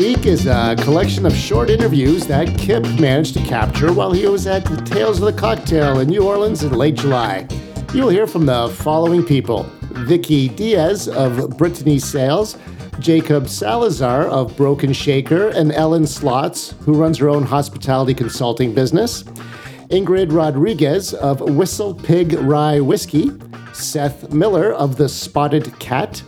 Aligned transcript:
week 0.00 0.24
is 0.24 0.46
a 0.46 0.74
collection 0.80 1.26
of 1.26 1.36
short 1.36 1.68
interviews 1.68 2.26
that 2.26 2.48
Kypp 2.48 2.98
managed 2.98 3.34
to 3.34 3.42
capture 3.42 3.92
while 3.92 4.12
he 4.12 4.26
was 4.26 4.46
at 4.46 4.64
the 4.64 4.78
Tales 4.78 5.18
of 5.18 5.26
the 5.26 5.38
Cocktail 5.38 5.98
in 5.98 6.08
New 6.08 6.26
Orleans 6.26 6.62
in 6.62 6.72
late 6.72 6.94
July. 6.94 7.46
You 7.92 8.04
will 8.04 8.08
hear 8.08 8.26
from 8.26 8.46
the 8.46 8.74
following 8.76 9.22
people. 9.22 9.64
Vicki 10.06 10.48
Diez 10.48 11.06
of 11.06 11.54
Brittany 11.58 11.98
Sales, 11.98 12.56
Jacob 12.98 13.46
Salazar 13.46 14.22
of 14.22 14.56
Broken 14.56 14.94
Shaker, 14.94 15.48
and 15.48 15.70
Ellen 15.70 16.06
Slots, 16.06 16.70
who 16.80 16.94
runs 16.94 17.18
her 17.18 17.28
own 17.28 17.42
hospitality 17.42 18.14
consulting 18.14 18.72
business, 18.72 19.22
Ingrid 19.90 20.32
Rodriguez 20.32 21.12
of 21.12 21.42
Whistle 21.42 21.92
Pig 21.92 22.32
Rye 22.38 22.80
Whiskey, 22.80 23.32
Seth 23.74 24.32
Miller 24.32 24.72
of 24.72 24.96
The 24.96 25.10
Spotted 25.10 25.78
Cat, 25.78 26.22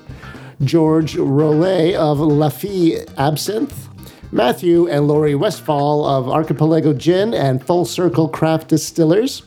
George 0.65 1.16
Rowley 1.16 1.97
of 1.97 2.21
La 2.21 2.48
Fée 2.48 3.05
Absinthe, 3.19 3.89
Matthew 4.30 4.89
and 4.89 5.09
Laurie 5.09 5.34
Westfall 5.34 6.07
of 6.07 6.29
Archipelago 6.29 6.93
Gin 6.93 7.34
and 7.34 7.65
Full 7.65 7.84
Circle 7.84 8.29
Craft 8.29 8.69
Distillers, 8.69 9.43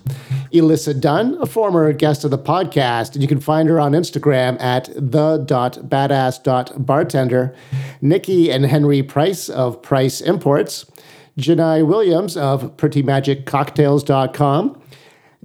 Elissa 0.52 0.94
Dunn, 0.94 1.38
a 1.42 1.46
former 1.46 1.92
guest 1.94 2.24
of 2.24 2.32
the 2.32 2.38
podcast, 2.38 3.14
and 3.14 3.22
you 3.22 3.28
can 3.28 3.40
find 3.40 3.70
her 3.70 3.80
on 3.80 3.94
Instagram 3.94 4.60
at 4.62 4.86
the.badass.bartender, 4.96 7.56
Nikki 8.02 8.52
and 8.52 8.66
Henry 8.66 9.02
Preiss 9.02 9.50
of 9.50 9.82
Preiss 9.82 10.22
Imports, 10.22 10.86
Je'Nai 11.38 11.86
Williams 11.86 12.38
of 12.38 12.78
PrettyMagicCocktails.com, 12.78 14.82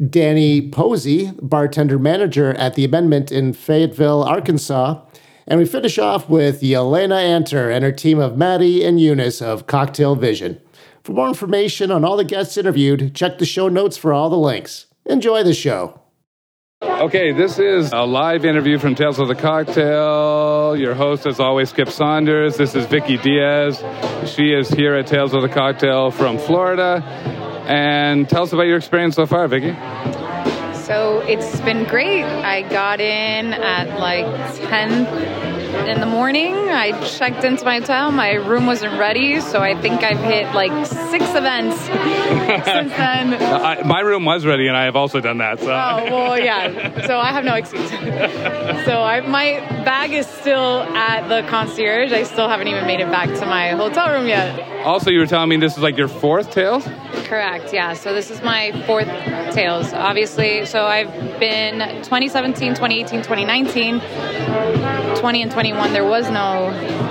Danny 0.09 0.71
Posey, 0.71 1.33
bartender 1.43 1.99
manager 1.99 2.55
at 2.55 2.75
the 2.75 2.85
Amendment 2.85 3.33
in 3.33 3.53
Fayetteville, 3.53 4.23
Arkansas, 4.23 5.01
and 5.47 5.59
we 5.59 5.67
finish 5.67 5.99
off 5.99 6.29
with 6.29 6.61
Yelena 6.61 7.21
Anter 7.21 7.71
and 7.71 7.85
her 7.85 7.93
team 7.93 8.19
of 8.19 8.37
Maddie 8.37 8.85
and 8.85 9.01
Eunice 9.01 9.43
of 9.43 9.67
Cocktail 9.67 10.17
Vision. 10.17 10.61
For 11.03 11.13
more 11.13 11.29
information 11.29 11.91
on 11.91 12.05
all 12.05 12.17
the 12.17 12.25
guests 12.25 12.57
interviewed, 12.57 13.15
check 13.15 13.39
the 13.39 13.47
show 13.47 13.69
notes 13.69 13.97
for 13.97 14.13
all 14.13 14.31
the 14.31 14.37
links. 14.37 14.87
Enjoy 15.07 15.43
the 15.43 15.55
show. 15.55 16.01
Okay, 16.83 17.33
this 17.33 17.59
is 17.59 17.93
a 17.93 18.03
live 18.03 18.45
interview 18.45 18.79
from 18.79 18.95
Tales 18.95 19.19
of 19.19 19.29
the 19.29 19.35
Cocktail. 19.35 20.77
Your 20.77 20.95
host, 20.95 21.27
as 21.27 21.39
always, 21.39 21.73
Kypp 21.73 21.91
Saunders. 21.91 22.57
This 22.57 22.75
is 22.75 22.87
Vicki 22.87 23.19
Diez. 23.19 23.83
She 24.27 24.53
is 24.53 24.69
here 24.69 24.95
at 24.95 25.07
Tales 25.07 25.35
of 25.35 25.43
the 25.43 25.49
Cocktail 25.49 26.11
from 26.11 26.39
Florida. 26.39 27.03
And 27.67 28.29
tell 28.29 28.45
us 28.45 28.53
about 28.53 28.67
your 28.67 28.79
experience 28.79 29.17
so 29.17 29.27
far, 29.27 29.47
Vicki. 29.47 29.77
So 30.91 31.21
it's 31.21 31.61
been 31.61 31.85
great. 31.85 32.25
I 32.25 32.63
got 32.63 33.01
in 33.01 33.53
at 33.55 33.97
like 34.01 34.27
10 34.57 35.60
in 35.89 36.01
the 36.01 36.07
morning. 36.07 36.55
I 36.55 36.93
checked 37.07 37.45
into 37.45 37.65
my 37.65 37.79
hotel. 37.79 38.11
My 38.13 38.33
room 38.33 38.67
wasn't 38.67 38.99
ready, 38.99 39.41
so 39.41 39.61
I 39.61 39.81
think 39.81 40.03
I've 40.03 40.19
hit 40.19 40.55
like 40.55 40.87
six 40.87 41.25
events 41.35 41.77
since 42.65 42.93
then. 42.93 43.35
I, 43.35 43.83
my 43.83 44.01
room 44.01 44.25
was 44.25 44.45
ready, 44.47 44.69
and 44.69 44.77
I 44.77 44.85
have 44.85 44.97
also 44.97 45.21
done 45.21 45.39
that. 45.39 45.59
So. 45.61 45.67
Oh 45.67 46.05
well, 46.05 46.39
yeah. 46.39 47.07
So 47.07 47.19
I 47.19 47.33
have 47.33 47.45
no 47.45 47.55
excuse. 47.55 47.91
so 47.91 49.03
I, 49.03 49.21
my 49.27 49.61
bag 49.85 50.13
is 50.13 50.27
still 50.27 50.83
at 50.97 51.29
the 51.29 51.49
concierge. 51.49 52.13
I 52.13 52.25
still 52.25 52.49
haven't 52.49 52.69
even 52.69 52.87
made 52.87 53.01
it 53.01 53.11
back 53.11 53.29
to 53.29 53.47
my 53.47 53.71
hotel 53.71 54.13
room 54.13 54.27
yet. 54.27 54.85
Also, 54.85 55.11
you 55.11 55.19
were 55.19 55.27
telling 55.27 55.49
me 55.49 55.57
this 55.57 55.77
is 55.77 55.83
like 55.83 55.97
your 55.97 56.09
fourth 56.09 56.51
Tales. 56.51 56.85
Correct. 57.25 57.73
Yeah. 57.73 57.95
So 57.95 58.15
this 58.15 58.31
is 58.31 58.43
my 58.43 58.73
fourth 58.87 59.09
Tales. 59.55 59.93
Obviously, 59.93 60.67
so 60.67 60.87
I've 60.87 61.13
been 61.39 61.79
2017, 62.03 62.75
2018, 62.75 63.23
2019, 63.23 64.01
20 65.21 65.43
and 65.43 65.53
21. 65.53 65.93
There 65.93 66.05
was 66.05 66.31
no 66.31 66.71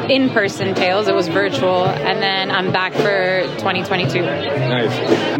in-person 0.10 0.74
Tales. 0.74 1.08
It 1.08 1.14
was 1.14 1.28
virtual, 1.28 1.86
and 1.86 2.22
then 2.22 2.50
I'm 2.50 2.72
back 2.72 2.92
for 2.94 3.44
2022. 3.60 4.22
Nice. 4.22 4.92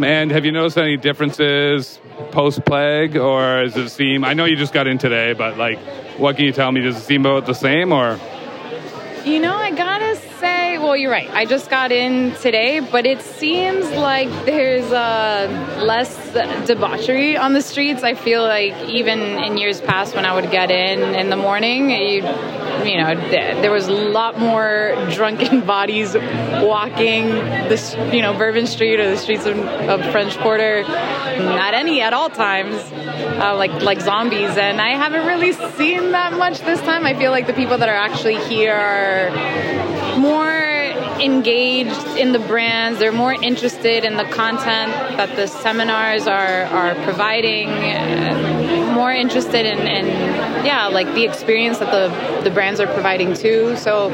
And 0.04 0.32
have 0.32 0.46
you 0.46 0.52
noticed 0.52 0.78
any 0.78 0.96
differences 0.96 2.00
post 2.32 2.64
plague, 2.66 3.18
or 3.18 3.64
does 3.64 3.76
it 3.76 3.90
seem? 3.90 4.24
I 4.24 4.34
know 4.34 4.46
you 4.46 4.56
just 4.56 4.72
got 4.74 4.86
in 4.86 5.00
today, 5.00 5.34
but 5.34 5.58
like, 5.58 5.80
what 6.20 6.36
can 6.36 6.46
you 6.46 6.52
tell 6.52 6.72
me? 6.72 6.82
Does 6.82 6.98
it 6.98 7.02
seem 7.02 7.26
about 7.26 7.48
the 7.48 7.56
same, 7.56 7.92
or? 7.92 8.20
You 9.26 9.40
know, 9.40 9.56
I 9.56 9.72
gotta 9.72 10.16
say, 10.40 10.78
well, 10.78 10.96
you're 10.96 11.12
right. 11.12 11.30
I 11.32 11.46
just 11.46 11.70
got 11.70 11.92
in 11.92 12.34
today, 12.36 12.80
but 12.80 13.06
it 13.06 13.22
seems 13.22 13.90
like 13.92 14.30
there's 14.46 14.92
uh, 14.92 15.82
less 15.84 16.34
debauchery 16.68 17.38
on 17.38 17.54
the 17.54 17.62
streets. 17.62 18.04
I 18.04 18.14
feel 18.14 18.44
like 18.44 18.74
even 18.90 19.20
in 19.20 19.58
years 19.58 19.82
past, 19.82 20.16
when 20.16 20.26
I 20.26 20.34
would 20.34 20.50
get 20.52 20.72
in 20.72 21.16
in 21.16 21.30
the 21.30 21.36
morning, 21.36 21.90
you, 21.90 22.24
you 22.86 22.98
know, 22.98 23.16
there 23.30 23.72
was 23.72 23.88
a 23.88 23.94
lot 23.94 24.40
more 24.40 24.96
drunken 25.12 25.62
bodies 25.66 26.16
walking 26.16 27.30
this, 27.70 27.96
you 28.14 28.22
know, 28.22 28.34
Bourbon 28.34 28.68
Street 28.68 29.00
or 29.00 29.10
the 29.10 29.18
streets 29.18 29.46
of, 29.46 29.58
of 29.58 30.02
French 30.12 30.38
Quarter 30.38 30.84
at 30.86 31.74
any 31.74 32.02
at 32.02 32.14
all 32.14 32.30
times, 32.30 32.76
uh, 33.42 33.56
like 33.56 33.72
like 33.82 34.00
zombies. 34.02 34.58
And 34.58 34.80
I 34.80 34.90
haven't 34.90 35.26
really 35.28 35.54
seen 35.78 36.12
that 36.12 36.34
much 36.34 36.60
this 36.62 36.80
time. 36.82 37.06
I 37.06 37.14
feel 37.14 37.32
like 37.32 37.48
the 37.48 37.54
people 37.54 37.78
that 37.78 37.90
are 37.90 37.96
actually 37.96 38.38
here 38.46 38.74
are 38.74 40.18
more 40.20 40.29
engaged 41.20 42.18
in 42.18 42.32
the 42.32 42.40
brands. 42.40 43.00
They're 43.00 43.12
more 43.12 43.34
interested 43.34 44.04
in 44.04 44.16
the 44.16 44.24
content 44.26 44.92
that 45.18 45.36
the 45.36 45.48
seminars 45.48 46.28
are 46.28 46.64
are 46.64 46.96
providing. 47.04 47.70
More 48.94 49.12
interested 49.12 49.66
in, 49.66 49.80
in 49.80 50.06
yeah, 50.66 50.88
like 50.88 51.14
the 51.14 51.24
experience 51.24 51.80
that 51.80 51.92
the 51.92 52.44
the 52.44 52.52
brands 52.52 52.80
are 52.80 52.88
providing 52.88 53.34
too. 53.34 53.76
So 53.78 54.12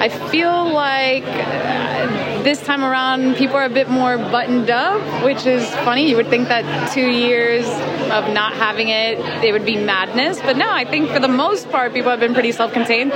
I 0.00 0.08
feel 0.08 0.72
like 0.72 1.24
uh, 1.24 2.27
this 2.42 2.60
time 2.62 2.84
around 2.84 3.36
people 3.36 3.56
are 3.56 3.64
a 3.64 3.70
bit 3.70 3.88
more 3.88 4.16
buttoned 4.16 4.70
up, 4.70 5.24
which 5.24 5.46
is 5.46 5.68
funny. 5.84 6.08
You 6.08 6.16
would 6.16 6.28
think 6.28 6.48
that 6.48 6.92
two 6.92 7.08
years 7.08 7.64
of 8.10 8.32
not 8.32 8.54
having 8.54 8.88
it, 8.88 9.18
it 9.44 9.52
would 9.52 9.64
be 9.64 9.76
madness. 9.76 10.40
But 10.40 10.56
no, 10.56 10.70
I 10.70 10.84
think 10.84 11.10
for 11.10 11.20
the 11.20 11.28
most 11.28 11.70
part, 11.70 11.92
people 11.92 12.10
have 12.10 12.20
been 12.20 12.34
pretty 12.34 12.52
self-contained. 12.52 13.12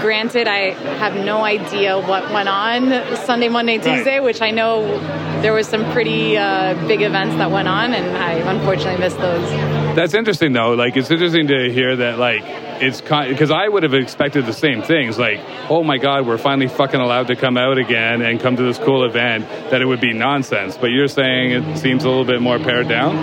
Granted, 0.00 0.46
I 0.46 0.70
have 0.98 1.14
no 1.24 1.44
idea 1.44 1.98
what 2.00 2.30
went 2.32 2.48
on 2.48 3.16
Sunday, 3.16 3.48
Monday, 3.48 3.78
Tuesday, 3.78 4.18
right. 4.18 4.22
which 4.22 4.40
I 4.42 4.50
know 4.50 4.98
there 5.42 5.52
was 5.52 5.66
some 5.66 5.90
pretty 5.92 6.36
uh, 6.36 6.74
big 6.86 7.02
events 7.02 7.36
that 7.36 7.50
went 7.50 7.68
on, 7.68 7.92
and 7.92 8.16
I 8.16 8.32
unfortunately 8.52 9.00
missed 9.00 9.18
those. 9.18 9.48
That's 9.96 10.14
interesting, 10.14 10.52
though. 10.52 10.74
Like, 10.74 10.96
it's 10.96 11.10
interesting 11.10 11.48
to 11.48 11.72
hear 11.72 11.96
that, 11.96 12.18
like, 12.18 12.44
it's 12.80 13.00
because 13.00 13.50
I 13.50 13.68
would 13.68 13.82
have 13.82 13.94
expected 13.94 14.46
the 14.46 14.52
same 14.52 14.82
things. 14.82 15.18
Like, 15.18 15.40
oh 15.68 15.82
my 15.82 15.98
God, 15.98 16.26
we're 16.26 16.38
finally 16.38 16.68
fucking 16.68 17.00
allowed 17.00 17.28
to 17.28 17.36
come 17.36 17.56
out 17.56 17.78
again 17.78 18.22
and 18.22 18.40
come 18.40 18.56
to 18.56 18.62
this 18.62 18.78
cool 18.78 19.04
event. 19.04 19.48
That 19.70 19.82
it 19.82 19.86
would 19.86 20.00
be 20.00 20.12
nonsense. 20.12 20.76
But 20.76 20.88
you're 20.88 21.08
saying 21.08 21.52
it 21.52 21.78
seems 21.78 22.04
a 22.04 22.08
little 22.08 22.24
bit 22.24 22.40
more 22.40 22.58
pared 22.58 22.88
down. 22.88 23.16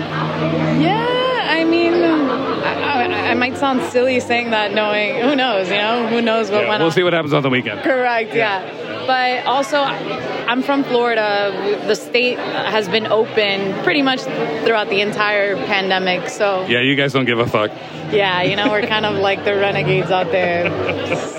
Yeah, 0.80 1.48
I 1.50 1.64
mean, 1.64 1.94
I, 1.94 3.30
I, 3.30 3.34
might 3.34 3.56
sound 3.56 3.82
silly 3.90 4.20
saying 4.20 4.50
that, 4.50 4.72
knowing 4.72 5.16
who 5.16 5.36
knows, 5.36 5.68
you 5.68 5.76
know, 5.76 6.06
who 6.08 6.22
knows 6.22 6.50
what 6.50 6.62
yeah, 6.62 6.68
went 6.68 6.80
we'll 6.80 6.88
on. 6.88 6.92
see 6.92 7.02
what 7.02 7.12
happens 7.12 7.34
on 7.34 7.42
the 7.42 7.50
weekend. 7.50 7.82
Correct. 7.82 8.34
yeah. 8.34 8.64
yeah 8.64 8.87
but 9.08 9.46
also 9.46 9.78
I'm 9.78 10.62
from 10.62 10.84
Florida. 10.84 11.80
The 11.86 11.94
state 11.94 12.38
has 12.38 12.90
been 12.90 13.06
open 13.06 13.72
pretty 13.82 14.02
much 14.02 14.20
throughout 14.20 14.90
the 14.90 15.00
entire 15.00 15.56
pandemic. 15.64 16.28
So 16.28 16.66
yeah, 16.66 16.82
you 16.82 16.94
guys 16.94 17.14
don't 17.14 17.24
give 17.24 17.38
a 17.38 17.46
fuck. 17.46 17.70
Yeah, 18.12 18.42
you 18.42 18.54
know 18.54 18.70
we're 18.70 18.86
kind 18.86 19.06
of 19.06 19.16
like 19.16 19.44
the 19.44 19.54
renegades 19.54 20.10
out 20.10 20.30
there. 20.30 20.68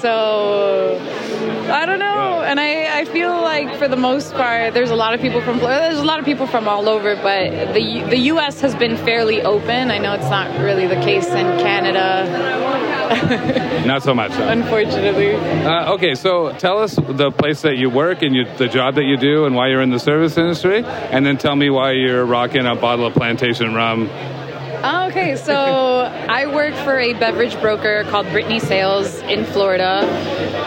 So 0.02 0.98
I 1.70 1.86
don't 1.86 2.00
know, 2.00 2.42
and 2.42 2.60
I, 2.60 3.00
I 3.00 3.06
feel 3.06 3.30
like 3.30 3.78
for 3.78 3.88
the 3.88 3.96
most 3.96 4.34
part, 4.34 4.74
there's 4.74 4.92
a 4.92 4.96
lot 4.96 5.14
of 5.14 5.22
people 5.22 5.42
from 5.42 5.60
Florida. 5.60 5.82
There's 5.82 6.00
a 6.00 6.06
lot 6.06 6.20
of 6.20 6.26
people 6.26 6.48
from 6.48 6.68
all 6.68 6.90
over, 6.90 7.16
but 7.16 7.74
the 7.74 8.06
the 8.10 8.18
U.S. 8.34 8.62
has 8.62 8.76
been 8.76 8.98
fairly 8.98 9.42
open. 9.42 9.92
I 9.92 9.98
know 9.98 10.14
it's 10.14 10.30
not 10.30 10.60
really 10.60 10.88
the 10.88 10.96
case 10.96 11.28
in 11.28 11.46
Canada. 11.60 12.68
Not 13.86 14.04
so 14.04 14.14
much. 14.14 14.32
Unfortunately. 14.34 15.34
Uh, 15.34 15.94
okay, 15.94 16.14
so 16.14 16.54
tell 16.54 16.78
us 16.78 16.96
the 16.96 17.32
place 17.32 17.64
that 17.64 17.76
you 17.76 17.90
work 17.90 18.22
and 18.22 18.36
you, 18.36 18.46
the 18.58 18.68
job 18.68 18.96
that 18.96 19.06
you 19.06 19.18
do 19.18 19.46
and 19.46 19.56
why 19.56 19.70
you're 19.70 19.82
in 19.82 19.90
the 19.90 20.00
service 20.00 20.38
industry, 20.38 20.84
and 20.86 21.26
then 21.26 21.38
tell 21.38 21.56
me 21.56 21.72
why 21.72 21.94
you're 21.94 22.24
rocking 22.24 22.68
a 22.68 22.76
bottle 22.76 23.08
of 23.08 23.14
plantation 23.14 23.74
rum 23.74 24.08
okay, 24.84 25.36
so 25.36 25.56
I 26.30 26.46
work 26.48 26.74
for 26.74 26.98
a 26.98 27.14
beverage 27.14 27.60
broker 27.60 28.04
called 28.06 28.28
Brittany 28.28 28.60
Sales 28.60 29.20
in 29.24 29.46
Florida. 29.46 30.02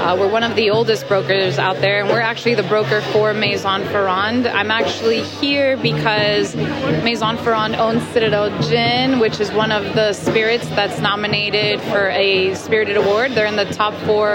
Uh, 0.03 0.17
we're 0.19 0.31
one 0.31 0.43
of 0.43 0.55
the 0.57 0.71
oldest 0.71 1.09
brokers 1.09 1.59
out 1.59 1.77
there, 1.77 2.01
and 2.01 2.09
we're 2.09 2.21
actually 2.21 2.55
the 2.55 2.63
broker 2.65 3.01
for 3.13 3.33
Maison 3.33 3.85
Ferrand. 3.85 4.47
I'm 4.47 4.71
actually 4.71 5.23
here 5.23 5.77
because 5.77 6.55
Maison 6.55 7.37
Ferrand 7.39 7.77
owns 7.77 8.03
Citadelle 8.13 8.51
Gin, 8.69 9.19
which 9.19 9.41
is 9.41 9.51
one 9.53 9.73
of 9.73 9.95
the 9.95 10.13
spirits 10.13 10.69
that's 10.71 11.01
nominated 11.01 11.81
for 11.81 12.09
a 12.11 12.55
Spirited 12.55 12.97
Award. 12.97 13.33
They're 13.33 13.47
in 13.47 13.57
the 13.57 13.65
top 13.65 13.95
four. 14.05 14.33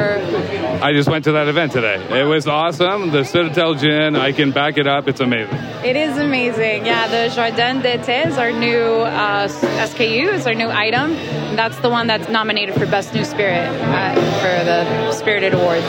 I 0.82 0.94
just 0.94 1.10
went 1.10 1.26
to 1.26 1.34
that 1.34 1.48
event 1.48 1.72
today. 1.72 1.96
It 2.20 2.26
was 2.26 2.48
awesome. 2.48 3.12
The 3.12 3.22
Citadelle 3.24 3.78
Gin, 3.80 4.16
I 4.16 4.32
can 4.32 4.52
back 4.52 4.78
it 4.78 4.88
up. 4.88 5.08
It's 5.08 5.20
amazing. 5.20 5.56
It 5.84 5.96
is 5.96 6.18
amazing. 6.18 6.86
Yeah, 6.86 7.08
the 7.08 7.34
Jardin 7.34 7.82
d'été 7.82 8.26
is 8.26 8.38
our 8.38 8.52
new 8.52 9.02
uh, 9.02 9.48
SKU. 9.72 10.34
is 10.34 10.48
our 10.48 10.54
new 10.54 10.70
item. 10.70 11.14
That's 11.56 11.78
the 11.80 11.90
one 11.90 12.08
that's 12.08 12.30
nominated 12.30 12.76
for 12.76 12.86
Best 12.86 13.14
New 13.14 13.24
Spirit 13.26 13.68
uh, 13.68 14.16
for 14.40 14.66
the 14.66 15.12
Spirited 15.12 15.54
Awards. 15.54 15.86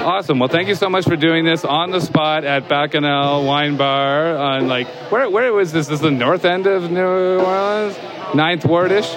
Awesome. 0.00 0.38
Well, 0.38 0.48
thank 0.48 0.68
you 0.68 0.74
so 0.74 0.88
much 0.88 1.04
for 1.04 1.16
doing 1.16 1.44
this 1.44 1.64
on 1.64 1.90
the 1.90 2.00
spot 2.00 2.44
at 2.44 2.68
Bacchanal 2.68 3.44
Wine 3.44 3.76
Bar. 3.76 4.36
On 4.36 4.66
like, 4.68 4.86
where 5.10 5.28
where 5.28 5.52
was 5.52 5.72
this? 5.72 5.86
This 5.88 5.96
is 5.96 6.00
the 6.02 6.10
north 6.10 6.44
end 6.44 6.66
of 6.66 6.90
New 6.90 7.00
Orleans, 7.40 7.96
Ninth 8.34 8.62
Wardish. 8.64 9.08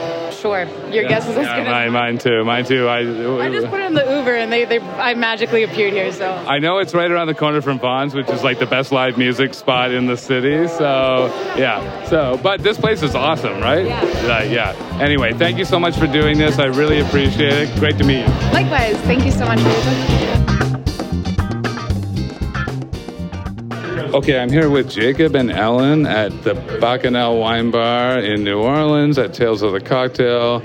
Sure, 0.41 0.65
your 0.91 1.07
guess 1.07 1.23
is 1.29 1.37
as 1.37 1.45
Yeah, 1.45 1.55
good 1.59 1.67
as 1.67 1.71
mine, 1.71 1.91
mine 1.93 2.17
too. 2.17 2.43
Mine 2.43 2.65
too. 2.65 2.87
I, 2.89 2.97
I 3.45 3.49
just 3.49 3.67
put 3.69 3.79
it 3.79 3.85
in 3.85 3.93
the 3.93 4.03
Uber 4.03 4.35
and 4.35 4.51
they, 4.51 4.65
they 4.65 4.79
I 4.79 5.13
magically 5.13 5.63
appeared 5.63 5.93
here. 5.93 6.11
So 6.11 6.29
I 6.29 6.59
know 6.59 6.79
it's 6.79 6.93
right 6.93 7.09
around 7.09 7.27
the 7.27 7.33
corner 7.33 7.61
from 7.61 7.79
Vaughn's, 7.79 8.13
which 8.13 8.29
is 8.29 8.43
like 8.43 8.59
the 8.59 8.65
best 8.65 8.91
live 8.91 9.17
music 9.17 9.53
spot 9.53 9.91
in 9.91 10.05
the 10.07 10.17
city. 10.17 10.67
So 10.67 11.27
yeah. 11.57 12.03
So, 12.09 12.37
but 12.43 12.61
this 12.61 12.77
place 12.77 13.01
is 13.03 13.15
awesome, 13.15 13.61
right? 13.61 13.85
Yeah. 13.85 13.92
Uh, 14.01 14.43
yeah. 14.49 14.71
Anyway, 15.01 15.33
thank 15.33 15.57
you 15.57 15.65
so 15.65 15.79
much 15.79 15.95
for 15.97 16.07
doing 16.07 16.37
this. 16.37 16.59
I 16.59 16.65
really 16.65 16.99
appreciate 16.99 17.53
it. 17.53 17.79
Great 17.79 17.97
to 17.97 18.03
meet 18.03 18.21
you. 18.21 18.33
likewise, 18.51 18.95
thank 19.01 19.25
you 19.25 19.31
so 19.31 19.45
much 19.45 19.59
for 19.59 19.69
your 19.69 20.45
time. 20.45 20.72
Okay, 24.13 24.37
I'm 24.37 24.51
here 24.51 24.69
with 24.69 24.91
Jacob 24.91 25.33
and 25.35 25.49
Ellen 25.49 26.05
at 26.05 26.43
the 26.43 26.53
Bacchanal 26.79 27.39
Wine 27.39 27.71
Bar 27.71 28.19
in 28.19 28.43
New 28.43 28.61
Orleans 28.61 29.17
at 29.17 29.33
Tales 29.33 29.63
of 29.63 29.71
the 29.71 29.79
Cocktail. 29.81 30.59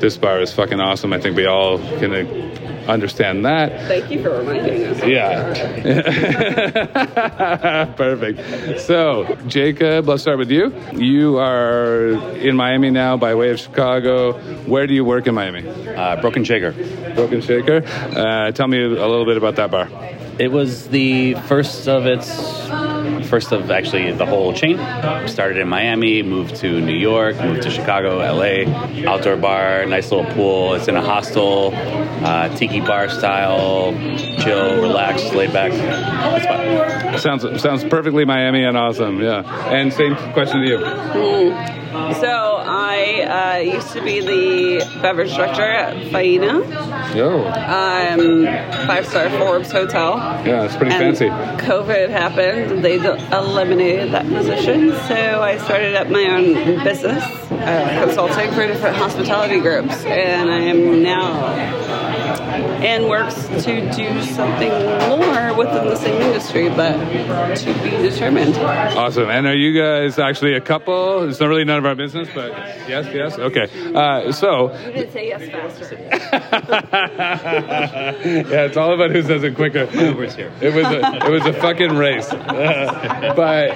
This 0.00 0.18
bar 0.18 0.38
is 0.42 0.52
fucking 0.52 0.80
awesome. 0.80 1.14
I 1.14 1.18
think 1.18 1.34
we 1.34 1.46
all 1.46 1.78
can 1.78 2.12
uh, 2.12 2.24
understand 2.92 3.46
that. 3.46 3.88
Thank 3.88 4.10
you 4.10 4.22
for 4.22 4.36
reminding 4.40 4.84
us. 4.84 5.02
Yeah. 5.02 5.54
Perfect. 7.96 8.80
So, 8.80 9.34
Jacob, 9.46 10.06
let's 10.06 10.20
start 10.20 10.36
with 10.36 10.50
you. 10.50 10.70
You 10.92 11.38
are 11.38 12.08
in 12.36 12.54
Miami 12.54 12.90
now 12.90 13.16
by 13.16 13.34
way 13.34 13.48
of 13.48 13.58
Chicago. 13.60 14.34
Where 14.66 14.86
do 14.86 14.92
you 14.92 15.06
work 15.06 15.26
in 15.26 15.34
Miami? 15.34 15.66
Uh, 15.66 16.20
Broken 16.20 16.44
Shaker. 16.44 16.72
Broken 17.14 17.40
Shaker. 17.40 17.82
Uh, 17.86 18.52
tell 18.52 18.68
me 18.68 18.82
a 18.84 18.88
little 18.88 19.24
bit 19.24 19.38
about 19.38 19.56
that 19.56 19.70
bar. 19.70 19.88
It 20.40 20.50
was 20.50 20.88
the 20.88 21.34
first 21.34 21.86
of 21.86 22.06
its, 22.06 22.30
first 23.28 23.52
of 23.52 23.70
actually 23.70 24.10
the 24.12 24.24
whole 24.24 24.54
chain. 24.54 24.78
Started 25.28 25.58
in 25.58 25.68
Miami, 25.68 26.22
moved 26.22 26.56
to 26.56 26.80
New 26.80 26.96
York, 26.96 27.38
moved 27.42 27.60
to 27.64 27.70
Chicago, 27.70 28.16
LA. 28.20 28.64
Outdoor 29.06 29.36
bar, 29.36 29.84
nice 29.84 30.10
little 30.10 30.24
pool. 30.32 30.72
It's 30.72 30.88
in 30.88 30.96
a 30.96 31.02
hostel, 31.02 31.74
uh, 31.74 32.48
tiki 32.56 32.80
bar 32.80 33.10
style, 33.10 33.92
chill, 34.16 34.80
relax, 34.80 35.30
laid 35.34 35.52
back. 35.52 35.72
It's 35.74 36.46
fun. 36.46 37.18
Sounds 37.18 37.60
sounds 37.62 37.84
perfectly 37.84 38.24
Miami 38.24 38.64
and 38.64 38.78
awesome. 38.78 39.20
Yeah. 39.20 39.42
And 39.70 39.92
same 39.92 40.16
question 40.32 40.62
to 40.62 40.66
you. 40.66 40.78
So 42.14 42.59
I 42.90 43.22
uh, 43.22 43.58
used 43.76 43.92
to 43.92 44.02
be 44.02 44.20
the 44.20 44.84
beverage 45.00 45.32
director 45.34 45.62
at 45.62 45.96
Faena, 46.12 47.14
Yo. 47.14 47.46
um, 47.46 48.44
five 48.88 49.06
star 49.06 49.30
Forbes 49.30 49.70
hotel. 49.70 50.16
Yeah, 50.44 50.64
it's 50.64 50.74
pretty 50.74 50.92
And 50.92 51.16
fancy. 51.16 51.28
COVID 51.64 52.08
happened. 52.08 52.84
They 52.84 52.96
eliminated 52.96 54.12
that 54.12 54.26
position, 54.26 54.90
so 55.06 55.40
I 55.40 55.58
started 55.58 55.94
up 55.94 56.08
my 56.08 56.24
own 56.30 56.82
business, 56.82 57.22
uh, 57.52 58.04
consulting 58.04 58.50
for 58.52 58.66
different 58.66 58.96
hospitality 58.96 59.60
groups, 59.60 60.04
and 60.04 60.50
I 60.50 60.58
am 60.58 61.02
now 61.04 61.90
and 62.82 63.08
works 63.08 63.34
to 63.64 63.92
do 63.92 64.22
something 64.22 64.70
more 65.08 65.54
within 65.54 65.86
the 65.86 65.96
same 65.96 66.20
industry, 66.22 66.68
but 66.70 66.92
to 67.56 67.74
be 67.82 67.90
determined. 67.90 68.56
Awesome. 68.56 69.28
And 69.28 69.46
are 69.46 69.54
you 69.54 69.78
guys 69.80 70.18
actually 70.18 70.54
a 70.54 70.60
couple? 70.60 71.28
It's 71.28 71.38
not 71.40 71.48
really 71.48 71.64
none 71.64 71.78
of 71.78 71.86
our 71.86 71.94
business, 71.94 72.28
but 72.34 72.52
yes, 72.88 73.06
yes. 73.14 73.38
Okay. 73.38 73.66
Uh, 73.94 74.32
so, 74.32 74.72
You 74.86 74.92
didn't 74.92 75.12
say 75.12 75.28
yes 75.28 75.50
faster. 75.50 75.96
yeah, 78.50 78.64
it's 78.66 78.76
all 78.76 78.94
about 78.94 79.10
who 79.10 79.22
says 79.22 79.42
it 79.42 79.54
quicker. 79.54 79.88
It 79.92 80.16
was 80.16 80.34
here. 80.34 80.52
It 80.60 80.74
was 80.74 80.84
a, 80.86 81.26
it 81.26 81.30
was 81.30 81.46
a 81.46 81.52
fucking 81.52 81.96
race. 81.96 82.28
but 82.30 83.70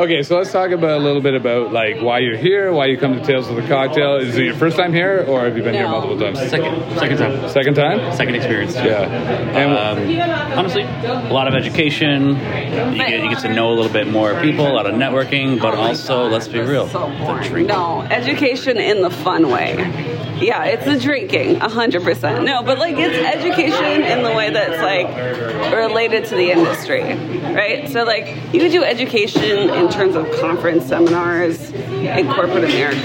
okay, 0.00 0.22
so 0.22 0.36
let's 0.38 0.52
talk 0.52 0.70
about 0.70 1.00
a 1.00 1.04
little 1.04 1.20
bit 1.22 1.34
about 1.34 1.72
like 1.72 2.00
why 2.00 2.18
you're 2.18 2.36
here, 2.36 2.72
why 2.72 2.86
you 2.86 2.96
come 2.98 3.14
to 3.14 3.24
Tales 3.24 3.48
of 3.48 3.56
the 3.56 3.62
Cocktail. 3.66 4.16
Is 4.16 4.36
it 4.36 4.44
your 4.44 4.54
first 4.54 4.76
time 4.76 4.92
here, 4.92 5.24
or 5.28 5.40
have 5.44 5.56
you 5.56 5.62
been 5.62 5.74
here 5.74 5.88
multiple 5.88 6.18
times? 6.18 6.38
Second, 6.50 6.98
second 6.98 7.18
time. 7.18 7.48
Second 7.50 7.74
time? 7.74 8.12
Second 8.16 8.34
experience. 8.34 8.74
Yeah. 8.74 9.02
And 9.56 9.70
Um, 9.70 10.58
honestly, 10.58 10.82
a 10.82 11.32
lot 11.32 11.48
of 11.48 11.54
education. 11.54 12.30
You 12.30 12.96
get, 12.96 13.22
you 13.22 13.30
get 13.30 13.40
to 13.40 13.52
know 13.52 13.70
a 13.72 13.74
little 13.74 13.92
bit 13.92 14.06
more 14.08 14.40
people, 14.40 14.66
a 14.66 14.72
lot 14.74 14.86
of 14.86 14.94
networking, 14.94 15.60
but 15.60 15.74
also, 15.74 16.28
let's 16.28 16.48
be 16.48 16.60
real, 16.60 16.88
So 16.88 17.10
the 17.10 17.16
boring. 17.24 17.48
drink. 17.48 17.68
No, 17.68 18.02
education 18.02 18.49
in 18.76 19.02
the 19.02 19.10
fun 19.10 19.48
way. 19.50 19.76
Yeah, 20.40 20.64
it's 20.64 20.86
the 20.86 20.98
drinking, 20.98 21.56
hundred 21.56 22.02
percent. 22.02 22.44
No, 22.44 22.62
but 22.62 22.78
like 22.78 22.96
it's 22.96 23.14
education 23.14 24.02
in 24.02 24.22
the 24.22 24.32
way 24.32 24.50
that's 24.50 24.80
like 24.80 25.74
related 25.74 26.24
to 26.26 26.34
the 26.34 26.50
industry, 26.50 27.02
right? 27.02 27.88
So 27.90 28.04
like 28.04 28.26
you 28.52 28.60
could 28.60 28.72
do 28.72 28.82
education 28.82 29.68
in 29.70 29.90
terms 29.90 30.16
of 30.16 30.30
conference 30.40 30.86
seminars 30.86 31.70
in 31.72 32.26
corporate 32.32 32.64
America 32.64 33.02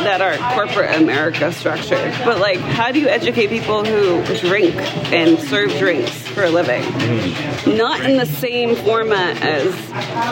that 0.00 0.22
are 0.22 0.36
corporate 0.54 0.96
America 0.96 1.52
structured. 1.52 2.14
But 2.24 2.40
like, 2.40 2.58
how 2.58 2.90
do 2.90 3.00
you 3.00 3.08
educate 3.08 3.48
people 3.48 3.84
who 3.84 4.24
drink 4.38 4.74
and 5.12 5.38
serve 5.38 5.70
drinks 5.78 6.26
for 6.28 6.44
a 6.44 6.50
living? 6.50 6.82
Mm-hmm. 6.82 7.76
Not 7.76 8.00
in 8.00 8.16
the 8.16 8.26
same 8.26 8.74
format 8.76 9.42
as 9.42 9.74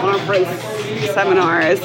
conference 0.01 0.76
seminars 1.13 1.81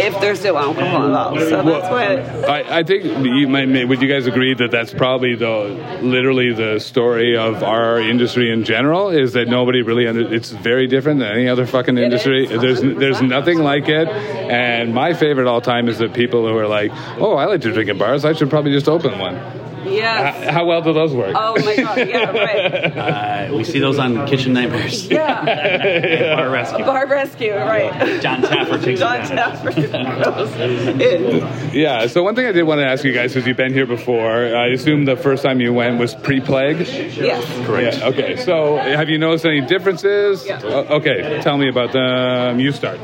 if 0.00 0.18
there's 0.20 0.42
no 0.44 0.56
alcohol 0.56 1.06
involved. 1.06 1.40
So 1.40 1.62
that's 1.62 1.90
what 1.90 2.48
I, 2.48 2.78
I 2.78 2.82
think 2.82 3.04
you 3.04 3.48
might, 3.48 3.88
would 3.88 4.00
you 4.00 4.08
guys 4.08 4.26
agree 4.26 4.54
that 4.54 4.70
that's 4.70 4.92
probably 4.92 5.34
the 5.34 5.98
literally 6.02 6.52
the 6.52 6.78
story 6.78 7.36
of 7.36 7.62
our 7.62 7.98
industry 8.00 8.50
in 8.50 8.64
general 8.64 9.10
is 9.10 9.32
that 9.32 9.48
nobody 9.48 9.82
really 9.82 10.06
under, 10.06 10.32
it's 10.32 10.50
very 10.50 10.86
different 10.86 11.20
than 11.20 11.32
any 11.32 11.48
other 11.48 11.66
fucking 11.66 11.98
industry. 11.98 12.46
There's 12.46 12.80
there's 12.80 13.22
nothing 13.22 13.58
like 13.58 13.88
it. 13.88 14.08
And 14.08 14.94
my 14.94 15.14
favorite 15.14 15.46
all 15.46 15.60
time 15.60 15.88
is 15.88 15.98
the 15.98 16.08
people 16.08 16.46
who 16.46 16.56
are 16.56 16.68
like, 16.68 16.90
"Oh, 17.18 17.34
I 17.34 17.46
like 17.46 17.60
to 17.62 17.72
drink 17.72 17.90
in 17.90 17.98
bars. 17.98 18.24
I 18.24 18.32
should 18.32 18.50
probably 18.50 18.72
just 18.72 18.88
open 18.88 19.18
one." 19.18 19.57
Yes. 19.84 20.36
H- 20.44 20.50
How 20.50 20.64
well 20.66 20.82
do 20.82 20.92
those 20.92 21.14
work? 21.14 21.34
Oh 21.36 21.54
my 21.64 21.76
god, 21.76 22.08
yeah, 22.08 22.30
right. 22.30 23.48
Uh, 23.48 23.54
we 23.56 23.64
see 23.64 23.78
those 23.78 23.98
on 23.98 24.26
Kitchen 24.26 24.52
Nightmares. 24.52 25.08
Yeah. 25.08 25.44
Bar 26.36 26.50
Rescue. 26.50 26.84
Bar 26.84 27.06
rescue, 27.06 27.54
right. 27.54 28.20
Jon 28.20 28.42
Taffer 28.42 28.82
takes 28.82 29.00
Jon 29.00 29.20
advantage. 29.20 29.90
Taffer 29.90 30.24
goes. 30.24 31.72
Yeah. 31.74 32.06
So 32.06 32.22
one 32.22 32.34
thing 32.34 32.46
I 32.46 32.52
did 32.52 32.62
want 32.64 32.80
to 32.80 32.86
ask 32.86 33.04
you 33.04 33.12
guys, 33.12 33.32
because 33.34 33.46
you've 33.46 33.56
been 33.56 33.72
here 33.72 33.86
before, 33.86 34.54
I 34.56 34.68
assume 34.68 35.04
the 35.04 35.16
first 35.16 35.42
time 35.42 35.60
you 35.60 35.72
went 35.72 35.98
was 35.98 36.14
pre-plague. 36.14 36.78
Yes. 36.80 37.44
Correct. 37.66 37.98
Yeah, 37.98 38.08
okay. 38.08 38.36
So 38.36 38.76
have 38.76 39.08
you 39.08 39.18
noticed 39.18 39.44
any 39.44 39.60
differences? 39.60 40.44
Yeah. 40.46 40.60
Okay. 40.62 41.40
Tell 41.42 41.56
me 41.58 41.68
about 41.68 41.92
them. 41.92 42.58
You 42.60 42.72
start. 42.72 42.98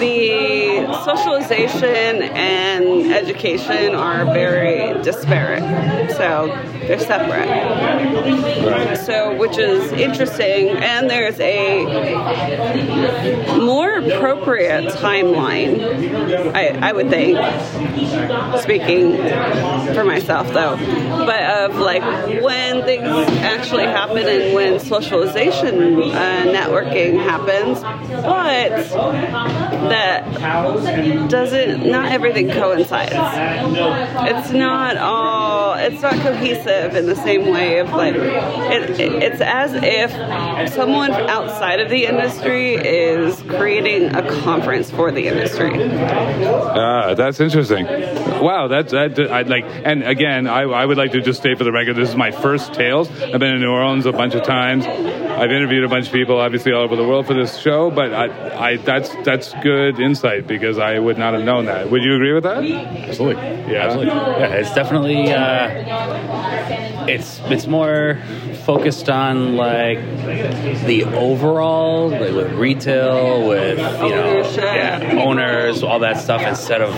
The 0.00 0.86
socialization 1.04 2.22
and 2.22 3.12
education 3.12 3.94
are 3.94 4.24
very 4.26 5.00
disparate. 5.02 5.62
So 6.10 6.48
they're 6.86 6.98
separate. 6.98 7.48
So, 8.98 9.36
which 9.36 9.58
is 9.58 9.92
interesting, 9.92 10.70
and 10.70 11.08
there's 11.10 11.38
a 11.40 11.84
more 13.58 13.98
appropriate 13.98 14.92
timeline, 14.94 15.80
I, 16.54 16.88
I 16.88 16.92
would 16.92 17.10
think, 17.10 17.36
speaking 18.60 19.16
for 19.94 20.04
myself 20.04 20.52
though, 20.52 20.76
but 21.26 21.42
of 21.70 21.76
like 21.76 22.02
when 22.42 22.84
things 22.84 23.06
actually 23.40 23.84
happen 23.84 24.26
and 24.26 24.54
when 24.54 24.78
socialization 24.80 26.02
uh, 26.02 26.44
networking 26.46 27.18
happens, 27.22 27.80
but 27.80 28.70
that 29.88 30.24
doesn't, 31.28 31.86
not 31.90 32.12
everything 32.12 32.50
coincides. 32.50 33.12
It's 33.12 34.50
not 34.50 34.96
all, 34.96 35.74
it's 35.74 35.95
not 36.02 36.14
cohesive 36.14 36.94
in 36.94 37.06
the 37.06 37.16
same 37.16 37.50
way 37.50 37.78
of 37.78 37.90
like, 37.90 38.14
it, 38.14 39.00
it, 39.00 39.22
it's 39.22 39.40
as 39.40 39.72
if 39.74 40.10
someone 40.72 41.12
outside 41.12 41.80
of 41.80 41.90
the 41.90 42.06
industry 42.06 42.74
is 42.74 43.40
creating 43.42 44.14
a 44.14 44.22
conference 44.42 44.90
for 44.90 45.10
the 45.10 45.26
industry. 45.28 45.70
Ah, 46.44 47.14
that's 47.14 47.40
interesting. 47.40 47.86
Wow, 47.86 48.68
that's 48.68 48.92
that. 48.92 49.18
I'd 49.18 49.48
like, 49.48 49.64
and 49.66 50.02
again, 50.02 50.46
I, 50.46 50.62
I 50.62 50.84
would 50.84 50.98
like 50.98 51.12
to 51.12 51.20
just 51.20 51.40
state 51.40 51.58
for 51.58 51.64
the 51.64 51.72
record, 51.72 51.96
this 51.96 52.10
is 52.10 52.16
my 52.16 52.30
first 52.30 52.74
Tales. 52.74 53.08
I've 53.10 53.40
been 53.40 53.54
in 53.54 53.60
New 53.60 53.70
Orleans 53.70 54.06
a 54.06 54.12
bunch 54.12 54.34
of 54.34 54.42
times. 54.42 54.86
I've 54.86 55.50
interviewed 55.50 55.84
a 55.84 55.88
bunch 55.88 56.06
of 56.06 56.12
people, 56.12 56.40
obviously 56.40 56.72
all 56.72 56.82
over 56.82 56.96
the 56.96 57.06
world 57.06 57.26
for 57.26 57.34
this 57.34 57.58
show. 57.58 57.90
But 57.90 58.12
I, 58.12 58.26
I 58.72 58.76
that's 58.78 59.14
that's 59.24 59.52
good 59.62 60.00
insight 60.00 60.46
because 60.46 60.78
I 60.78 60.98
would 60.98 61.18
not 61.18 61.34
have 61.34 61.44
known 61.44 61.66
that. 61.66 61.90
Would 61.90 62.02
you 62.02 62.14
agree 62.14 62.32
with 62.32 62.44
that? 62.44 62.64
Absolutely. 62.64 63.42
Yeah. 63.42 63.86
Absolutely. 63.86 64.06
Yeah, 64.06 64.54
it's 64.54 64.74
definitely 64.74 65.32
uh, 65.32 65.68
it's 67.08 67.40
it's 67.46 67.66
more 67.66 68.18
focused 68.66 69.08
on 69.08 69.54
like 69.54 69.98
the 70.86 71.04
overall, 71.04 72.08
like 72.08 72.32
with 72.32 72.52
retail, 72.54 73.48
with 73.48 73.78
you 73.78 74.08
know, 74.10 74.50
yeah, 74.56 75.22
owners, 75.24 75.84
all 75.84 76.00
that 76.00 76.18
stuff. 76.18 76.42
Instead 76.42 76.82
of 76.82 76.94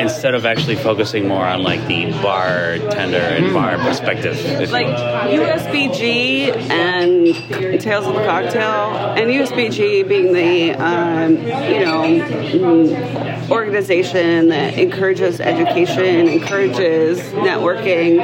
instead 0.00 0.36
of 0.36 0.46
actually 0.46 0.76
focusing 0.76 1.26
more 1.26 1.44
on 1.44 1.64
like 1.64 1.84
the 1.88 2.12
bartender 2.22 3.16
and 3.16 3.52
bar 3.52 3.76
perspective. 3.78 4.70
like. 4.70 4.86
USBG 5.32 6.54
and 6.70 7.80
Tales 7.80 8.06
of 8.06 8.14
the 8.14 8.24
Cocktail, 8.24 8.94
and 9.16 9.30
USBG 9.30 10.06
being 10.06 10.32
the 10.32 10.72
um, 10.74 11.32
you 11.32 11.80
know 11.80 12.02
mm, 12.02 13.50
organization 13.50 14.48
that 14.48 14.78
encourages 14.78 15.40
education, 15.40 16.28
encourages 16.28 17.20
networking 17.32 18.20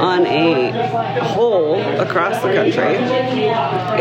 on 0.00 0.26
a 0.26 1.22
whole 1.22 1.76
across 2.08 2.42
the 2.42 2.52
country. 2.52 2.94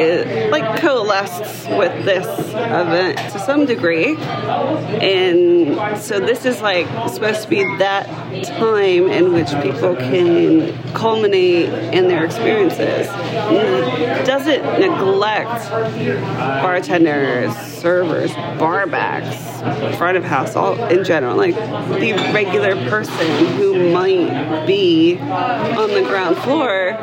It 0.02 0.52
like 0.52 0.80
coalesces 0.80 1.68
with 1.68 2.06
this 2.06 2.26
event 2.50 3.18
to 3.34 3.40
some 3.40 3.66
degree, 3.66 4.16
and 4.16 5.98
so 6.00 6.20
this 6.20 6.46
is 6.46 6.62
like 6.62 6.88
supposed 7.10 7.44
to 7.44 7.50
be 7.50 7.64
that 7.78 8.08
time 8.46 9.08
in 9.08 9.34
which 9.34 9.50
people 9.62 9.96
can 9.96 10.74
culminate 10.94 11.70
in 11.94 12.08
their 12.08 12.26
experiences. 12.26 13.08
It 13.10 14.26
doesn't 14.26 14.64
neglect 14.80 15.70
bartenders, 16.62 17.56
servers, 17.56 18.34
bar 18.60 18.88
backs, 18.88 19.98
front 19.98 20.18
of 20.18 20.24
house, 20.24 20.56
all 20.56 20.82
in 20.86 21.04
general, 21.04 21.36
like 21.36 21.56
the 21.56 22.14
regular 22.34 22.76
person 22.90 23.56
who 23.56 23.92
might 23.92 24.66
be 24.66 25.18
on 25.20 25.90
the 25.90 26.04
ground 26.04 26.38
floor 26.38 26.98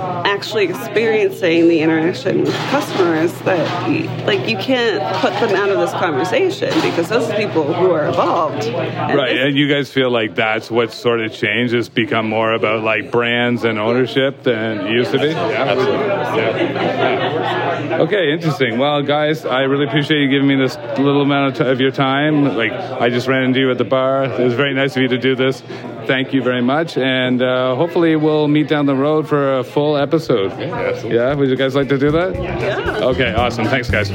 actually 0.00 0.64
experiencing 0.64 1.68
the 1.68 1.80
interaction 1.80 2.42
with 2.42 2.54
customers 2.70 3.32
that 3.42 4.26
like 4.26 4.48
you 4.48 4.56
can't 4.56 5.00
put 5.20 5.32
them 5.40 5.54
out 5.54 5.68
of 5.68 5.78
this 5.78 5.90
conversation 5.92 6.68
because 6.80 7.08
those 7.08 7.28
are 7.28 7.36
people 7.36 7.72
who 7.72 7.90
are 7.90 8.06
involved 8.06 8.64
And 8.64 9.16
Right, 9.18 9.34
this- 9.34 9.46
and 9.48 9.56
you 9.56 9.68
guys 9.68 9.90
feel 9.92 10.10
like 10.10 10.34
that's 10.34 10.70
what 10.70 10.92
sort 10.92 11.20
of 11.20 11.32
changed. 11.32 11.74
It's 11.74 11.88
become 11.88 12.28
more 12.28 12.52
about 12.52 12.82
like 12.82 13.10
brands 13.10 13.64
and 13.64 13.78
ownership 13.78 14.42
than 14.42 14.86
it 14.86 14.90
used 14.92 15.12
to 15.12 15.18
be. 15.18 15.28
Yeah, 15.28 15.64
absolutely. 15.64 16.06
Yeah. 16.06 17.98
Okay, 18.00 18.32
interesting. 18.32 18.78
Well, 18.78 19.02
guys, 19.02 19.44
I 19.44 19.62
really 19.62 19.86
appreciate 19.86 20.20
you 20.20 20.28
giving 20.30 20.48
me 20.48 20.56
this 20.56 20.76
little 20.98 21.22
amount 21.22 21.52
of, 21.60 21.66
t- 21.66 21.70
of 21.70 21.80
your 21.80 21.90
time. 21.90 22.56
Like, 22.56 22.72
I 22.72 23.08
just 23.10 23.26
ran 23.26 23.42
into 23.44 23.60
you 23.60 23.70
at 23.70 23.78
the 23.78 23.84
bar. 23.84 24.24
It 24.24 24.44
was 24.44 24.54
very 24.54 24.74
nice 24.74 24.96
of 24.96 25.02
you 25.02 25.08
to 25.08 25.18
do 25.18 25.34
this. 25.34 25.62
Thank 26.06 26.32
you 26.32 26.42
very 26.42 26.62
much, 26.62 26.96
and 26.96 27.42
uh, 27.42 27.74
hopefully 27.76 28.16
we'll 28.16 28.48
meet 28.48 28.68
down 28.68 28.86
the 28.86 28.94
road 28.94 29.28
for 29.28 29.58
a 29.58 29.64
full 29.64 29.96
episode. 29.96 30.50
Yeah, 30.58 30.74
absolutely. 30.74 31.16
Yeah, 31.18 31.34
would 31.34 31.48
you 31.48 31.56
guys 31.56 31.74
like 31.74 31.88
to 31.88 31.98
do 31.98 32.10
that? 32.10 32.34
yeah. 32.34 32.98
Okay, 33.02 33.32
awesome. 33.34 33.66
Thanks, 33.66 33.90
guys. 33.90 34.10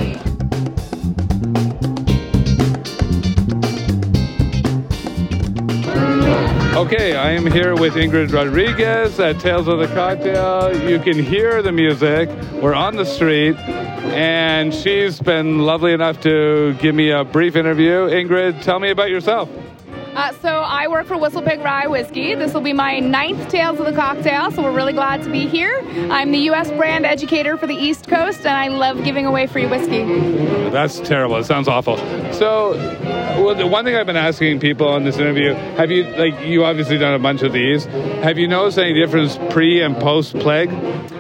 Okay, 6.76 7.16
I 7.16 7.32
am 7.32 7.50
here 7.50 7.74
with 7.74 7.94
Ingrid 7.94 8.34
Rodriguez 8.34 9.20
at 9.20 9.40
Tales 9.40 9.68
of 9.68 9.80
the 9.80 9.88
Cocktail. 9.88 10.88
You 10.88 11.00
can 11.00 11.18
hear 11.18 11.62
the 11.62 11.72
music. 11.72 12.30
We're 12.62 12.74
on 12.76 12.98
the 12.98 13.06
street, 13.06 13.56
and 13.58 14.74
she's 14.74 15.20
been 15.20 15.60
lovely 15.60 15.94
enough 15.94 16.20
to 16.22 16.76
give 16.82 16.94
me 16.94 17.12
a 17.12 17.24
brief 17.24 17.56
interview. 17.56 18.10
Ingrid, 18.10 18.62
tell 18.62 18.80
me 18.80 18.90
about 18.90 19.10
yourself. 19.10 19.50
Uh, 20.16 20.32
so 20.42 20.48
I 20.48 20.88
work 20.88 21.08
for 21.08 21.18
Whistle 21.18 21.42
Pig 21.42 21.60
Rye 21.60 21.88
Whiskey. 21.88 22.36
This 22.36 22.54
will 22.54 22.62
be 22.62 22.72
my 22.72 23.00
ninth 23.00 23.50
Tales 23.50 23.78
of 23.82 23.86
the 23.86 23.92
Cocktail, 23.92 24.50
so 24.50 24.64
we're 24.64 24.72
really 24.72 24.94
glad 24.94 25.22
to 25.24 25.30
be 25.30 25.46
here. 25.46 25.82
I'm 26.10 26.32
the 26.32 26.38
U.S. 26.40 26.72
brand 26.72 27.06
educator 27.06 27.58
for 27.58 27.68
the 27.68 27.76
East 27.76 28.08
Coast, 28.08 28.40
and 28.40 28.56
I 28.56 28.70
love 28.70 29.04
giving 29.04 29.26
away 29.26 29.46
free 29.46 29.66
whiskey. 29.66 30.06
That's 30.70 31.02
terrible. 31.02 31.36
It 31.36 31.44
sounds 31.44 31.68
awful. 31.68 31.98
So, 32.32 32.78
well, 33.44 33.56
the 33.56 33.68
one 33.68 33.84
thing 33.84 33.96
I've 33.98 34.06
been 34.06 34.16
asking 34.16 34.62
people 34.62 34.96
in 34.96 35.04
this 35.04 35.18
interview, 35.18 35.54
have 35.54 35.92
you 35.92 36.06
like 36.06 36.40
you 36.46 36.64
obviously 36.64 36.98
done 36.98 37.14
a 37.14 37.20
bunch 37.20 37.42
of 37.42 37.52
these? 37.52 37.84
Have 37.84 38.38
you 38.38 38.48
noticed 38.48 38.78
any 38.78 38.94
difference 38.94 39.38
pre 39.50 39.82
and 39.82 39.98
post 39.98 40.40
plague? 40.40 40.70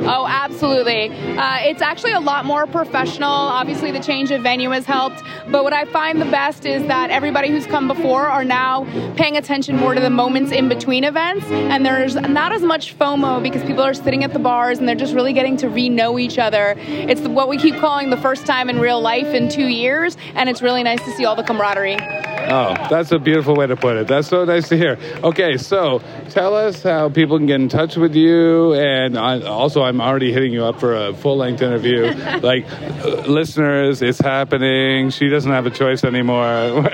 Oh, 0.07 0.25
absolutely. 0.27 1.09
Uh, 1.37 1.57
it's 1.61 1.81
actually 1.81 2.11
a 2.11 2.19
lot 2.19 2.45
more 2.45 2.67
professional. 2.67 3.29
Obviously, 3.29 3.91
the 3.91 3.99
change 3.99 4.31
of 4.31 4.41
venue 4.41 4.69
has 4.69 4.85
helped, 4.85 5.21
but 5.49 5.63
what 5.63 5.73
I 5.73 5.85
find 5.85 6.21
the 6.21 6.25
best 6.25 6.65
is 6.65 6.85
that 6.87 7.09
everybody 7.09 7.49
who's 7.49 7.65
come 7.65 7.87
before 7.87 8.27
are 8.27 8.45
now 8.45 8.84
paying 9.15 9.37
attention 9.37 9.75
more 9.77 9.93
to 9.93 10.01
the 10.01 10.09
moments 10.09 10.51
in 10.51 10.69
between 10.69 11.03
events, 11.03 11.45
and 11.45 11.85
there's 11.85 12.15
not 12.15 12.51
as 12.51 12.61
much 12.61 12.97
FOMO 12.97 13.41
because 13.41 13.63
people 13.63 13.83
are 13.83 13.93
sitting 13.93 14.23
at 14.23 14.33
the 14.33 14.39
bars 14.39 14.79
and 14.79 14.87
they're 14.87 14.95
just 14.95 15.13
really 15.13 15.33
getting 15.33 15.57
to 15.57 15.69
re-know 15.69 16.19
each 16.19 16.37
other. 16.37 16.75
It's 16.77 17.21
what 17.21 17.47
we 17.49 17.57
keep 17.57 17.75
calling 17.77 18.09
the 18.09 18.17
first 18.17 18.45
time 18.45 18.69
in 18.69 18.79
real 18.79 19.01
life 19.01 19.27
in 19.27 19.49
two 19.49 19.67
years, 19.67 20.17
and 20.35 20.49
it's 20.49 20.61
really 20.61 20.83
nice 20.83 21.03
to 21.05 21.11
see 21.11 21.25
all 21.25 21.35
the 21.35 21.43
camaraderie. 21.43 22.34
Oh, 22.47 22.73
that's 22.89 23.11
a 23.11 23.19
beautiful 23.19 23.55
way 23.55 23.67
to 23.67 23.75
put 23.75 23.97
it. 23.97 24.07
That's 24.07 24.27
so 24.27 24.45
nice 24.45 24.69
to 24.69 24.77
hear. 24.77 24.97
Okay, 25.23 25.57
so 25.57 26.01
tell 26.29 26.55
us 26.55 26.83
how 26.83 27.09
people 27.09 27.37
can 27.37 27.47
get 27.47 27.59
in 27.59 27.69
touch 27.69 27.95
with 27.95 28.15
you, 28.15 28.73
and 28.73 29.17
I, 29.17 29.41
also 29.41 29.83
I'm 29.83 30.01
already 30.01 30.31
hitting 30.31 30.53
you 30.53 30.65
up 30.65 30.79
for 30.79 30.95
a 30.95 31.13
full 31.13 31.37
length 31.37 31.61
interview. 31.61 32.11
like, 32.41 32.65
uh, 32.71 33.23
listeners, 33.27 34.01
it's 34.01 34.19
happening. 34.19 35.09
She 35.09 35.29
doesn't 35.29 35.51
have 35.51 35.65
a 35.65 35.71
choice 35.71 36.03
anymore. 36.03 36.89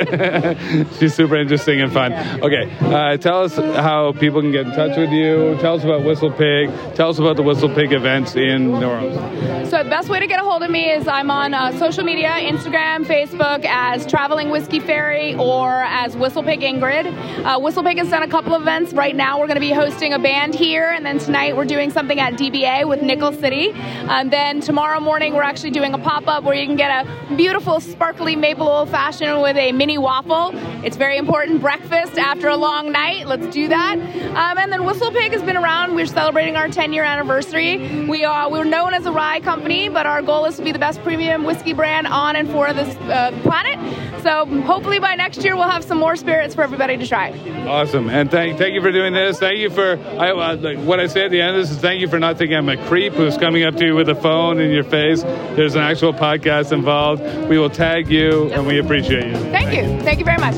She's 1.00 1.13
super 1.13 1.36
interesting 1.36 1.81
and 1.81 1.91
fun. 1.91 2.13
Okay, 2.13 2.72
uh, 2.81 3.17
tell 3.17 3.43
us 3.43 3.55
how 3.55 4.13
people 4.13 4.41
can 4.41 4.51
get 4.51 4.67
in 4.67 4.72
touch 4.72 4.98
with 4.98 5.12
you. 5.12 5.58
Tell 5.60 5.75
us 5.75 5.84
about 5.84 6.03
Whistle 6.03 6.31
Pig. 6.31 6.70
Tell 6.96 7.10
us 7.10 7.20
about 7.20 7.36
the 7.36 7.43
Whistle 7.43 7.70
Pig 7.70 7.93
events 7.93 8.36
in 8.36 8.67
New 8.79 8.86
Orleans. 8.86 9.70
So 9.70 9.84
the 9.84 9.89
best 9.89 10.10
way 10.10 10.20
to 10.20 10.27
get 10.27 10.39
a 10.39 10.43
hold 10.43 10.63
of 10.63 10.70
me 10.70 10.89
is 10.91 11.08
I'm 11.08 11.31
on 11.31 11.53
uh, 11.53 11.77
social 11.77 12.03
media, 12.03 12.29
Instagram, 12.29 13.05
Facebook 13.05 13.65
as 13.65 14.05
Traveling 14.05 14.50
Whiskey 14.50 14.79
Fairy 14.79 15.34
or 15.42 15.84
as 15.84 16.16
Whistlepig 16.16 16.62
Ingrid. 16.62 17.08
Uh, 17.44 17.60
Whistlepig 17.60 17.98
has 17.98 18.10
done 18.10 18.24
a 18.24 18.28
couple 18.28 18.56
events. 18.56 18.94
Right 18.94 19.16
now 19.16 19.40
we're 19.40 19.48
going 19.48 19.56
to 19.56 19.62
be 19.62 19.72
hosting 19.72 20.14
a 20.14 20.20
band 20.20 20.54
here, 20.54 20.90
and 20.90 21.06
then 21.06 21.20
tonight 21.20 21.56
we're 21.58 21.66
doing 21.66 21.92
something 21.92 22.20
at 22.20 22.34
DBA 22.34 22.88
with 22.88 23.02
Nickel 23.02 23.34
City. 23.34 23.72
And 23.72 24.32
then 24.32 24.62
tomorrow 24.62 25.00
morning 25.00 25.34
we're 25.34 25.42
actually 25.42 25.72
doing 25.72 25.94
a 25.94 25.98
pop-up 25.98 26.44
where 26.44 26.56
you 26.56 26.68
can 26.68 26.76
get 26.76 27.06
a 27.06 27.36
beautiful, 27.36 27.80
sparkly 27.80 28.36
maple 28.36 28.68
old-fashioned 28.68 29.42
with 29.42 29.58
a 29.58 29.72
mini 29.72 29.98
waffle. 29.98 30.52
It's 30.86 30.98
very 30.98 31.18
important 31.18 31.62
breakfast 31.62 32.18
after 32.18 32.48
a 32.48 32.58
long 32.58 32.92
night. 32.92 33.28
Let's 33.28 33.48
do 33.48 33.68
that. 33.68 33.98
Um, 33.98 34.58
and 34.58 34.72
then 34.72 34.82
Whistlepig 34.82 35.32
has 35.32 35.42
been 35.42 35.58
around. 35.58 35.96
We're 35.96 36.06
celebrating 36.06 36.56
our 36.56 36.68
10-year 36.68 37.04
anniversary. 37.04 38.06
We 38.08 38.24
are 38.26 38.50
we're 38.50 38.64
known 38.64 38.94
as 38.94 39.06
a 39.06 39.12
rye 39.12 39.40
company, 39.40 39.90
but 39.90 40.06
our 40.06 40.22
goal 40.22 40.46
is 40.46 40.58
to 40.58 40.64
be 40.64 40.72
the 40.72 40.80
best 40.80 41.02
premium 41.04 41.44
whiskey 41.44 41.74
brand 41.74 42.08
on 42.08 42.36
and 42.36 42.50
for 42.50 42.74
this 42.74 42.96
uh, 43.10 43.32
planet. 43.44 43.80
So 44.22 44.46
hopefully 44.62 45.00
by 45.00 45.16
next 45.16 45.31
year 45.38 45.56
we'll 45.56 45.70
have 45.70 45.84
some 45.84 45.98
more 45.98 46.16
spirits 46.16 46.54
for 46.56 46.64
everybody 46.64 46.98
to 46.98 47.08
try. 47.08 47.32
Awesome, 47.68 48.10
and 48.10 48.30
thank 48.30 48.58
thank 48.58 48.74
you 48.74 48.82
for 48.82 48.92
doing 48.92 49.14
this. 49.14 49.40
Thank 49.40 49.60
you 49.60 49.70
for 49.70 49.98
I, 50.20 50.32
uh, 50.32 50.58
like, 50.58 50.78
what 50.80 51.00
I 51.00 51.08
say 51.08 51.26
at 51.26 51.32
the 51.32 51.42
end 51.42 51.56
of 51.56 51.62
this 51.62 51.72
is 51.72 51.78
thank 51.78 52.02
you 52.02 52.08
for 52.08 52.20
not 52.20 52.38
thinking 52.38 52.58
I'm 52.58 52.70
a 52.70 52.78
creep 52.88 53.14
who's 53.14 53.38
coming 53.38 53.64
up 53.64 53.76
to 53.78 53.86
you 53.86 53.96
with 53.96 54.10
a 54.10 54.16
phone 54.16 54.60
in 54.60 54.72
your 54.72 54.84
face. 54.84 55.24
There's 55.24 55.76
an 55.76 55.82
actual 55.82 56.14
podcast 56.14 56.72
involved. 56.72 57.24
We 57.50 57.58
will 57.58 57.70
tag 57.70 58.10
you, 58.10 58.52
and 58.52 58.66
we 58.68 58.80
appreciate 58.80 59.28
you. 59.28 59.38
Thank 59.52 59.74
you. 59.74 60.02
Thank 60.04 60.20
you 60.20 60.26
very 60.26 60.38
much. 60.38 60.56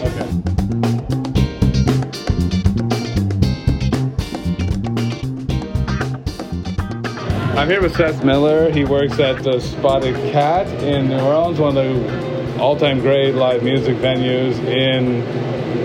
I'm 7.55 7.69
here 7.69 7.81
with 7.81 7.95
Seth 7.95 8.25
Miller. 8.25 8.71
He 8.71 8.83
works 8.83 9.19
at 9.19 9.43
the 9.43 9.59
Spotted 9.59 10.15
Cat 10.33 10.67
in 10.83 11.07
New 11.07 11.19
Orleans, 11.19 11.59
one 11.59 11.77
of 11.77 11.85
the 11.85 12.32
all-time 12.59 12.99
great 12.99 13.35
live 13.35 13.63
music 13.63 13.97
venues 13.97 14.57
in 14.65 15.23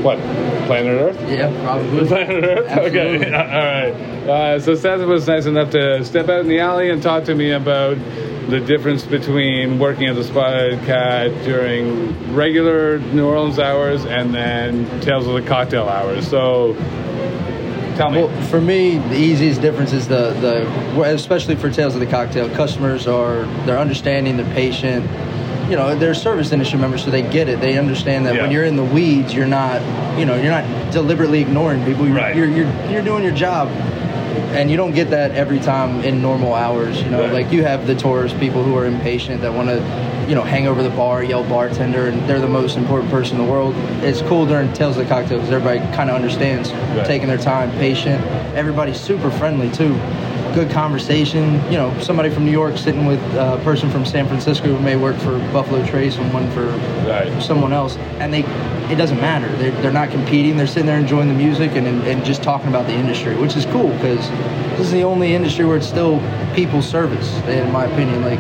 what 0.03 0.19
planet 0.67 1.01
Earth? 1.01 1.31
Yeah, 1.31 1.51
probably. 1.63 2.07
Planet 2.09 2.45
Earth. 2.45 2.69
Absolutely. 2.69 3.27
Okay. 3.27 3.33
All 3.33 3.41
right. 3.41 4.29
Uh, 4.29 4.61
so 4.61 4.75
Seth 4.75 5.01
was 5.01 5.27
nice 5.27 5.47
enough 5.47 5.71
to 5.71 6.05
step 6.05 6.29
out 6.29 6.41
in 6.41 6.49
the 6.49 6.61
alley 6.61 6.91
and 6.91 7.03
talk 7.03 7.25
to 7.25 7.35
me 7.35 7.53
about 7.53 7.97
the 8.49 8.61
difference 8.61 9.05
between 9.05 9.79
working 9.79 10.07
at 10.07 10.15
the 10.15 10.25
Spotted 10.25 10.79
Cat 10.85 11.31
during 11.45 12.35
regular 12.35 12.99
New 12.99 13.27
Orleans 13.27 13.59
hours 13.59 14.05
and 14.05 14.35
then 14.35 15.01
Tales 15.01 15.27
of 15.27 15.35
the 15.35 15.43
Cocktail 15.43 15.89
hours. 15.89 16.29
So, 16.29 16.75
tell 17.97 18.11
me. 18.11 18.23
Well, 18.25 18.43
for 18.45 18.61
me, 18.61 18.99
the 18.99 19.17
easiest 19.17 19.61
difference 19.61 19.93
is 19.93 20.09
the 20.09 20.33
the 20.41 21.03
especially 21.03 21.57
for 21.57 21.71
Tales 21.71 21.95
of 21.95 22.01
the 22.01 22.07
Cocktail, 22.07 22.49
customers 22.51 23.07
are 23.07 23.45
they're 23.67 23.79
understanding, 23.79 24.37
they're 24.37 24.55
patient. 24.55 25.05
You 25.69 25.77
know, 25.77 25.95
they're 25.95 26.15
service 26.15 26.51
industry 26.53 26.79
members, 26.79 27.05
so 27.05 27.11
they 27.11 27.21
get 27.23 27.49
it. 27.49 27.61
They 27.61 27.77
understand 27.77 28.25
that 28.27 28.35
Yeah. 28.37 28.43
when 28.43 28.51
you're 28.51 28.65
in 28.65 28.77
the 28.77 28.85
weeds, 28.85 29.35
you're 29.35 29.47
not, 29.47 29.83
you 30.19 30.25
know, 30.25 30.35
you're 30.35 30.51
not 30.51 30.65
deliberately 30.93 31.41
ignoring 31.43 31.85
people. 31.85 32.07
You're, 32.07 32.17
Right. 32.17 32.35
you're, 32.35 32.47
you're 32.49 32.67
you're 32.91 33.03
doing 33.03 33.23
your 33.23 33.35
job, 33.35 33.69
and 34.55 34.71
you 34.71 34.79
don't 34.79 34.93
get 34.95 35.11
that 35.11 35.33
every 35.33 35.59
time 35.59 36.03
in 36.05 36.23
normal 36.23 36.55
hours. 36.55 37.03
You 37.03 37.11
know, 37.11 37.21
Right. 37.25 37.33
like 37.33 37.53
you 37.53 37.65
have 37.65 37.87
the 37.87 37.95
tourist 37.95 38.39
people 38.41 38.63
who 38.63 38.77
are 38.79 38.87
impatient 38.87 39.43
that 39.43 39.53
want 39.53 39.69
to, 39.69 39.83
you 40.27 40.35
know, 40.35 40.43
hang 40.43 40.67
over 40.67 40.83
the 40.83 40.89
bar, 40.91 41.23
yell 41.23 41.45
bartender, 41.45 42.07
and 42.07 42.27
they're 42.27 42.41
the 42.41 42.49
most 42.49 42.79
important 42.79 43.11
person 43.11 43.39
in 43.39 43.45
the 43.45 43.51
world. 43.53 43.75
It's 44.03 44.23
cool 44.23 44.47
during 44.47 44.73
Tales 44.73 44.97
of 44.97 45.03
the 45.07 45.09
Cocktail 45.15 45.37
because 45.39 45.53
everybody 45.53 45.81
kind 45.95 46.09
of 46.09 46.17
understands 46.17 46.73
Right. 46.97 47.05
taking 47.07 47.29
their 47.29 47.37
time, 47.37 47.71
patient. 47.73 48.25
Everybody's 48.57 48.99
super 48.99 49.31
friendly 49.31 49.69
too. 49.69 49.95
Good 50.55 50.71
conversation. 50.71 51.55
You 51.71 51.79
know, 51.79 51.99
somebody 52.01 52.31
from 52.31 52.45
New 52.45 52.51
York 52.53 52.77
sitting 52.79 53.07
with 53.07 53.21
a 53.35 53.61
person 53.65 53.91
from 53.91 54.05
San 54.05 54.27
Francisco 54.27 54.67
who 54.67 54.79
may 54.81 54.97
work 54.97 55.17
for 55.17 55.39
Buffalo 55.53 55.85
Trace 55.87 56.17
and 56.17 56.33
one 56.33 56.51
for 56.53 56.67
Right. 57.09 57.43
someone 57.43 57.73
else, 57.73 57.97
and 58.21 58.33
they 58.33 58.45
it 58.91 58.97
doesn't 58.97 59.21
matter. 59.21 59.49
They're, 59.57 59.71
they're 59.83 59.93
not 59.93 60.11
competing. 60.11 60.57
They're 60.57 60.67
sitting 60.67 60.87
there 60.87 60.99
enjoying 60.99 61.29
the 61.29 61.35
music 61.35 61.73
and, 61.73 61.87
and, 61.87 62.03
and 62.07 62.25
just 62.25 62.43
talking 62.43 62.69
about 62.69 62.87
the 62.87 62.95
industry, 62.95 63.37
which 63.37 63.55
is 63.55 63.67
cool 63.67 63.91
because 63.91 64.27
this 64.79 64.81
is 64.81 64.93
the 64.93 65.03
only 65.03 65.35
industry 65.35 65.67
where 65.67 65.77
it's 65.77 65.87
still 65.87 66.23
people 66.55 66.81
service. 66.81 67.37
In 67.49 67.71
my 67.73 67.85
opinion, 67.85 68.23
like 68.23 68.39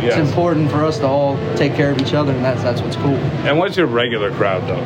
Yes. 0.00 0.16
it's 0.18 0.28
important 0.30 0.70
for 0.70 0.82
us 0.82 0.98
to 1.00 1.06
all 1.06 1.36
take 1.56 1.74
care 1.74 1.90
of 1.90 2.00
each 2.00 2.14
other, 2.14 2.32
and 2.32 2.42
that's 2.42 2.62
that's 2.62 2.80
what's 2.80 2.96
cool. 2.96 3.16
And 3.46 3.58
what's 3.58 3.76
your 3.76 3.86
regular 3.86 4.30
crowd 4.30 4.66
though? 4.66 4.82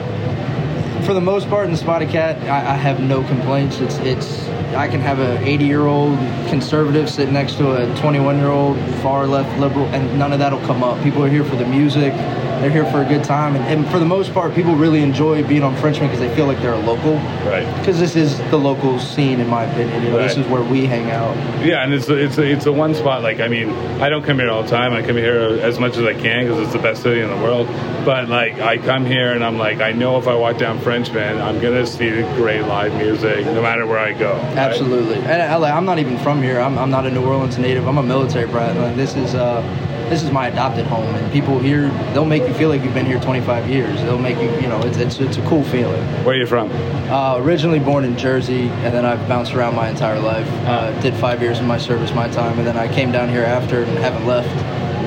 For 1.05 1.13
the 1.15 1.21
most 1.21 1.49
part, 1.49 1.67
in 1.67 1.71
the 1.71 1.77
Spotted 1.77 2.09
Cat, 2.09 2.37
I, 2.49 2.73
I 2.73 2.77
have 2.77 2.99
no 2.99 3.23
complaints. 3.25 3.79
It's 3.79 3.99
it's 3.99 4.44
I 4.75 4.89
can 4.89 5.01
have 5.01 5.19
an 5.19 5.43
80 5.45 5.65
year 5.65 5.87
old 5.87 6.19
conservative 6.49 7.09
sit 7.09 7.31
next 7.31 7.55
to 7.59 7.73
a 7.73 7.97
21 8.01 8.39
year 8.39 8.49
old 8.49 8.79
far 9.03 9.27
left 9.27 9.59
liberal, 9.61 9.87
and 9.87 10.19
none 10.19 10.33
of 10.33 10.39
that'll 10.39 10.61
come 10.61 10.83
up. 10.83 11.03
People 11.03 11.23
are 11.25 11.29
here 11.29 11.45
for 11.45 11.57
the 11.57 11.67
music. 11.67 12.13
They're 12.61 12.71
here 12.71 12.87
for 12.87 13.03
a 13.03 13.05
good 13.05 13.25
time, 13.25 13.57
and, 13.57 13.65
and 13.65 13.91
for 13.91 13.99
the 13.99 14.05
most 14.07 14.33
part, 14.33 14.55
people 14.55 14.75
really 14.75 15.01
enjoy 15.03 15.43
being 15.47 15.63
on 15.63 15.77
Frenchmen 15.77 16.09
because 16.09 16.21
they 16.21 16.35
feel 16.35 16.47
like 16.47 16.61
they're 16.61 16.73
a 16.73 16.79
local. 16.79 17.15
Right. 17.49 17.67
Because 17.79 17.99
this 17.99 18.17
is 18.17 18.39
the 18.51 18.57
local 18.57 18.99
scene, 18.99 19.41
in 19.41 19.49
my 19.49 19.65
opinion. 19.65 20.03
You 20.03 20.11
know, 20.11 20.19
This 20.23 20.37
is 20.37 20.47
where 20.49 20.63
we 20.63 20.87
hang 20.87 21.11
out. 21.11 21.37
Yeah, 21.65 21.83
and 21.85 21.93
it's 21.93 22.09
it's 22.09 22.39
it's 22.39 22.67
a 22.67 22.73
one 22.73 22.95
spot. 22.95 23.23
Like 23.23 23.41
I 23.41 23.49
mean, 23.49 23.71
I 24.01 24.09
don't 24.09 24.23
come 24.25 24.39
here 24.39 24.51
all 24.51 24.63
the 24.63 24.69
time. 24.71 24.93
I 24.93 25.03
come 25.03 25.17
here 25.17 25.59
as 25.63 25.79
much 25.79 25.97
as 25.97 26.05
I 26.05 26.15
can 26.15 26.47
because 26.47 26.61
it's 26.63 26.73
the 26.73 26.79
best 26.79 27.03
city 27.03 27.21
in 27.21 27.29
the 27.29 27.37
world. 27.37 27.67
But 28.05 28.29
like 28.29 28.59
I 28.61 28.79
come 28.79 29.05
here 29.07 29.33
and 29.33 29.45
I'm 29.45 29.59
like, 29.59 29.81
I 29.81 29.93
know 29.93 30.19
if 30.19 30.27
I 30.29 30.35
walk 30.35 30.59
down 30.59 30.79
Frenchmen, 30.81 31.41
I'm 31.41 31.61
gonna 31.61 31.87
see 31.87 32.11
great 32.37 32.63
live 32.63 32.95
music 32.95 33.45
no 33.47 33.63
matter 33.63 33.87
where 33.87 33.99
I 33.99 34.13
go. 34.13 34.35
right? 34.35 34.57
Absolutely. 34.59 35.17
And 35.17 35.61
LA, 35.63 35.69
I'm 35.69 35.85
not 35.85 35.99
even 35.99 36.19
from 36.19 36.43
here. 36.43 36.61
I'm, 36.61 36.79
I'm 36.79 36.91
not 36.91 37.07
a 37.07 37.11
New 37.11 37.25
Orleans 37.25 37.59
native. 37.59 37.87
I'm 37.87 37.99
a 37.99 38.03
military 38.03 38.47
brat. 38.47 38.77
Like, 38.77 38.97
this 38.97 39.15
is 39.17 39.35
uh, 39.35 39.63
this 40.11 40.23
is 40.23 40.31
my 40.31 40.49
adopted 40.49 40.87
home, 40.87 41.15
and 41.15 41.33
people 41.33 41.59
here 41.59 41.89
they'll 42.13 42.25
make 42.25 42.47
you 42.47 42.55
feel 42.55 42.69
like 42.69 42.83
you've 42.83 42.95
been 42.95 43.07
here 43.07 43.21
25 43.21 43.69
years. 43.69 44.01
They'll 44.03 44.19
make 44.19 44.37
you, 44.37 44.51
you 44.61 44.69
know, 44.69 44.81
it's 44.83 44.99
it's, 44.99 45.19
it's 45.19 45.37
a 45.37 45.47
cool 45.47 45.65
feeling. 45.65 46.03
Where 46.25 46.35
are 46.35 46.39
you 46.39 46.47
from? 46.47 46.71
Uh, 47.11 47.39
originally 47.39 47.79
born 47.79 48.05
in 48.05 48.17
Jersey, 48.17 48.69
and 48.69 48.95
then 48.95 49.05
I've 49.05 49.27
bounced 49.29 49.55
around 49.55 49.75
my 49.75 49.89
entire 49.89 50.21
life. 50.21 50.49
Uh, 50.67 50.99
did 51.01 51.15
five 51.15 51.43
years 51.43 51.59
in 51.59 51.67
my 51.67 51.79
service, 51.79 52.13
my 52.13 52.29
time, 52.29 52.59
and 52.59 52.67
then 52.67 52.77
I 52.77 52.93
came 52.93 53.13
down 53.13 53.29
here 53.29 53.45
after 53.45 53.83
and 53.83 53.99
haven't 53.99 54.27
left. 54.27 54.55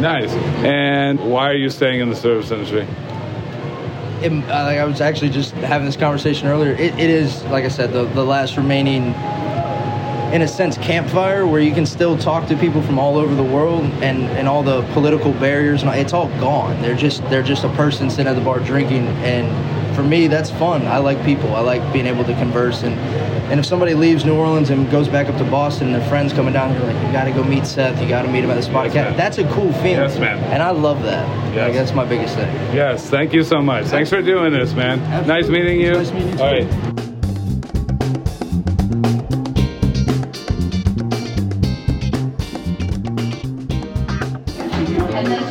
Nice. 0.01 0.31
And 0.63 1.19
why 1.19 1.49
are 1.49 1.55
you 1.55 1.69
staying 1.69 2.01
in 2.01 2.09
the 2.09 2.15
service 2.15 2.51
industry? 2.51 2.87
it, 4.21 4.31
uh, 4.31 4.63
like 4.63 4.77
I 4.77 4.85
was 4.85 5.01
actually 5.01 5.29
just 5.29 5.53
having 5.53 5.85
this 5.85 5.95
conversation 5.95 6.47
earlier. 6.47 6.71
It, 6.71 6.97
it 6.99 7.09
is, 7.09 7.43
like 7.45 7.65
I 7.65 7.67
said, 7.67 7.93
the, 7.93 8.05
the 8.05 8.23
last 8.23 8.57
remaining, 8.57 9.13
in 10.33 10.41
a 10.41 10.47
sense, 10.47 10.77
campfire 10.77 11.47
where 11.47 11.61
you 11.61 11.73
can 11.73 11.85
still 11.85 12.17
talk 12.17 12.47
to 12.49 12.57
people 12.57 12.81
from 12.81 12.99
all 12.99 13.17
over 13.17 13.33
the 13.33 13.43
world, 13.43 13.83
and, 14.01 14.23
and 14.37 14.47
all 14.47 14.63
the 14.63 14.81
political 14.93 15.31
barriers. 15.33 15.83
And 15.83 15.91
it's 15.91 16.13
all 16.13 16.27
gone. 16.39 16.81
They're 16.81 16.95
just 16.95 17.21
they're 17.29 17.43
just 17.43 17.63
a 17.63 17.69
person 17.69 18.09
sitting 18.09 18.27
at 18.27 18.33
the 18.33 18.41
bar 18.41 18.59
drinking, 18.59 19.07
and 19.23 19.95
for 19.95 20.03
me, 20.03 20.27
that's 20.27 20.51
fun. 20.51 20.85
I 20.85 20.97
like 20.97 21.23
people. 21.23 21.55
I 21.55 21.61
like 21.61 21.81
being 21.93 22.07
able 22.07 22.23
to 22.25 22.33
converse 22.33 22.83
and. 22.83 22.95
And 23.47 23.61
if 23.61 23.65
somebody 23.65 23.93
leaves 23.93 24.25
New 24.25 24.35
Orleans 24.35 24.71
and 24.71 24.91
goes 24.91 25.07
back 25.07 25.29
up 25.29 25.37
to 25.37 25.45
Boston, 25.45 25.87
and 25.87 25.95
their 25.95 26.09
friends 26.09 26.33
coming 26.33 26.51
down 26.51 26.75
here 26.75 26.81
like, 26.83 27.05
you 27.05 27.13
got 27.13 27.23
to 27.23 27.31
go 27.31 27.45
meet 27.45 27.65
Seth, 27.65 28.01
you 28.01 28.09
got 28.09 28.23
to 28.23 28.27
meet 28.27 28.43
him 28.43 28.49
at 28.49 28.55
the 28.55 28.61
Spotted 28.61 28.93
Yes, 28.93 29.07
Cat. 29.07 29.15
That's 29.15 29.37
a 29.37 29.49
cool 29.53 29.71
feeling. 29.71 30.01
Yes, 30.01 30.19
man. 30.19 30.37
And 30.51 30.61
I 30.61 30.71
love 30.71 31.01
that. 31.03 31.25
Yes. 31.55 31.67
Like, 31.67 31.73
that's 31.73 31.93
my 31.93 32.03
biggest 32.03 32.35
thing. 32.35 32.53
Yes, 32.75 33.09
thank 33.09 33.31
you 33.31 33.45
so 33.45 33.61
much. 33.61 33.85
Thanks 33.85 34.09
for 34.09 34.21
doing 34.21 34.51
this, 34.51 34.73
man. 34.73 34.99
Nice 35.25 35.47
meeting 35.47 35.79
you. 35.79 35.93
Nice 35.93 36.11
meeting 36.11 36.37
you, 36.37 36.43
All 36.43 36.51
right. 36.51 36.86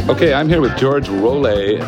Okay, 0.09 0.33
I'm 0.33 0.49
here 0.49 0.61
with 0.61 0.77
George 0.77 1.09
Rowley 1.09 1.79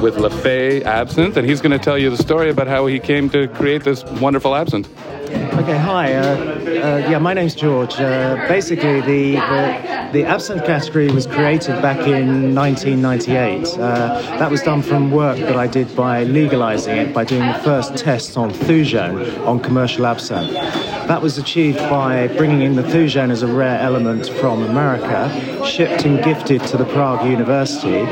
with 0.00 0.18
La 0.18 0.28
Fée 0.28 0.82
Absinthe, 0.84 1.36
and 1.36 1.44
he's 1.48 1.60
going 1.60 1.72
to 1.72 1.84
tell 1.84 1.98
you 1.98 2.10
the 2.10 2.16
story 2.16 2.48
about 2.48 2.68
how 2.68 2.86
he 2.86 3.00
came 3.00 3.28
to 3.30 3.48
create 3.48 3.82
this 3.82 4.04
wonderful 4.04 4.54
absinthe. 4.54 4.88
Okay, 5.36 5.76
hi. 5.76 6.14
Uh, 6.14 6.22
uh, 6.24 7.08
yeah, 7.10 7.18
my 7.18 7.34
name's 7.34 7.54
George. 7.54 7.94
Uh, 8.00 8.36
basically, 8.48 9.00
the, 9.02 9.34
the 9.34 9.96
the 10.12 10.24
absinthe 10.24 10.64
category 10.64 11.10
was 11.10 11.26
created 11.26 11.82
back 11.82 11.98
in 12.06 12.54
1998. 12.54 13.78
Uh, 13.78 14.20
that 14.38 14.50
was 14.50 14.62
done 14.62 14.80
from 14.80 15.10
work 15.10 15.36
that 15.38 15.56
I 15.56 15.66
did 15.66 15.94
by 15.94 16.24
legalizing 16.24 16.96
it 16.96 17.12
by 17.12 17.24
doing 17.24 17.46
the 17.46 17.58
first 17.58 17.96
tests 17.96 18.36
on 18.36 18.50
Thujone 18.50 19.44
on 19.46 19.60
commercial 19.60 20.06
absinthe. 20.06 20.52
That 20.52 21.20
was 21.20 21.36
achieved 21.36 21.78
by 21.78 22.28
bringing 22.28 22.62
in 22.62 22.76
the 22.76 22.82
Thujone 22.82 23.30
as 23.30 23.42
a 23.42 23.46
rare 23.46 23.78
element 23.80 24.28
from 24.28 24.62
America, 24.62 25.30
shipped 25.66 26.04
and 26.06 26.22
gifted 26.24 26.62
to 26.68 26.76
the 26.76 26.86
Prague 26.86 27.28
University. 27.28 28.06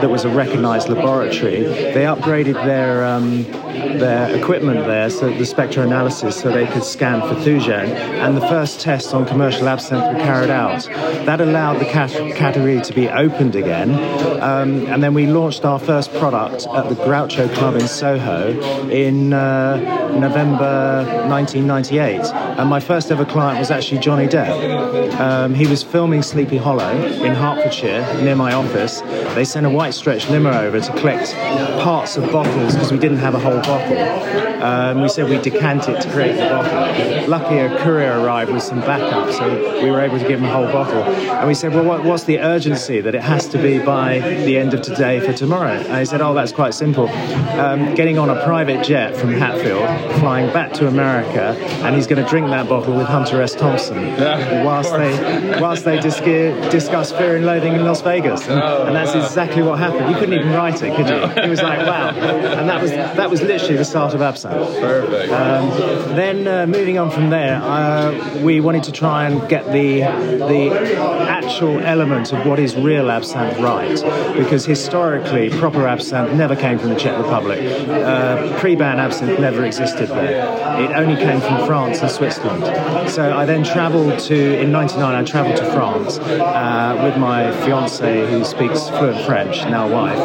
That 0.00 0.10
was 0.10 0.24
a 0.24 0.28
recognized 0.28 0.88
laboratory. 0.88 1.60
They 1.62 2.04
upgraded 2.04 2.54
their 2.54 3.04
um, 3.04 3.42
their 3.98 4.34
equipment 4.34 4.86
there, 4.86 5.10
so 5.10 5.28
the 5.28 5.44
spectroanalysis, 5.44 6.34
so 6.34 6.50
they 6.50 6.66
could 6.66 6.84
scan 6.84 7.20
for 7.20 7.34
Thujone. 7.40 7.88
And 7.88 8.36
the 8.36 8.40
first 8.42 8.80
tests 8.80 9.12
on 9.12 9.26
commercial 9.26 9.68
absinthe 9.68 10.14
were 10.14 10.20
carried 10.20 10.50
out. 10.50 10.84
That 11.26 11.40
allowed 11.40 11.80
the 11.80 11.84
cat- 11.84 12.12
category 12.36 12.80
to 12.80 12.94
be 12.94 13.08
opened 13.08 13.56
again. 13.56 13.90
Um, 14.40 14.86
and 14.86 15.02
then 15.02 15.14
we 15.14 15.26
launched 15.26 15.64
our 15.64 15.78
first 15.78 16.12
product 16.14 16.66
at 16.68 16.88
the 16.88 16.94
Groucho 16.94 17.52
Club 17.54 17.74
in 17.74 17.88
Soho 17.88 18.88
in 18.88 19.32
uh, 19.32 19.76
November 20.18 21.04
1998. 21.28 22.20
And 22.58 22.68
my 22.68 22.80
first 22.80 23.10
ever 23.10 23.24
client 23.24 23.58
was 23.58 23.70
actually 23.70 23.98
Johnny 24.00 24.26
Depp. 24.26 25.18
Um, 25.18 25.54
he 25.54 25.66
was 25.66 25.82
filming 25.82 26.22
Sleepy 26.22 26.56
Hollow 26.56 26.90
in 26.90 27.34
Hertfordshire 27.34 28.22
near 28.22 28.36
my 28.36 28.52
office. 28.52 29.00
They 29.34 29.44
sent 29.44 29.66
a 29.66 29.70
white 29.70 29.87
stretch 29.92 30.28
limo 30.28 30.52
over 30.52 30.80
to 30.80 30.92
collect 30.94 31.34
parts 31.82 32.16
of 32.16 32.30
bottles 32.32 32.74
because 32.74 32.92
we 32.92 32.98
didn't 32.98 33.18
have 33.18 33.34
a 33.34 33.38
whole 33.38 33.60
bottle. 33.60 33.98
Um, 34.62 35.02
we 35.02 35.08
said 35.08 35.28
we 35.28 35.38
decant 35.38 35.88
it 35.88 36.00
to 36.02 36.10
create 36.10 36.36
the 36.36 36.48
bottle. 36.48 37.28
Lucky 37.28 37.58
a 37.58 37.78
courier 37.78 38.20
arrived 38.20 38.52
with 38.52 38.62
some 38.62 38.80
backup, 38.80 39.32
so 39.32 39.82
we 39.82 39.90
were 39.90 40.00
able 40.00 40.18
to 40.18 40.26
give 40.26 40.40
him 40.40 40.46
a 40.46 40.52
whole 40.52 40.66
bottle. 40.66 41.02
And 41.02 41.46
we 41.46 41.54
said, 41.54 41.74
well, 41.74 41.84
what, 41.84 42.04
what's 42.04 42.24
the 42.24 42.40
urgency 42.40 43.00
that 43.00 43.14
it 43.14 43.22
has 43.22 43.46
to 43.48 43.58
be 43.58 43.78
by 43.78 44.18
the 44.18 44.58
end 44.58 44.74
of 44.74 44.82
today 44.82 45.20
for 45.20 45.32
tomorrow? 45.32 45.70
And 45.70 45.98
he 45.98 46.04
said, 46.04 46.20
oh, 46.20 46.34
that's 46.34 46.52
quite 46.52 46.74
simple. 46.74 47.08
Um, 47.08 47.94
getting 47.94 48.18
on 48.18 48.30
a 48.30 48.42
private 48.44 48.84
jet 48.84 49.16
from 49.16 49.32
Hatfield, 49.32 49.86
flying 50.20 50.52
back 50.52 50.72
to 50.74 50.88
America, 50.88 51.56
and 51.84 51.94
he's 51.94 52.06
going 52.06 52.22
to 52.22 52.28
drink 52.28 52.48
that 52.48 52.68
bottle 52.68 52.96
with 52.96 53.06
Hunter 53.06 53.40
S. 53.40 53.54
Thompson 53.54 53.98
Yeah, 53.98 54.64
whilst 54.64 54.92
they 54.92 55.60
whilst 55.60 55.84
they 55.84 56.00
dis- 56.00 56.20
discuss 56.70 57.12
Fear 57.12 57.36
and 57.36 57.46
Loathing 57.46 57.74
in 57.74 57.84
Las 57.84 58.02
Vegas. 58.02 58.46
And, 58.48 58.60
and 58.60 58.96
that's 58.96 59.14
exactly 59.14 59.62
what 59.62 59.77
happened. 59.78 60.10
You 60.10 60.16
couldn't 60.16 60.34
even 60.34 60.52
write 60.52 60.82
it, 60.82 60.94
could 60.94 61.08
you? 61.08 61.22
It 61.42 61.48
was 61.48 61.62
like, 61.62 61.78
wow. 61.86 62.10
And 62.10 62.68
that 62.68 62.82
was 62.82 62.90
that 62.90 63.30
was 63.30 63.42
literally 63.42 63.76
the 63.76 63.84
start 63.84 64.14
of 64.14 64.22
Absinthe. 64.22 64.80
Perfect. 64.80 65.32
Um, 65.32 65.70
then 66.16 66.46
uh, 66.46 66.66
moving 66.66 66.98
on 66.98 67.10
from 67.10 67.30
there, 67.30 67.60
uh, 67.62 68.40
we 68.42 68.60
wanted 68.60 68.84
to 68.84 68.92
try 68.92 69.26
and 69.28 69.48
get 69.48 69.64
the 69.66 70.00
the 70.52 70.70
actual 71.28 71.80
element 71.80 72.32
of 72.32 72.46
what 72.46 72.58
is 72.58 72.76
real 72.76 73.10
absinthe 73.10 73.58
right, 73.58 74.02
because 74.36 74.64
historically, 74.66 75.50
proper 75.50 75.86
absinthe 75.86 76.32
never 76.32 76.56
came 76.56 76.78
from 76.78 76.90
the 76.90 76.96
Czech 76.96 77.16
Republic. 77.18 77.60
Uh, 77.88 78.58
pre-ban 78.58 78.98
absinthe 78.98 79.38
never 79.40 79.64
existed 79.64 80.08
there. 80.08 80.82
It 80.82 80.90
only 80.96 81.16
came 81.16 81.40
from 81.40 81.66
France 81.66 82.00
and 82.00 82.10
Switzerland. 82.10 82.64
So 83.10 83.36
I 83.36 83.44
then 83.46 83.64
travelled 83.64 84.18
to 84.20 84.58
in 84.60 84.72
'99. 84.72 85.14
I 85.14 85.24
travelled 85.24 85.56
to 85.56 85.64
France 85.72 86.18
uh, 86.18 87.00
with 87.04 87.16
my 87.16 87.52
fiance, 87.64 88.30
who 88.30 88.44
speaks 88.44 88.88
fluent 88.88 89.24
French, 89.24 89.64
now 89.70 89.88
wife, 89.88 90.18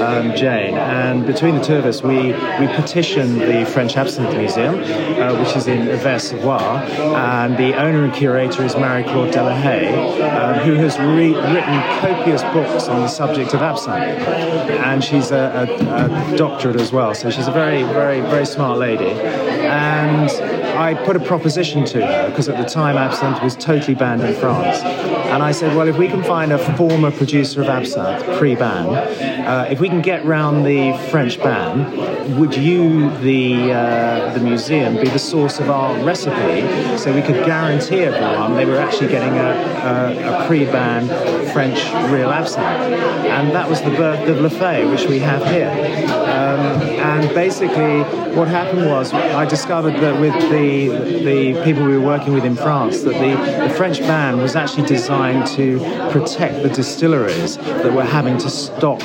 um, 0.00 0.34
Jane, 0.36 0.74
and 0.74 1.26
between 1.26 1.54
the 1.56 1.62
two 1.62 1.76
of 1.76 1.84
us, 1.86 2.02
we 2.02 2.32
we 2.60 2.66
petitioned 2.74 3.40
the 3.40 3.64
French 3.66 3.96
Absinthe 3.96 4.36
Museum, 4.36 4.76
uh, 4.76 5.38
which 5.38 5.56
is 5.56 5.66
in 5.66 5.88
Auvers-sur-Oise, 5.88 6.90
and 6.98 7.56
the 7.56 7.74
owner 7.74 8.04
and 8.04 8.12
curator 8.12 8.62
is 8.64 8.76
Marie-Claude 8.76 9.32
Delahaye, 9.32 10.20
um, 10.22 10.54
who 10.60 10.74
has 10.74 10.98
re- 10.98 11.34
written 11.34 11.80
copious 12.00 12.42
books 12.54 12.88
on 12.88 13.00
the 13.00 13.08
subject 13.08 13.54
of 13.54 13.62
absinthe, 13.62 14.20
and 14.26 15.02
she's 15.02 15.30
a, 15.30 15.68
a, 15.80 16.34
a 16.34 16.36
doctorate 16.36 16.76
as 16.80 16.92
well, 16.92 17.14
so 17.14 17.30
she's 17.30 17.48
a 17.48 17.52
very, 17.52 17.82
very, 17.82 18.20
very 18.20 18.46
smart 18.46 18.78
lady, 18.78 19.10
and 19.10 20.30
I 20.76 20.94
put 21.04 21.16
a 21.16 21.20
proposition 21.20 21.84
to 21.86 22.06
her 22.06 22.30
because 22.30 22.48
at 22.48 22.56
the 22.56 22.68
time 22.68 22.96
absinthe 22.96 23.42
was 23.42 23.56
totally 23.56 23.94
banned 23.94 24.22
in 24.22 24.34
France, 24.34 24.78
and 25.30 25.42
I 25.42 25.52
said, 25.52 25.76
well, 25.76 25.88
if 25.88 25.96
we 25.96 26.08
can 26.08 26.22
find 26.24 26.52
a 26.52 26.58
former 26.76 27.10
producer 27.10 27.60
of 27.60 27.68
absinthe 27.68 28.38
pre-ban, 28.38 28.89
uh, 28.94 29.66
if 29.70 29.80
we 29.80 29.88
can 29.88 30.00
get 30.00 30.24
round 30.24 30.64
the 30.66 30.92
French 31.10 31.38
ban, 31.38 32.38
would 32.38 32.56
you, 32.56 33.10
the 33.18 33.72
uh, 33.72 34.32
the 34.34 34.40
museum, 34.40 34.96
be 34.96 35.08
the 35.08 35.18
source 35.18 35.58
of 35.58 35.70
our 35.70 35.98
recipe 36.04 36.98
so 36.98 37.12
we 37.12 37.22
could 37.22 37.44
guarantee 37.44 38.00
everyone 38.00 38.54
they 38.54 38.64
were 38.66 38.76
actually 38.76 39.08
getting 39.08 39.36
a, 39.36 39.50
a, 39.50 40.44
a 40.44 40.46
pre-ban 40.46 41.06
French 41.52 41.78
real 42.10 42.30
absinthe? 42.30 42.94
And 43.26 43.50
that 43.52 43.68
was 43.68 43.80
the 43.82 43.90
birth 43.90 44.28
of 44.28 44.40
La 44.40 44.48
Fée, 44.48 44.90
which 44.90 45.08
we 45.08 45.18
have 45.18 45.44
here. 45.46 45.70
Um, 46.10 46.82
and 47.00 47.34
basically, 47.34 48.02
what 48.34 48.48
happened 48.48 48.86
was 48.86 49.12
I 49.12 49.44
discovered 49.44 49.94
that 50.00 50.20
with 50.20 50.34
the 50.50 50.88
the 51.24 51.64
people 51.64 51.84
we 51.84 51.96
were 51.96 52.06
working 52.06 52.32
with 52.32 52.44
in 52.44 52.56
France 52.56 53.02
that 53.02 53.14
the, 53.14 53.68
the 53.68 53.74
French 53.74 54.00
ban 54.00 54.38
was 54.38 54.56
actually 54.56 54.86
designed 54.86 55.46
to 55.48 55.78
protect 56.10 56.62
the 56.62 56.68
distilleries 56.68 57.56
that 57.56 57.92
were 57.92 58.04
having 58.04 58.38
to 58.38 58.50
stop 58.80 59.00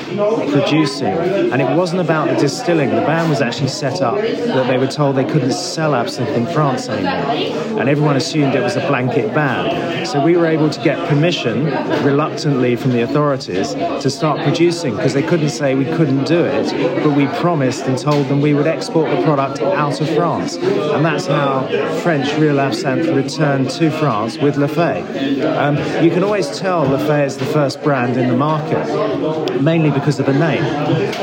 producing, 0.53 1.07
and 1.51 1.61
it 1.61 1.75
wasn't 1.75 1.99
about 1.99 2.29
the 2.29 2.35
distilling. 2.35 2.89
The 2.91 3.01
ban 3.01 3.29
was 3.29 3.41
actually 3.41 3.67
set 3.67 4.01
up 4.01 4.15
that 4.15 4.67
they 4.67 4.77
were 4.77 4.87
told 4.87 5.17
they 5.17 5.25
couldn't 5.25 5.51
sell 5.51 5.93
absinthe 5.93 6.29
in 6.29 6.47
France 6.47 6.87
anymore, 6.87 7.79
and 7.79 7.89
everyone 7.89 8.15
assumed 8.15 8.55
it 8.55 8.63
was 8.63 8.77
a 8.77 8.87
blanket 8.87 9.33
ban. 9.33 10.05
So 10.05 10.23
we 10.23 10.37
were 10.37 10.45
able 10.45 10.69
to 10.69 10.81
get 10.81 10.97
permission, 11.09 11.65
reluctantly, 12.05 12.77
from 12.77 12.91
the 12.91 13.01
authorities 13.01 13.73
to 13.73 14.09
start 14.09 14.39
producing 14.43 14.95
because 14.95 15.13
they 15.13 15.23
couldn't 15.23 15.49
say 15.49 15.75
we 15.75 15.83
couldn't 15.97 16.23
do 16.23 16.45
it, 16.45 17.03
but 17.03 17.11
we 17.11 17.27
promised 17.27 17.83
and 17.83 17.97
told 17.97 18.29
them 18.29 18.39
we 18.39 18.53
would 18.53 18.67
export 18.67 19.09
the 19.09 19.21
product 19.23 19.59
out 19.59 19.99
of 19.99 20.09
France, 20.15 20.55
and 20.55 21.03
that's 21.03 21.25
how 21.25 21.67
French 22.01 22.33
real 22.37 22.61
absinthe 22.61 23.07
returned 23.07 23.69
to 23.71 23.91
France 23.91 24.37
with 24.37 24.55
La 24.55 24.67
Fée. 24.67 25.03
Um, 25.57 25.75
you 26.01 26.11
can 26.11 26.23
always 26.23 26.57
tell 26.57 26.83
La 26.85 26.97
Fée 26.97 27.25
is 27.25 27.35
the 27.35 27.45
first 27.45 27.83
brand 27.83 28.15
in 28.15 28.29
the 28.29 28.37
market, 28.37 28.85
mainly 29.65 29.89
because 29.89 30.19
of 30.19 30.27
the 30.27 30.33
name. 30.33 30.63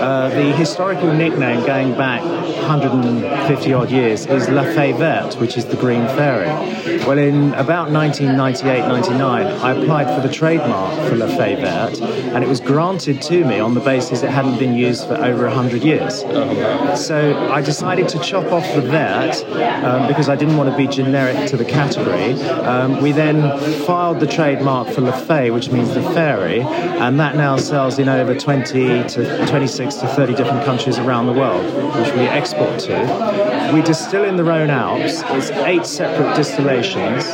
Uh, 0.03 0.29
the 0.31 0.53
historical 0.57 1.13
nickname 1.13 1.65
going 1.65 1.97
back 1.97 2.21
150 2.23 3.73
odd 3.73 3.89
years 3.89 4.27
is 4.27 4.49
La 4.49 4.65
Fée 4.65 4.93
Verte, 4.99 5.39
which 5.41 5.57
is 5.57 5.65
the 5.67 5.77
Green 5.77 6.05
Fairy. 6.09 6.49
Well, 7.07 7.19
in 7.19 7.55
about 7.55 7.91
1998 7.91 8.81
99, 8.89 9.47
I 9.47 9.71
applied 9.73 10.13
for 10.13 10.27
the 10.27 10.33
trademark 10.33 10.93
for 11.09 11.15
La 11.15 11.27
Fée 11.27 11.57
Verte, 11.61 12.03
and 12.35 12.43
it 12.43 12.49
was 12.49 12.59
granted 12.59 13.23
to 13.23 13.45
me 13.45 13.61
on 13.61 13.75
the 13.75 13.81
basis 13.81 14.25
it 14.25 14.31
hadn't 14.31 14.59
been 14.59 14.75
used 14.75 15.07
for 15.07 15.15
over 15.15 15.45
100 15.45 15.85
years. 15.85 16.21
So 17.01 17.49
I 17.53 17.61
decided 17.61 18.09
to 18.09 18.19
chop 18.19 18.47
off 18.47 18.67
the 18.75 18.83
Verte 18.83 19.45
um, 19.85 20.09
because 20.09 20.29
I 20.29 20.35
didn't 20.35 20.57
want 20.57 20.69
to 20.69 20.77
be 20.77 20.89
generic 20.89 21.49
to 21.51 21.57
the 21.57 21.65
category. 21.65 22.33
Um, 22.73 23.01
we 23.01 23.13
then 23.13 23.37
filed 23.87 24.19
the 24.19 24.27
trademark 24.27 24.89
for 24.89 25.03
La 25.03 25.13
Fée, 25.13 25.55
which 25.55 25.71
means 25.71 25.95
the 25.95 26.03
fairy, 26.03 26.61
and 26.61 27.21
that 27.21 27.37
now 27.37 27.57
sells 27.57 28.01
in 28.01 28.09
over 28.09 28.22
20 28.23 29.09
to 29.09 29.47
26 29.47 29.95
to 29.97 30.07
30 30.07 30.35
different 30.35 30.65
countries 30.65 30.99
around 30.99 31.27
the 31.27 31.33
world, 31.33 31.65
which 31.97 32.15
we 32.15 32.21
export 32.21 32.79
to. 32.79 33.71
We 33.75 33.83
distill 33.83 34.25
in 34.25 34.37
the 34.37 34.45
Rhone 34.45 34.71
Alps. 34.71 35.23
It's 35.27 35.51
eight 35.67 35.85
separate 35.85 36.37
distillations. 36.37 37.25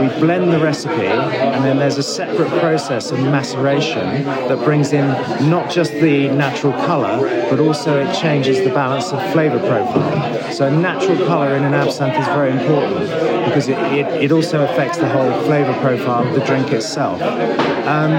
We 0.00 0.20
blend 0.20 0.52
the 0.52 0.60
recipe, 0.60 1.06
and 1.06 1.64
then 1.64 1.78
there's 1.78 1.98
a 1.98 2.02
separate 2.02 2.50
process 2.60 3.10
of 3.10 3.18
maceration 3.20 4.24
that 4.24 4.64
brings 4.64 4.92
in 4.92 5.08
not 5.50 5.70
just 5.70 5.92
the 5.92 6.28
natural 6.28 6.72
colour, 6.72 7.18
but 7.50 7.58
also 7.58 7.98
it 7.98 8.14
changes 8.14 8.58
the 8.58 8.70
balance 8.70 9.12
of 9.12 9.32
flavour 9.32 9.58
profile. 9.58 10.52
So 10.52 10.70
natural 10.70 11.16
colour 11.26 11.56
in 11.56 11.64
an 11.64 11.74
absinthe 11.74 12.16
is 12.16 12.26
very 12.26 12.52
important 12.52 13.10
because 13.46 13.68
it, 13.68 13.78
it, 13.92 14.06
it 14.24 14.32
also 14.32 14.64
affects 14.64 14.98
the 14.98 15.08
whole 15.08 15.32
flavour 15.42 15.74
profile 15.80 16.26
of 16.26 16.34
the 16.34 16.44
drink 16.44 16.70
itself. 16.70 17.20
Um, 17.22 18.12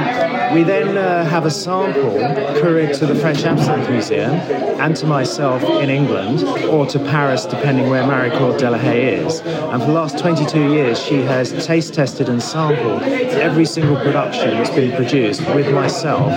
we 0.53 0.63
then 0.63 0.97
uh, 0.97 1.25
have 1.25 1.45
a 1.45 1.51
sample 1.51 2.08
couried 2.61 2.93
to 2.95 3.05
the 3.05 3.15
French 3.15 3.43
Absinthe 3.43 3.89
Museum 3.89 4.33
and 4.79 4.95
to 4.95 5.05
myself 5.05 5.63
in 5.63 5.89
England 5.89 6.43
or 6.65 6.85
to 6.87 6.99
Paris, 6.99 7.45
depending 7.45 7.89
where 7.89 8.05
Marie-Claude 8.05 8.59
Delahaye 8.59 9.25
is. 9.25 9.39
And 9.41 9.81
for 9.81 9.87
the 9.87 9.93
last 9.93 10.17
22 10.19 10.73
years, 10.73 10.99
she 10.99 11.21
has 11.21 11.65
taste 11.65 11.93
tested 11.93 12.29
and 12.29 12.41
sampled 12.41 13.03
every 13.03 13.65
single 13.65 13.97
production 13.97 14.51
that's 14.51 14.69
been 14.69 14.95
produced 14.95 15.41
with 15.55 15.73
myself 15.73 16.31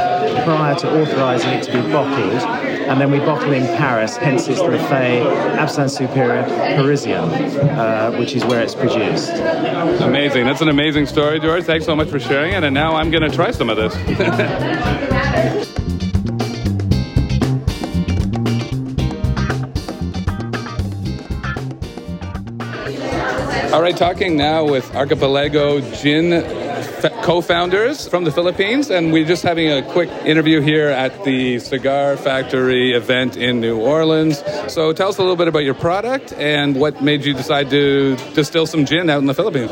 prior 0.45 0.75
to 0.77 1.03
authorising 1.03 1.51
it 1.51 1.63
to 1.65 1.73
be 1.73 1.93
bottled. 1.93 2.62
And 2.89 3.01
then 3.01 3.11
we 3.11 3.19
bottle 3.19 3.53
in 3.53 3.67
Paris, 3.77 4.17
hence 4.17 4.49
it's 4.49 4.61
Le 4.61 4.79
Fay 4.89 5.23
Absinthe 5.57 5.91
Superior 5.91 6.43
Parisien, 6.77 7.29
uh, 7.77 8.17
which 8.19 8.35
is 8.35 8.45
where 8.45 8.61
it's 8.61 8.75
produced. 8.75 9.31
Amazing. 10.03 10.45
That's 10.45 10.61
an 10.61 10.69
amazing 10.69 11.07
story, 11.07 11.41
George. 11.41 11.65
Thanks 11.65 11.87
so 11.87 11.97
much 11.97 12.09
for 12.09 12.19
sharing 12.19 12.53
it. 12.53 12.65
And 12.65 12.75
now 12.75 12.97
I'm 12.97 13.11
going 13.11 13.29
to 13.29 13.35
try 13.35 13.51
some 13.51 13.71
of 13.71 13.77
this. 13.77 13.95
All 23.73 23.81
right, 23.81 23.97
talking 23.97 24.37
now 24.37 24.65
with 24.65 24.95
Archipelago 24.95 25.81
Gin 25.95 26.62
f- 27.05 27.25
co-founders 27.25 28.09
from 28.09 28.25
the 28.25 28.31
Philippines, 28.31 28.91
and 28.91 29.13
we're 29.13 29.27
just 29.27 29.43
having 29.43 29.69
a 29.69 29.83
quick 29.93 30.11
interview 30.25 30.61
here 30.61 30.89
at 30.89 31.25
the 31.25 31.59
Cigar 31.59 32.17
Factory 32.17 32.93
event 32.93 33.37
in 33.37 33.61
New 33.61 33.79
Orleans. 33.81 34.43
So, 34.69 34.93
tell 34.93 35.09
us 35.09 35.19
a 35.19 35.23
little 35.23 35.37
bit 35.37 35.49
about 35.49 35.65
your 35.65 35.75
product 35.75 36.33
and 36.35 36.77
what 36.77 37.03
made 37.03 37.25
you 37.25 37.35
decide 37.35 37.71
to 37.71 38.17
distill 38.35 38.67
some 38.67 38.85
gin 38.85 39.11
out 39.11 39.19
in 39.19 39.27
the 39.27 39.35
Philippines. 39.35 39.71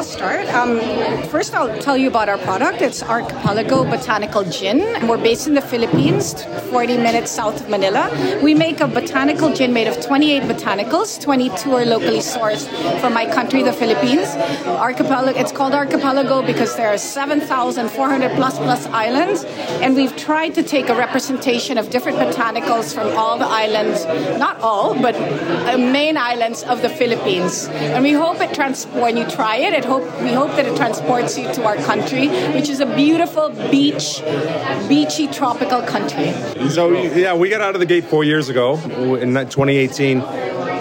I'll 0.00 0.06
start. 0.06 0.48
Um, 0.54 0.80
first, 1.24 1.52
I'll 1.52 1.78
tell 1.78 1.94
you 1.94 2.08
about 2.08 2.30
our 2.30 2.38
product. 2.38 2.80
It's 2.80 3.02
Archipelago 3.02 3.84
Botanical 3.84 4.44
Gin. 4.44 4.78
We're 5.06 5.18
based 5.18 5.46
in 5.46 5.52
the 5.52 5.60
Philippines, 5.60 6.42
40 6.70 6.96
minutes 6.96 7.30
south 7.30 7.60
of 7.60 7.68
Manila. 7.68 8.08
We 8.42 8.54
make 8.54 8.80
a 8.80 8.88
botanical 8.88 9.52
gin 9.52 9.74
made 9.74 9.88
of 9.88 10.00
28 10.00 10.44
botanicals. 10.44 11.20
22 11.20 11.74
are 11.74 11.84
locally 11.84 12.20
sourced 12.20 12.66
from 13.02 13.12
my 13.12 13.26
country, 13.26 13.62
the 13.62 13.74
Philippines. 13.74 14.28
Archipelago. 14.66 15.38
It's 15.38 15.52
called 15.52 15.74
Archipelago 15.74 16.40
because 16.46 16.74
there 16.76 16.88
are 16.88 16.96
7,400 16.96 18.30
plus 18.36 18.56
plus 18.56 18.86
islands, 18.86 19.44
and 19.82 19.94
we've 19.94 20.16
tried 20.16 20.54
to 20.54 20.62
take 20.62 20.88
a 20.88 20.94
representation 20.94 21.76
of 21.76 21.90
different 21.90 22.16
botanicals 22.16 22.94
from 22.94 23.14
all 23.18 23.36
the 23.36 23.44
islands, 23.44 24.06
not 24.38 24.58
all, 24.62 24.94
but 24.94 25.14
uh, 25.14 25.76
main 25.76 26.16
islands 26.16 26.62
of 26.62 26.80
the 26.80 26.88
Philippines. 26.88 27.68
And 27.68 28.02
we 28.02 28.12
hope 28.12 28.40
it 28.40 28.54
trans. 28.54 28.86
When 28.86 29.18
you 29.18 29.28
try 29.28 29.56
it, 29.56 29.74
it 29.74 29.89
hope 29.90 30.22
we 30.22 30.32
hope 30.32 30.52
that 30.56 30.66
it 30.66 30.76
transports 30.76 31.36
you 31.36 31.52
to 31.52 31.64
our 31.64 31.76
country, 31.90 32.28
which 32.56 32.68
is 32.68 32.78
a 32.78 32.86
beautiful 32.94 33.48
beach, 33.74 34.22
beachy 34.88 35.26
tropical 35.26 35.82
country. 35.82 36.30
So 36.70 36.90
yeah, 36.92 37.34
we 37.34 37.48
got 37.48 37.60
out 37.60 37.74
of 37.74 37.80
the 37.80 37.86
gate 37.86 38.04
four 38.04 38.22
years 38.22 38.48
ago 38.48 38.74
in 39.16 39.34
2018. 39.34 40.20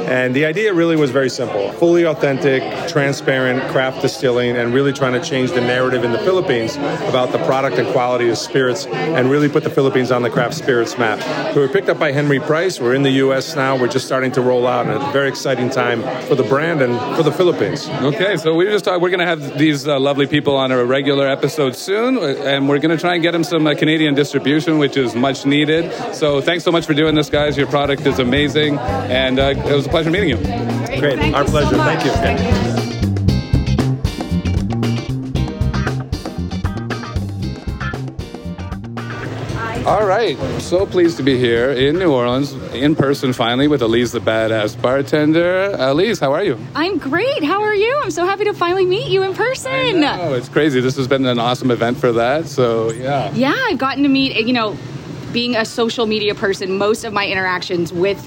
And 0.10 0.36
the 0.36 0.46
idea 0.46 0.74
really 0.74 0.96
was 0.96 1.12
very 1.12 1.30
simple 1.30 1.72
fully 1.74 2.06
authentic, 2.06 2.64
transparent 2.88 3.62
craft 3.72 4.02
distilling, 4.02 4.58
and 4.58 4.74
really 4.74 4.92
trying 4.92 5.14
to 5.14 5.22
change 5.22 5.52
the 5.52 5.62
narrative 5.62 6.04
in 6.04 6.12
the 6.12 6.20
Philippines 6.20 6.76
about 6.76 7.32
the 7.32 7.38
product 7.46 7.78
and 7.78 7.88
quality 7.90 8.28
of 8.30 8.38
spirits 8.38 8.88
and 8.88 9.30
really 9.30 9.48
put 9.48 9.64
the 9.64 9.70
Philippines 9.70 10.12
on 10.12 10.24
the 10.24 10.30
craft 10.30 10.56
spirits 10.56 10.98
map. 10.98 11.20
We 11.56 11.62
were 11.62 11.68
picked 11.68 11.90
up 11.90 12.00
by 12.00 12.12
Henry 12.12 12.40
Preiss. 12.40 12.82
We're 12.82 12.96
in 12.96 13.04
the 13.04 13.12
U.S. 13.24 13.56
now. 13.56 13.78
We're 13.78 13.88
just 13.88 14.08
starting 14.08 14.32
to 14.32 14.42
roll 14.42 14.66
out, 14.66 14.88
and 14.88 14.96
a 14.96 15.12
very 15.12 15.30
exciting 15.30 15.70
time 15.70 16.02
for 16.28 16.34
the 16.34 16.44
brand 16.44 16.82
and 16.82 16.98
for 17.16 17.22
the 17.22 17.32
Philippines. 17.32 17.88
Okay, 17.88 18.36
so 18.38 18.56
we 18.56 18.66
just 18.66 18.86
talked, 18.86 19.02
we're 19.02 19.10
going 19.10 19.20
to 19.20 19.28
have 19.28 19.60
these 19.60 19.88
uh, 19.88 20.00
lovely 20.00 20.26
people 20.26 20.56
on 20.56 20.72
a 20.72 20.84
regular 20.84 21.28
episode 21.28 21.76
soon, 21.76 22.18
and 22.18 22.68
we're 22.68 22.80
going 22.80 22.96
to 22.96 23.02
try 23.02 23.14
and 23.14 23.22
get 23.22 23.32
them 23.32 23.44
some 23.44 23.68
uh, 23.68 23.76
Canadian 23.76 24.16
distribution, 24.16 24.80
which 24.80 24.98
is 24.98 25.14
much 25.14 25.46
needed. 25.46 25.94
So 26.16 26.42
thanks 26.42 26.64
so 26.64 26.72
much 26.72 26.88
for 26.88 26.96
doing 26.96 27.14
this, 27.14 27.30
guys. 27.30 27.58
Your 27.58 27.68
product 27.68 28.08
is 28.08 28.18
amazing, 28.18 28.80
and 28.80 29.40
uh, 29.40 29.54
it 29.56 29.76
was 29.76 29.86
a 29.86 29.90
pleasure 29.90 29.99
meeting 30.08 30.30
you. 30.30 30.38
Great, 31.00 31.20
Thank 31.20 31.36
our 31.36 31.44
you 31.44 31.48
so 31.48 31.52
pleasure. 31.52 31.78
much. 31.78 32.04
Thank 32.04 32.40
you. 32.42 32.80
All 39.86 40.06
right, 40.06 40.38
so 40.62 40.86
pleased 40.86 41.18
to 41.18 41.24
be 41.24 41.40
here 41.40 41.72
in 41.72 41.98
New 41.98 42.12
Orleans, 42.14 42.54
in 42.74 42.96
person 42.96 43.34
finally, 43.34 43.68
with 43.68 43.82
Elise 43.82 44.12
the 44.12 44.20
Badass 44.20 44.80
Bartender. 44.80 45.76
Elise, 45.80 46.20
how 46.20 46.32
are 46.32 46.44
you? 46.44 46.60
I'm 46.76 47.00
great. 47.00 47.44
How 47.44 47.64
are 47.64 47.74
you? 47.74 48.00
I'm 48.04 48.12
so 48.12 48.24
happy 48.26 48.44
to 48.44 48.54
finally 48.54 48.86
meet 48.86 49.08
you 49.08 49.24
in 49.24 49.34
person. 49.34 50.04
Oh, 50.04 50.34
it's 50.34 50.48
crazy. 50.50 50.80
This 50.80 50.96
has 50.98 51.08
been 51.08 51.26
an 51.26 51.40
awesome 51.40 51.72
event 51.72 51.98
for 51.98 52.12
that. 52.12 52.46
So, 52.46 52.92
yeah. 52.92 53.34
Yeah, 53.34 53.56
I've 53.68 53.80
gotten 53.80 54.04
to 54.04 54.10
meet, 54.10 54.36
you 54.46 54.54
know, 54.54 54.78
being 55.32 55.56
a 55.56 55.66
social 55.66 56.06
media 56.06 56.36
person, 56.36 56.78
most 56.78 57.04
of 57.04 57.12
my 57.12 57.26
interactions 57.26 57.92
with 57.92 58.20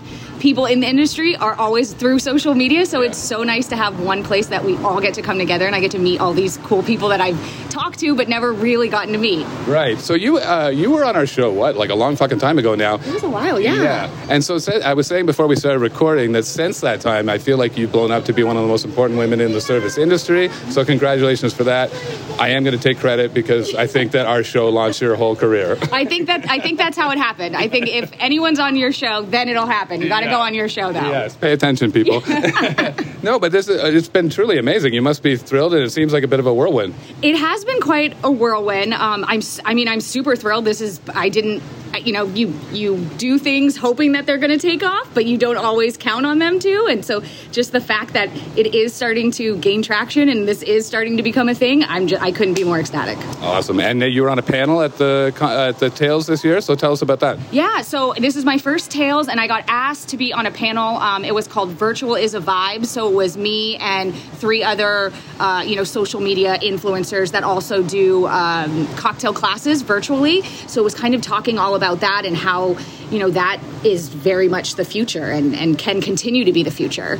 people 0.43 0.67
in 0.67 0.81
the 0.81 0.89
industry 0.89 1.37
are 1.37 1.55
always 1.55 1.93
through 1.93 2.19
social 2.19 2.53
media. 2.53 2.85
So 2.85 3.01
it's 3.01 3.17
so 3.17 3.45
nice 3.45 3.69
to 3.69 3.77
have 3.77 4.01
one 4.01 4.25
place 4.25 4.49
that 4.49 4.65
we 4.65 4.77
all 4.79 5.01
get 5.01 5.15
to 5.15 5.23
come 5.23 5.39
together 5.39 5.67
and 5.69 5.77
I 5.77 5.79
get 5.79 5.93
to 5.93 6.01
meet 6.01 6.21
all 6.21 6.33
these 6.35 6.57
cool 6.65 6.83
people 6.83 7.11
that 7.11 7.21
I've 7.21 7.71
talked 7.71 8.01
to 8.01 8.17
but 8.17 8.29
never 8.29 8.53
really 8.53 8.89
gotten 8.89 9.13
to 9.13 9.21
meet. 9.21 9.47
Right. 9.69 10.01
So 10.01 10.15
you 10.15 10.39
uh, 10.39 10.69
you 10.75 10.91
were 10.91 11.05
on 11.05 11.15
our 11.15 11.27
show 11.27 11.53
what 11.53 11.77
like 11.77 11.91
a 11.91 11.95
long 11.95 12.17
fucking 12.17 12.41
time 12.41 12.59
ago 12.59 12.75
now. 12.75 12.97
It 12.97 13.15
was 13.15 13.23
a 13.23 13.31
while, 13.31 13.61
yeah. 13.61 13.83
Yeah. 13.83 14.27
And 14.29 14.43
so 14.43 14.59
I 14.85 14.95
was 14.95 15.07
saying 15.07 15.27
before 15.27 15.47
we 15.47 15.55
started 15.55 15.79
recording 15.79 16.33
that 16.33 16.45
since 16.45 16.81
that 16.81 17.01
time 17.01 17.29
I 17.29 17.39
feel 17.39 17.57
like 17.57 17.79
you've 17.79 17.93
blown 17.93 18.11
up 18.11 18.25
to 18.25 18.33
be 18.33 18.43
one 18.43 18.57
of 18.57 18.63
the 18.63 18.69
most 18.69 18.85
important 18.85 19.21
women 19.21 19.41
in 19.41 19.53
the 19.53 19.61
service 19.61 19.97
industry. 19.97 20.49
So 20.71 20.85
congratulations 20.85 21.55
for 21.55 21.63
that. 21.65 21.93
I 22.41 22.49
am 22.49 22.65
going 22.65 22.77
to 22.77 22.83
take 22.83 22.99
credit 22.99 23.33
because 23.33 23.77
I 23.77 23.87
think 23.87 24.11
that 24.11 24.27
our 24.27 24.43
show 24.43 24.69
launched 24.71 25.01
your 25.03 25.15
whole 25.15 25.37
career. 25.37 25.79
I 25.93 26.05
think 26.05 26.27
that 26.27 26.51
I 26.51 26.59
think 26.59 26.79
that's 26.79 26.97
how 26.97 27.13
it 27.13 27.19
happened. 27.19 27.55
I 27.57 27.69
think 27.69 27.87
if 27.87 28.11
anyone's 28.19 28.59
on 28.59 28.75
your 28.75 28.91
show, 28.91 29.23
then 29.23 29.49
it'll 29.49 29.67
happen. 29.67 30.03
You 30.03 30.09
got 30.09 30.23
to. 30.23 30.32
Go 30.33 30.41
on 30.41 30.55
your 30.55 30.69
show 30.69 30.93
though. 30.93 31.01
Yes, 31.01 31.37
pay 31.37 31.53
attention, 31.53 31.93
people. 31.93 32.23
no, 33.23 33.39
but 33.39 33.53
this 33.53 33.69
is, 33.69 33.83
it's 33.83 34.09
been 34.09 34.31
truly 34.31 34.59
amazing. 34.59 34.95
You 34.95 35.03
must 35.03 35.23
be 35.23 35.37
thrilled, 35.37 35.75
and 35.75 35.83
it 35.83 35.91
seems 35.91 36.13
like 36.13 36.25
a 36.25 36.29
bit 36.29 36.41
of 36.41 36.47
a 36.47 36.55
whirlwind. 36.55 36.95
It 37.23 37.37
has 37.37 37.65
been 37.65 37.81
quite 37.81 38.17
a 38.25 38.31
whirlwind. 38.31 38.95
Um, 38.95 39.25
I'm, 39.29 39.41
I 39.65 39.75
mean, 39.75 39.89
I'm 39.89 40.01
super 40.01 40.37
thrilled. 40.37 40.65
This 40.65 40.81
is, 40.81 41.01
I 41.15 41.29
didn't 41.29 41.63
you 41.99 42.13
know, 42.13 42.25
you 42.27 42.55
you 42.73 42.99
do 43.19 43.39
things 43.39 43.77
hoping 43.77 44.13
that 44.13 44.27
they're 44.27 44.39
going 44.39 44.51
to 44.51 44.59
take 44.59 44.83
off, 44.83 45.13
but 45.15 45.27
you 45.27 45.39
don't 45.39 45.57
always 45.57 45.97
count 45.97 46.27
on 46.27 46.39
them 46.39 46.59
to. 46.61 46.87
And 46.87 47.05
so, 47.05 47.23
just 47.51 47.73
the 47.73 47.81
fact 47.81 48.13
that 48.15 48.29
it 48.57 48.75
is 48.75 48.95
starting 48.95 49.31
to 49.33 49.57
gain 49.59 49.83
traction 49.83 50.29
and 50.29 50.47
this 50.47 50.63
is 50.63 50.87
starting 50.87 51.17
to 51.17 51.23
become 51.23 51.49
a 51.49 51.55
thing, 51.55 51.85
I'm 51.85 52.07
just, 52.07 52.23
I 52.23 52.33
couldn't 52.33 52.55
be 52.55 52.65
more 52.65 52.81
ecstatic. 52.81 53.19
Awesome. 53.43 53.81
And 53.81 54.03
uh, 54.03 54.07
you 54.07 54.23
were 54.23 54.31
on 54.31 54.39
a 54.39 54.43
panel 54.43 54.81
at 54.83 54.97
the 54.97 55.35
at 55.41 55.79
the 55.79 55.91
Tales 55.91 56.27
this 56.27 56.45
year, 56.45 56.61
so 56.61 56.75
tell 56.75 56.93
us 56.93 57.03
about 57.03 57.21
that. 57.21 57.39
Yeah, 57.53 57.83
so 57.83 58.15
this 58.19 58.37
is 58.37 58.45
my 58.45 58.59
first 58.59 58.91
Tales, 58.91 59.29
and 59.29 59.41
I 59.41 59.47
got 59.47 59.65
asked 59.69 60.09
to 60.11 60.17
be 60.17 60.33
on 60.33 60.47
a 60.47 60.51
panel. 60.51 60.97
Um, 60.97 61.25
it 61.25 61.35
was 61.35 61.47
called 61.47 61.71
Virtual 61.71 62.15
is 62.15 62.35
a 62.35 62.41
Vibe. 62.41 62.87
So 62.87 63.09
it 63.09 63.15
was 63.15 63.37
me 63.37 63.77
and 63.77 64.15
three 64.15 64.63
other, 64.63 65.13
uh, 65.39 65.65
you 65.67 65.77
know, 65.77 65.85
social 65.85 66.21
media 66.21 66.59
influencers 66.59 67.33
that 67.33 67.43
also 67.43 67.83
do 67.83 68.27
um, 68.27 68.87
cocktail 68.95 69.33
classes 69.33 69.83
virtually. 69.83 70.43
So 70.69 70.81
it 70.81 70.85
was 70.85 70.95
kind 70.95 71.15
of 71.15 71.21
talking 71.21 71.59
all 71.59 71.75
about 71.75 71.82
that 72.01 72.25
and 72.25 72.37
how, 72.37 72.77
you 73.11 73.19
know, 73.19 73.31
that 73.31 73.61
is 73.85 74.09
very 74.09 74.49
much 74.49 74.77
the 74.77 74.85
future 74.85 75.31
and, 75.31 75.55
and 75.55 75.79
can 75.79 76.01
continue 76.01 76.45
to 76.45 76.53
be 76.53 76.63
the 76.63 76.71
future. 76.71 77.19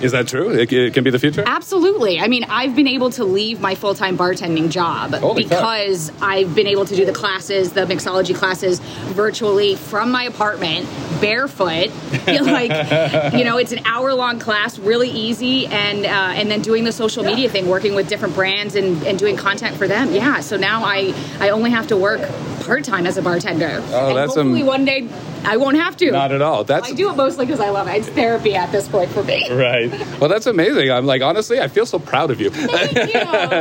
Is 0.00 0.12
that 0.12 0.28
true? 0.28 0.50
It, 0.50 0.72
it 0.72 0.94
can 0.94 1.02
be 1.02 1.10
the 1.10 1.18
future. 1.18 1.42
Absolutely. 1.44 2.20
I 2.20 2.28
mean, 2.28 2.44
I've 2.44 2.76
been 2.76 2.86
able 2.86 3.10
to 3.10 3.24
leave 3.24 3.60
my 3.60 3.74
full 3.74 3.94
time 3.94 4.16
bartending 4.16 4.70
job 4.70 5.14
Holy 5.14 5.42
because 5.42 6.12
I've 6.20 6.54
been 6.54 6.68
able 6.68 6.84
to 6.84 6.94
do 6.94 7.04
the 7.04 7.12
classes, 7.12 7.72
the 7.72 7.80
mixology 7.80 8.34
classes, 8.34 8.78
virtually 8.78 9.74
from 9.74 10.12
my 10.12 10.24
apartment, 10.24 10.86
barefoot. 11.20 11.90
like, 12.26 13.32
you 13.34 13.44
know, 13.44 13.58
it's 13.58 13.72
an 13.72 13.80
hour 13.84 14.12
long 14.14 14.38
class, 14.38 14.78
really 14.78 15.10
easy, 15.10 15.66
and 15.66 16.04
uh, 16.04 16.08
and 16.08 16.50
then 16.50 16.62
doing 16.62 16.84
the 16.84 16.92
social 16.92 17.24
media 17.24 17.48
thing, 17.48 17.68
working 17.68 17.94
with 17.94 18.08
different 18.08 18.34
brands 18.34 18.74
and, 18.74 19.02
and 19.06 19.18
doing 19.18 19.36
content 19.36 19.76
for 19.76 19.88
them. 19.88 20.12
Yeah. 20.12 20.40
So 20.40 20.56
now 20.56 20.84
I 20.84 21.14
I 21.40 21.50
only 21.50 21.70
have 21.70 21.88
to 21.88 21.96
work 21.96 22.20
part 22.68 22.84
time 22.84 23.06
as 23.06 23.16
a 23.16 23.22
bartender. 23.22 23.82
Oh, 23.88 24.08
and 24.08 24.16
that's 24.16 24.34
hopefully 24.34 24.60
am- 24.60 24.66
one 24.66 24.84
day 24.84 25.08
I 25.44 25.56
won't 25.56 25.76
have 25.76 25.96
to. 25.98 26.10
Not 26.10 26.32
at 26.32 26.42
all. 26.42 26.64
That's 26.64 26.90
I 26.90 26.92
do 26.92 27.10
it 27.10 27.16
mostly 27.16 27.46
because 27.46 27.60
I 27.60 27.70
love 27.70 27.88
it. 27.88 27.92
It's 27.92 28.08
therapy 28.08 28.54
at 28.54 28.70
this 28.72 28.88
point 28.88 29.10
for 29.10 29.22
me. 29.22 29.50
right. 29.50 29.90
Well, 30.20 30.28
that's 30.28 30.46
amazing. 30.46 30.90
I'm 30.90 31.06
like, 31.06 31.22
honestly, 31.22 31.60
I 31.60 31.68
feel 31.68 31.86
so 31.86 31.98
proud 31.98 32.30
of 32.30 32.40
you. 32.40 32.50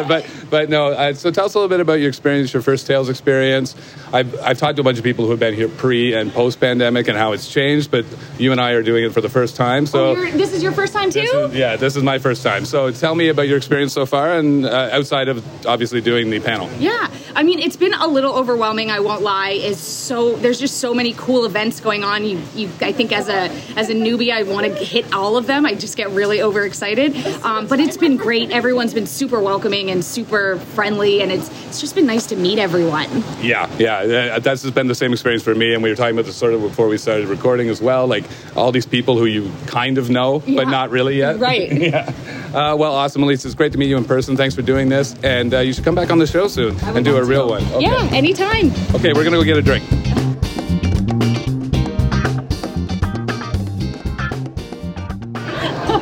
but 0.09 0.29
but 0.49 0.69
no. 0.69 0.87
Uh, 0.87 1.13
so 1.13 1.31
tell 1.31 1.45
us 1.45 1.53
a 1.53 1.57
little 1.57 1.69
bit 1.69 1.79
about 1.79 1.99
your 1.99 2.09
experience, 2.09 2.53
your 2.53 2.61
first 2.61 2.87
Tales 2.87 3.09
experience. 3.09 3.75
I've 4.11 4.37
I've 4.41 4.57
talked 4.57 4.75
to 4.75 4.81
a 4.81 4.83
bunch 4.83 4.97
of 4.97 5.03
people 5.03 5.25
who 5.25 5.31
have 5.31 5.39
been 5.39 5.53
here 5.53 5.69
pre 5.69 6.13
and 6.13 6.33
post 6.33 6.59
pandemic 6.59 7.07
and 7.07 7.17
how 7.17 7.31
it's 7.31 7.46
changed. 7.51 7.91
But 7.91 8.05
you 8.37 8.51
and 8.51 8.59
I 8.61 8.71
are 8.71 8.83
doing 8.83 9.03
it 9.03 9.13
for 9.13 9.21
the 9.21 9.29
first 9.29 9.55
time. 9.55 9.85
So. 9.85 10.15
Oh, 10.15 10.31
this 10.31 10.53
is 10.53 10.63
your 10.63 10.71
first 10.71 10.93
time 10.93 11.09
too? 11.11 11.21
This 11.21 11.33
is- 11.33 11.55
yeah, 11.55 11.75
this 11.75 11.95
is 11.95 12.03
my 12.03 12.19
first 12.19 12.43
time. 12.43 12.65
So 12.65 12.91
tell 12.91 13.15
me 13.15 13.29
about 13.29 13.47
your 13.47 13.57
experience 13.57 13.93
so 13.93 14.05
far, 14.05 14.37
and 14.37 14.65
uh, 14.65 14.89
outside 14.91 15.27
of 15.27 15.43
obviously 15.65 16.01
doing 16.01 16.29
the 16.29 16.39
panel. 16.39 16.69
Yeah, 16.79 17.09
I 17.35 17.43
mean 17.43 17.59
it's 17.59 17.75
been 17.77 17.93
a 17.93 18.07
little 18.07 18.33
overwhelming. 18.33 18.91
I 18.91 18.99
won't 18.99 19.21
lie. 19.21 19.51
Is 19.51 19.79
so 19.79 20.35
there's 20.35 20.59
just 20.59 20.77
so 20.79 20.93
many 20.93 21.13
cool 21.13 21.45
events 21.45 21.79
going 21.79 22.03
on. 22.03 22.25
You, 22.25 22.41
you 22.55 22.69
I 22.81 22.91
think 22.91 23.11
as 23.11 23.29
a 23.29 23.49
as 23.77 23.89
a 23.89 23.93
newbie, 23.93 24.31
I 24.31 24.43
want 24.43 24.65
to 24.67 24.73
hit 24.73 25.13
all 25.13 25.37
of 25.37 25.47
them. 25.47 25.65
I 25.65 25.73
just 25.73 25.97
get 25.97 26.09
really 26.11 26.41
overexcited. 26.41 27.15
Um, 27.43 27.67
but 27.67 27.79
it's 27.79 27.97
been 27.97 28.17
great. 28.17 28.51
Everyone's 28.51 28.93
been 28.93 29.07
super 29.07 29.39
welcoming 29.41 29.89
and 29.91 30.03
super 30.03 30.57
friendly, 30.75 31.21
and 31.21 31.31
it's 31.31 31.49
it's 31.67 31.79
just 31.81 31.95
been 31.95 32.05
nice 32.05 32.25
to 32.27 32.35
meet 32.35 32.59
everyone. 32.59 33.09
Yeah, 33.41 33.69
yeah, 33.77 34.35
uh, 34.35 34.39
that's 34.39 34.69
been 34.71 34.87
the 34.87 34.95
same 34.95 35.13
experience 35.13 35.43
for 35.43 35.55
me. 35.55 35.73
And 35.73 35.83
we 35.83 35.89
were 35.89 35.95
talking 35.95 36.15
about 36.15 36.25
this 36.25 36.35
sort 36.35 36.53
of 36.53 36.61
before 36.61 36.87
we 36.87 36.97
started 36.97 37.27
recording 37.37 37.69
as 37.69 37.81
well. 37.81 38.07
Like 38.07 38.25
all 38.55 38.71
these 38.71 38.85
people 38.85 39.17
who 39.17 39.25
you 39.25 39.51
kind 39.67 39.97
of 39.97 40.09
know, 40.09 40.41
Yeah. 40.45 40.55
but 40.63 40.69
not 40.69 40.89
really 40.89 41.17
yet. 41.17 41.39
Right. 41.39 41.71
yeah. 41.89 42.11
Uh, 42.53 42.75
well, 42.75 42.93
awesome, 42.93 43.23
Elise. 43.23 43.45
It's 43.45 43.55
great 43.55 43.71
to 43.73 43.77
meet 43.77 43.89
you 43.89 43.97
in 43.97 44.05
person. 44.05 44.35
Thanks 44.35 44.55
for 44.55 44.61
doing 44.61 44.89
this, 44.89 45.15
and 45.23 45.53
uh, 45.53 45.59
you 45.59 45.73
should 45.73 45.83
come 45.83 45.95
back 45.95 46.09
on 46.11 46.17
the 46.19 46.27
show 46.27 46.47
soon 46.47 46.77
and 46.81 47.05
do 47.05 47.15
a 47.17 47.23
real 47.23 47.47
one. 47.49 47.63
Okay. 47.73 47.81
Yeah, 47.85 48.09
anytime. 48.11 48.71
Okay, 48.95 49.13
we're 49.13 49.23
gonna 49.23 49.37
go 49.37 49.43
get 49.43 49.57
a 49.57 49.61
drink. 49.61 49.83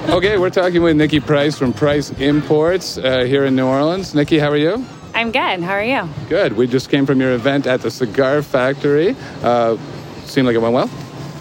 Okay, 0.10 0.38
we're 0.38 0.50
talking 0.50 0.82
with 0.82 0.96
Nikki 0.96 1.20
Preiss 1.20 1.58
from 1.58 1.74
Preiss 1.74 2.18
Imports 2.22 2.98
uh, 2.98 3.24
here 3.26 3.44
in 3.46 3.56
New 3.56 3.66
Orleans. 3.68 4.16
Nikki, 4.16 4.40
how 4.40 4.50
are 4.50 4.58
you? 4.58 4.86
I'm 5.14 5.32
good. 5.32 5.62
How 5.62 5.74
are 5.74 5.84
you? 5.84 6.08
Good. 6.30 6.54
We 6.54 6.68
just 6.68 6.90
came 6.90 7.06
from 7.06 7.20
your 7.20 7.34
event 7.34 7.68
at 7.68 7.82
the 7.82 7.92
Cigar 7.92 8.42
Factory. 8.42 9.16
Uh, 9.44 9.78
seemed 10.26 10.48
like 10.48 10.56
it 10.56 10.60
went 10.60 10.74
well. 10.74 10.90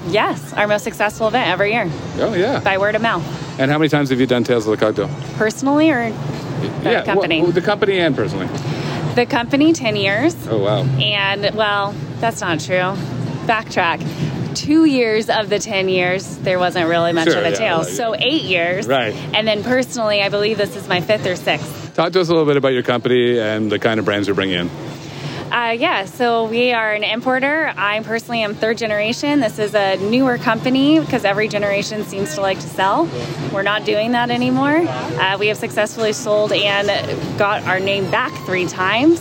Yes, 0.08 0.52
our 0.52 0.66
most 0.66 0.84
successful 0.84 1.28
event 1.28 1.48
every 1.48 1.72
year 1.72 1.88
Oh 2.18 2.34
yeah. 2.34 2.60
by 2.60 2.78
word 2.78 2.94
of 2.94 3.02
mouth. 3.02 3.24
And 3.58 3.70
how 3.70 3.78
many 3.78 3.88
times 3.88 4.10
have 4.10 4.20
you 4.20 4.26
done 4.26 4.44
Tales 4.44 4.66
of 4.66 4.78
the 4.78 4.84
Cocktail? 4.84 5.08
Personally 5.36 5.90
or 5.90 6.10
the 6.10 6.90
yeah, 6.90 7.04
company? 7.04 7.42
well, 7.42 7.52
the 7.52 7.60
company 7.62 7.98
and 8.00 8.14
personally. 8.14 8.46
the 9.14 9.26
company, 9.26 9.72
10 9.72 9.96
years. 9.96 10.34
Oh 10.48 10.58
wow. 10.58 10.82
And, 11.00 11.54
well, 11.56 11.94
that's 12.20 12.40
not 12.40 12.60
true. 12.60 12.94
Backtrack. 13.46 14.54
Two 14.56 14.84
years 14.84 15.28
of 15.30 15.48
the 15.50 15.58
10 15.58 15.88
years, 15.88 16.36
there 16.38 16.58
wasn't 16.58 16.88
really 16.88 17.12
much 17.12 17.28
Sure, 17.28 17.38
of 17.38 17.44
a 17.44 17.50
yeah, 17.50 17.56
tail. 17.56 17.78
like- 17.78 17.88
so, 17.88 18.14
eight 18.14 18.42
years. 18.42 18.86
Right. 18.86 19.14
And 19.34 19.46
then 19.48 19.62
personally, 19.64 20.22
I 20.22 20.28
believe 20.28 20.58
this 20.58 20.76
is 20.76 20.86
my 20.88 21.00
fifth 21.00 21.26
or 21.26 21.36
sixth. 21.36 21.94
Talk 21.94 22.12
to 22.12 22.20
us 22.20 22.28
a 22.28 22.32
little 22.32 22.46
bit 22.46 22.56
about 22.56 22.72
your 22.72 22.82
company 22.82 23.38
and 23.38 23.70
the 23.70 23.78
kind 23.78 23.98
of 23.98 24.04
brands 24.06 24.28
you're 24.28 24.34
bringing 24.36 24.58
in. 24.60 24.70
Uh, 25.54 25.70
yeah, 25.70 26.04
so 26.04 26.46
we 26.46 26.72
are 26.72 26.94
an 26.94 27.04
importer. 27.04 27.72
I 27.76 28.00
personally 28.00 28.42
am 28.42 28.56
third 28.56 28.76
generation. 28.76 29.38
This 29.38 29.60
is 29.60 29.76
a 29.76 29.94
newer 30.10 30.36
company 30.36 30.98
because 30.98 31.24
every 31.24 31.46
generation 31.46 32.02
seems 32.02 32.34
to 32.34 32.40
like 32.40 32.58
to 32.58 32.66
sell. 32.66 33.08
We're 33.52 33.62
not 33.62 33.84
doing 33.84 34.10
that 34.10 34.30
anymore. 34.30 34.78
Uh, 34.78 35.36
we 35.38 35.46
have 35.46 35.56
successfully 35.56 36.12
sold 36.12 36.50
and 36.50 36.88
got 37.38 37.62
our 37.68 37.78
name 37.78 38.10
back 38.10 38.32
three 38.44 38.66
times. 38.66 39.20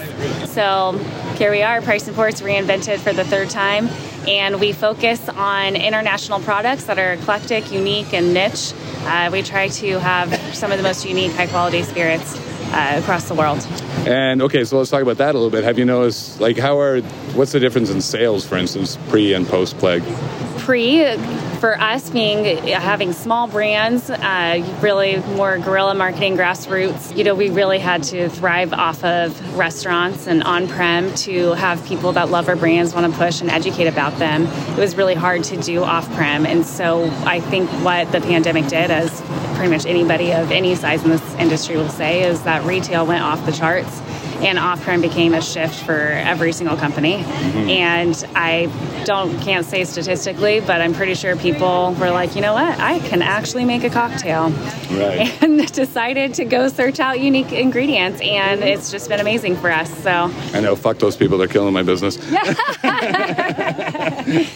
So 0.49 0.93
here 1.35 1.51
we 1.51 1.61
are, 1.61 1.81
Preiss 1.81 2.07
Imports 2.07 2.41
reinvented 2.41 2.97
for 2.97 3.13
the 3.13 3.25
third 3.25 3.51
time. 3.51 3.87
And 4.27 4.59
we 4.59 4.73
focus 4.73 5.29
on 5.29 5.75
international 5.75 6.39
products 6.39 6.85
that 6.85 6.97
are 6.97 7.13
eclectic, 7.13 7.71
unique, 7.71 8.11
and 8.11 8.33
niche. 8.33 8.73
Uh, 9.01 9.29
we 9.31 9.43
try 9.43 9.67
to 9.67 9.99
have 9.99 10.33
some 10.55 10.71
of 10.71 10.77
the 10.77 10.83
most 10.83 11.05
unique, 11.05 11.33
high 11.33 11.45
quality 11.45 11.83
spirits 11.83 12.52
uh, 12.73 12.99
across 12.99 13.27
the 13.27 13.35
world. 13.35 13.65
And 14.05 14.41
okay, 14.41 14.63
so 14.63 14.77
let's 14.77 14.89
talk 14.89 15.01
about 15.01 15.17
that 15.17 15.35
a 15.35 15.37
little 15.37 15.49
bit. 15.49 15.63
Have 15.63 15.79
you 15.79 15.85
noticed, 15.85 16.41
like, 16.41 16.57
how 16.57 16.79
are, 16.79 17.01
what's 17.35 17.51
the 17.51 17.59
difference 17.59 17.89
in 17.89 18.01
sales, 18.01 18.45
for 18.45 18.57
instance, 18.57 18.97
pre 19.09 19.33
and 19.33 19.47
post 19.47 19.77
plague? 19.77 20.03
pre 20.57 21.15
for 21.63 21.79
us 21.79 22.09
being 22.09 22.43
having 22.67 23.13
small 23.13 23.47
brands 23.47 24.09
uh, 24.09 24.77
really 24.81 25.15
more 25.37 25.57
guerrilla 25.59 25.95
marketing 25.95 26.35
grassroots 26.35 27.15
you 27.15 27.23
know 27.23 27.33
we 27.33 27.49
really 27.49 27.79
had 27.79 28.03
to 28.03 28.27
thrive 28.27 28.73
off 28.73 29.01
of 29.05 29.55
restaurants 29.55 30.27
and 30.27 30.43
on-prem 30.43 31.15
to 31.15 31.53
have 31.53 31.81
people 31.85 32.11
that 32.11 32.29
love 32.29 32.49
our 32.49 32.57
brands 32.57 32.93
want 32.93 33.09
to 33.09 33.17
push 33.17 33.39
and 33.39 33.49
educate 33.49 33.87
about 33.87 34.13
them. 34.19 34.45
It 34.45 34.77
was 34.77 34.97
really 34.97 35.15
hard 35.15 35.45
to 35.45 35.55
do 35.55 35.85
off-prem 35.85 36.45
and 36.45 36.65
so 36.65 37.05
i 37.25 37.39
think 37.39 37.69
what 37.81 38.11
the 38.11 38.19
pandemic 38.19 38.67
did 38.67 38.91
as 38.91 39.21
pretty 39.55 39.69
much 39.69 39.85
anybody 39.85 40.33
of 40.33 40.51
any 40.51 40.75
size 40.75 41.01
in 41.05 41.11
this 41.11 41.35
industry 41.35 41.77
will 41.77 41.87
say 41.87 42.23
is 42.23 42.43
that 42.43 42.65
retail 42.65 43.05
went 43.05 43.23
off 43.23 43.45
the 43.45 43.53
charts 43.53 44.01
and 44.43 44.59
off-prem 44.59 45.01
became 45.01 45.33
a 45.33 45.41
shift 45.41 45.83
for 45.83 45.97
every 45.97 46.51
single 46.51 46.75
company 46.77 47.15
and 47.71 48.25
i 48.35 48.65
don't 49.05 49.39
can't 49.41 49.65
say 49.65 49.83
statistically 49.83 50.59
but 50.59 50.81
i'm 50.81 50.93
pretty 50.93 51.15
sure 51.15 51.35
people 51.35 51.93
were 51.99 52.11
like 52.11 52.35
you 52.35 52.41
know 52.41 52.53
what 52.53 52.79
i 52.79 52.99
can 52.99 53.21
actually 53.21 53.65
make 53.65 53.83
a 53.83 53.89
cocktail 53.89 54.49
Right. 54.93 55.31
and 55.41 55.59
decided 55.73 56.35
to 56.35 56.45
go 56.45 56.67
search 56.67 56.99
out 56.99 57.19
unique 57.19 57.51
ingredients 57.51 58.21
and 58.21 58.61
it's 58.63 58.91
just 58.91 59.09
been 59.09 59.19
amazing 59.19 59.55
for 59.55 59.71
us 59.71 59.89
so 60.03 60.29
I 60.53 60.59
know, 60.59 60.75
fuck 60.75 60.99
those 60.99 61.15
people, 61.17 61.37
they're 61.37 61.47
killing 61.47 61.73
my 61.73 61.81
business. 61.83 62.15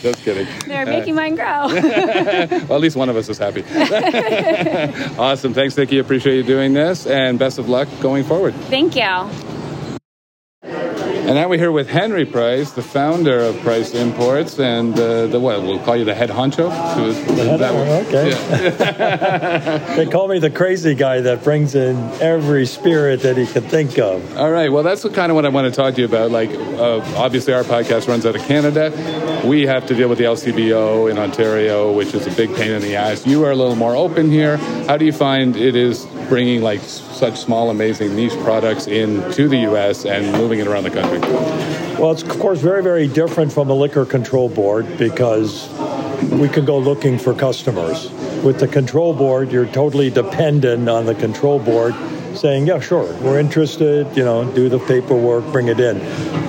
Just 0.01 0.21
kidding. 0.23 0.47
they're 0.67 0.83
Uh, 0.83 0.85
making 0.85 1.15
mine 1.15 1.35
grow 1.35 1.67
well, 1.67 2.73
at 2.73 2.79
least 2.81 2.95
one 2.95 3.09
of 3.09 3.15
us 3.15 3.29
is 3.29 3.37
happy. 3.37 3.63
awesome. 5.17 5.53
Thanks, 5.53 5.75
Nikki. 5.77 5.99
Appreciate 5.99 6.35
you 6.37 6.43
doing 6.43 6.73
this, 6.73 7.05
and 7.07 7.37
best 7.39 7.57
of 7.59 7.67
luck 7.69 7.87
going 8.01 8.23
forward. 8.23 8.53
thank 8.69 8.95
you 8.95 9.56
And 11.27 11.35
now 11.35 11.49
we're 11.49 11.57
here 11.59 11.73
with 11.73 11.89
Henry 11.89 12.25
Preiss, 12.25 12.73
the 12.73 12.81
founder 12.81 13.39
of 13.39 13.55
Preiss 13.57 13.93
Imports, 13.93 14.57
and 14.59 14.97
uh, 14.97 15.27
the 15.27 15.37
what? 15.41 15.61
We'll 15.61 15.77
call 15.79 15.97
you 15.97 16.05
the 16.05 16.15
head 16.15 16.29
honcho. 16.29 16.71
Is 17.05 17.21
that 17.59 17.73
what- 17.73 18.07
okay. 18.07 18.29
Yeah. 18.29 19.93
They 19.97 20.05
call 20.05 20.29
me 20.29 20.39
the 20.39 20.49
crazy 20.49 20.95
guy 20.95 21.19
that 21.19 21.43
brings 21.43 21.75
in 21.75 21.97
every 22.21 22.65
spirit 22.65 23.23
that 23.23 23.35
he 23.35 23.45
can 23.45 23.63
think 23.63 23.99
of. 23.99 24.37
All 24.37 24.49
right. 24.51 24.71
Well, 24.71 24.83
that's 24.83 25.03
kind 25.09 25.29
of 25.29 25.35
what 25.35 25.45
I 25.45 25.49
want 25.49 25.65
to 25.67 25.75
talk 25.75 25.95
to 25.95 25.99
you 26.01 26.07
about. 26.07 26.31
Like, 26.31 26.49
uh, 26.51 27.01
obviously, 27.17 27.53
our 27.53 27.63
podcast 27.63 28.07
runs 28.07 28.25
out 28.25 28.37
of 28.37 28.43
Canada. 28.43 28.93
We 29.45 29.65
have 29.65 29.85
to 29.87 29.95
deal 29.95 30.07
with 30.07 30.19
the 30.19 30.23
LCBO 30.25 31.11
in 31.11 31.17
Ontario, 31.17 31.91
which 31.91 32.13
is 32.13 32.25
a 32.25 32.31
big 32.31 32.55
pain 32.55 32.71
in 32.71 32.81
the 32.81 32.95
ass. 32.95 33.27
You 33.27 33.43
are 33.43 33.51
a 33.51 33.55
little 33.55 33.75
more 33.75 33.97
open 33.97 34.31
here. 34.31 34.55
How 34.87 34.95
do 34.95 35.03
you 35.03 35.11
find 35.13 35.57
it 35.57 35.75
is 35.75 36.05
bringing 36.29 36.61
like 36.61 36.81
such 36.81 37.37
small, 37.37 37.69
amazing 37.69 38.15
niche 38.15 38.37
products 38.43 38.87
into 38.87 39.47
the 39.47 39.57
U.S. 39.59 40.05
and 40.05 40.31
moving 40.33 40.59
it 40.59 40.67
around 40.67 40.83
the 40.83 40.89
country? 40.89 41.19
Well, 41.99 42.11
it's 42.11 42.23
of 42.23 42.29
course 42.39 42.59
very, 42.59 42.83
very 42.83 43.07
different 43.07 43.51
from 43.51 43.69
a 43.69 43.73
liquor 43.73 44.05
control 44.05 44.49
board 44.49 44.97
because 44.97 45.69
we 46.31 46.49
can 46.49 46.65
go 46.65 46.77
looking 46.77 47.17
for 47.17 47.33
customers. 47.33 48.11
With 48.43 48.59
the 48.59 48.67
control 48.67 49.13
board, 49.13 49.51
you're 49.51 49.65
totally 49.65 50.09
dependent 50.09 50.87
on 50.87 51.05
the 51.05 51.15
control 51.15 51.59
board 51.59 51.95
saying, 52.35 52.67
yeah, 52.67 52.79
sure, 52.79 53.11
we're 53.21 53.39
interested, 53.39 54.07
you 54.15 54.23
know, 54.23 54.49
do 54.53 54.69
the 54.69 54.79
paperwork, 54.79 55.45
bring 55.51 55.67
it 55.67 55.79
in. 55.79 55.97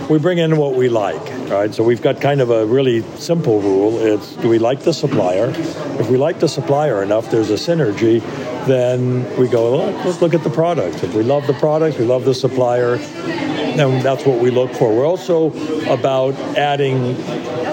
We 0.09 0.19
bring 0.19 0.39
in 0.39 0.57
what 0.57 0.75
we 0.75 0.89
like, 0.89 1.23
right? 1.51 1.75
So 1.75 1.83
we've 1.83 2.03
got 2.03 2.21
kind 2.21 2.41
of 2.41 2.51
a 2.51 2.65
really 2.67 3.03
simple 3.17 3.61
rule. 3.61 3.99
It's 3.99 4.37
do 4.37 4.49
we 4.49 4.59
like 4.59 4.81
the 4.81 4.93
supplier? 4.93 5.53
If 6.01 6.09
we 6.09 6.17
like 6.17 6.41
the 6.41 6.49
supplier 6.49 7.03
enough, 7.03 7.31
there's 7.31 7.51
a 7.51 7.55
synergy, 7.55 8.21
then 8.67 9.25
we 9.39 9.49
go, 9.49 9.79
well, 9.79 10.05
let's 10.05 10.21
look 10.21 10.35
at 10.35 10.45
the 10.45 10.51
product. 10.51 11.03
If 11.05 11.15
we 11.15 11.23
love 11.23 11.47
the 11.47 11.55
product, 11.55 11.99
we 11.99 12.05
love 12.05 12.25
the 12.25 12.35
supplier, 12.35 12.95
and 12.97 14.03
that's 14.03 14.25
what 14.25 14.41
we 14.41 14.51
look 14.51 14.73
for. 14.73 14.95
We're 14.95 15.07
also 15.07 15.51
about 15.91 16.35
adding 16.57 17.15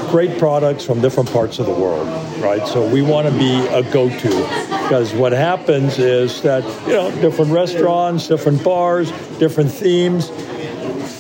great 0.09 0.37
products 0.37 0.85
from 0.85 1.01
different 1.01 1.31
parts 1.31 1.59
of 1.59 1.65
the 1.65 1.73
world, 1.73 2.07
right? 2.41 2.65
So 2.67 2.87
we 2.87 3.01
want 3.01 3.27
to 3.27 3.33
be 3.37 3.65
a 3.67 3.83
go-to 3.91 4.74
because 4.85 5.13
what 5.15 5.31
happens 5.31 5.97
is 5.97 6.43
that 6.43 6.63
you 6.85 6.93
know 6.93 7.09
different 7.19 7.51
restaurants, 7.51 8.27
different 8.27 8.63
bars, 8.63 9.09
different 9.39 9.71
themes. 9.71 10.29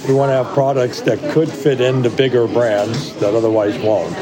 We 0.07 0.13
want 0.13 0.29
to 0.29 0.43
have 0.43 0.53
products 0.53 1.01
that 1.01 1.19
could 1.33 1.49
fit 1.49 1.81
into 1.81 2.11
bigger 2.11 2.47
brands 2.47 3.15
that 3.15 3.33
otherwise 3.33 3.75
won't. 3.79 4.15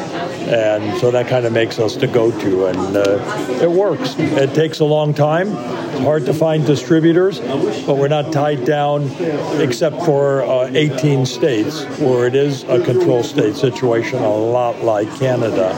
And 0.43 0.99
so 0.99 1.11
that 1.11 1.27
kind 1.27 1.45
of 1.45 1.53
makes 1.53 1.79
us 1.79 1.95
the 1.95 2.07
go 2.07 2.31
to, 2.41 2.65
and 2.65 2.97
uh, 2.97 3.61
it 3.61 3.69
works. 3.69 4.15
It 4.17 4.53
takes 4.53 4.79
a 4.79 4.85
long 4.85 5.13
time. 5.13 5.47
It's 5.47 6.01
hard 6.01 6.25
to 6.25 6.33
find 6.33 6.65
distributors, 6.65 7.39
but 7.39 7.97
we're 7.97 8.07
not 8.07 8.33
tied 8.33 8.65
down 8.65 9.09
except 9.61 10.03
for 10.03 10.43
uh, 10.43 10.69
18 10.73 11.25
states 11.25 11.85
where 11.99 12.27
it 12.27 12.35
is 12.35 12.63
a 12.63 12.83
control 12.83 13.23
state 13.23 13.55
situation, 13.55 14.19
a 14.19 14.29
lot 14.29 14.83
like 14.83 15.07
Canada. 15.17 15.75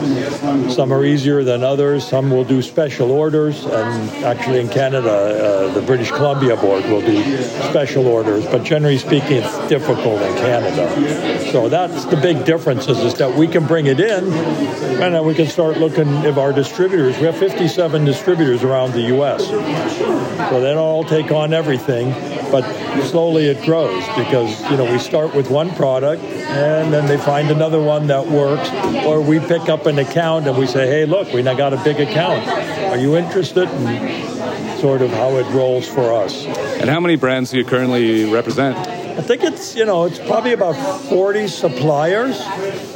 Some 0.72 0.92
are 0.92 1.06
easier 1.06 1.44
than 1.44 1.64
others, 1.64 2.08
some 2.08 2.32
will 2.32 2.44
do 2.44 2.62
special 2.62 3.12
orders, 3.12 3.66
and 3.66 4.26
actually 4.26 4.60
in 4.60 4.70
Canada, 4.70 5.10
uh, 5.10 5.74
the 5.74 5.82
British 5.82 6.12
Columbia 6.12 6.56
Board 6.56 6.84
will 6.86 7.02
do 7.02 7.42
special 7.70 8.08
orders, 8.08 8.46
but 8.46 8.64
generally 8.64 8.98
speaking, 8.98 9.44
it's 9.44 9.68
difficult 9.68 10.22
in 10.22 10.36
Canada. 10.38 11.52
So 11.52 11.70
that's 11.70 12.06
the 12.06 12.18
big 12.18 12.46
difference 12.46 12.88
is, 12.88 13.00
is 13.00 13.14
that 13.16 13.34
we 13.36 13.48
can 13.48 13.66
bring 13.66 13.86
it 13.86 14.00
in 14.00 14.26
and 14.56 15.14
then 15.14 15.26
we 15.26 15.34
can 15.34 15.48
start 15.48 15.78
looking 15.78 16.08
if 16.24 16.38
our 16.38 16.54
distributors, 16.54 17.18
we 17.18 17.26
have 17.26 17.38
57 17.38 18.06
distributors 18.06 18.64
around 18.64 18.94
the 18.94 19.02
U.S. 19.02 19.46
So 19.46 20.62
they 20.62 20.74
don't 20.74 20.78
all 20.78 21.04
take 21.04 21.32
on 21.32 21.54
everything, 21.54 22.12
but 22.52 22.64
slowly 23.04 23.48
it 23.48 23.64
grows 23.66 24.06
because, 24.18 24.62
you 24.72 24.78
know, 24.78 24.92
we 24.92 25.00
start 25.00 25.36
with 25.36 25.50
one 25.50 25.70
product 25.72 26.24
and 26.24 26.94
then 26.94 27.08
they 27.08 27.18
find 27.18 27.52
another 27.52 27.82
one 27.82 28.08
that 28.08 28.26
works, 28.28 28.70
or 29.06 29.22
we 29.22 29.40
pick 29.40 29.70
up 29.70 29.86
an 29.86 30.00
account 30.00 30.48
and 30.48 30.58
we 30.58 30.68
say, 30.68 30.88
hey, 30.88 31.06
look, 31.06 31.32
we 31.34 31.42
now 31.42 31.54
got 31.54 31.74
a 31.74 31.84
big 31.84 32.00
account. 32.00 32.48
Are 32.92 32.98
you 32.98 33.18
interested? 33.18 33.68
And 33.68 34.80
sort 34.80 35.02
of 35.02 35.10
how 35.10 35.38
it 35.38 35.46
rolls 35.52 35.88
for 35.88 36.14
us. 36.14 36.46
And 36.46 36.90
how 36.90 37.00
many 37.00 37.16
brands 37.16 37.52
do 37.52 37.58
you 37.58 37.66
currently 37.66 38.32
represent? 38.32 38.95
I 39.18 39.22
think 39.22 39.44
it's 39.44 39.76
you 39.76 39.86
know 39.86 40.04
it's 40.06 40.20
probably 40.20 40.52
about 40.52 40.74
40 40.74 41.48
suppliers, 41.48 42.40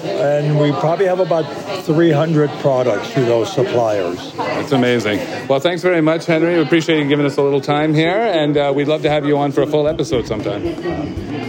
and 0.04 0.60
we 0.60 0.72
probably 0.74 1.06
have 1.06 1.20
about 1.22 1.46
300 1.84 2.50
products 2.60 3.12
through 3.12 3.26
those 3.26 3.54
suppliers. 3.54 4.34
That's 4.36 4.74
amazing. 4.74 5.20
Well, 5.48 5.60
thanks 5.62 5.82
very 5.82 6.02
much, 6.02 6.26
Henry. 6.26 6.56
We 6.56 6.62
appreciate 6.62 7.02
you 7.02 7.08
giving 7.08 7.26
us 7.26 7.38
a 7.38 7.42
little 7.42 7.62
time 7.62 7.94
here, 7.94 8.18
and 8.18 8.58
uh, 8.58 8.74
we'd 8.76 8.88
love 8.90 9.02
to 9.04 9.10
have 9.10 9.26
you 9.26 9.38
on 9.38 9.54
for 9.54 9.62
a 9.62 9.68
full 9.68 9.88
episode 9.88 10.28
sometime. 10.28 10.64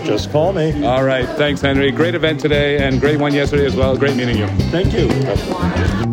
Just 0.04 0.30
call 0.30 0.52
me. 0.52 0.86
All 0.86 1.02
right. 1.04 1.26
Thanks, 1.30 1.60
Henry. 1.60 1.90
Great 1.90 2.14
event 2.14 2.40
today, 2.40 2.78
and 2.78 3.00
great 3.00 3.18
one 3.18 3.34
yesterday 3.34 3.66
as 3.66 3.74
well. 3.74 3.96
Great 3.96 4.16
meeting 4.16 4.38
you. 4.38 4.46
Thank 4.70 4.92
you. 4.92 6.09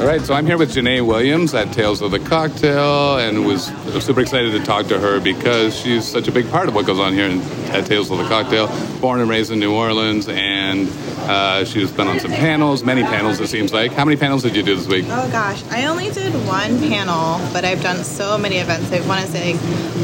All 0.00 0.06
right, 0.06 0.22
so 0.22 0.32
I'm 0.32 0.46
here 0.46 0.56
with 0.56 0.72
Je'Nai 0.74 1.06
Williams 1.06 1.52
at 1.52 1.74
Tales 1.74 2.00
of 2.00 2.10
the 2.10 2.18
Cocktail, 2.18 3.18
and 3.18 3.44
was 3.44 3.66
super 4.02 4.22
excited 4.22 4.52
to 4.52 4.60
talk 4.64 4.86
to 4.86 4.98
her 4.98 5.20
because 5.20 5.78
she's 5.78 6.08
such 6.08 6.26
a 6.26 6.32
big 6.32 6.50
part 6.50 6.68
of 6.68 6.74
what 6.74 6.86
goes 6.86 6.98
on 6.98 7.12
here 7.12 7.26
in, 7.26 7.42
at 7.70 7.86
Tales 7.86 8.10
of 8.10 8.18
the 8.18 8.28
Cocktail. 8.28 8.68
Born 9.00 9.20
and 9.20 9.28
raised 9.28 9.50
in 9.50 9.58
New 9.58 9.74
Orleans, 9.74 10.28
and 10.28 10.88
uh, 11.28 11.64
she's 11.64 11.90
been 11.90 12.08
on 12.08 12.20
some 12.20 12.30
panels, 12.30 12.82
many 12.82 13.02
panels 13.02 13.40
it 13.40 13.48
seems 13.48 13.72
like. 13.72 13.92
How 13.92 14.04
many 14.04 14.16
panels 14.16 14.42
did 14.42 14.56
you 14.56 14.62
do 14.62 14.76
this 14.76 14.86
week? 14.86 15.06
Oh 15.08 15.28
gosh, 15.30 15.62
I 15.70 15.86
only 15.86 16.10
did 16.10 16.34
one 16.46 16.78
panel, 16.78 17.38
but 17.52 17.64
I've 17.64 17.82
done 17.82 18.04
so 18.04 18.36
many 18.36 18.56
events. 18.56 18.92
I 18.92 19.06
want 19.06 19.24
to 19.24 19.30
say 19.30 19.54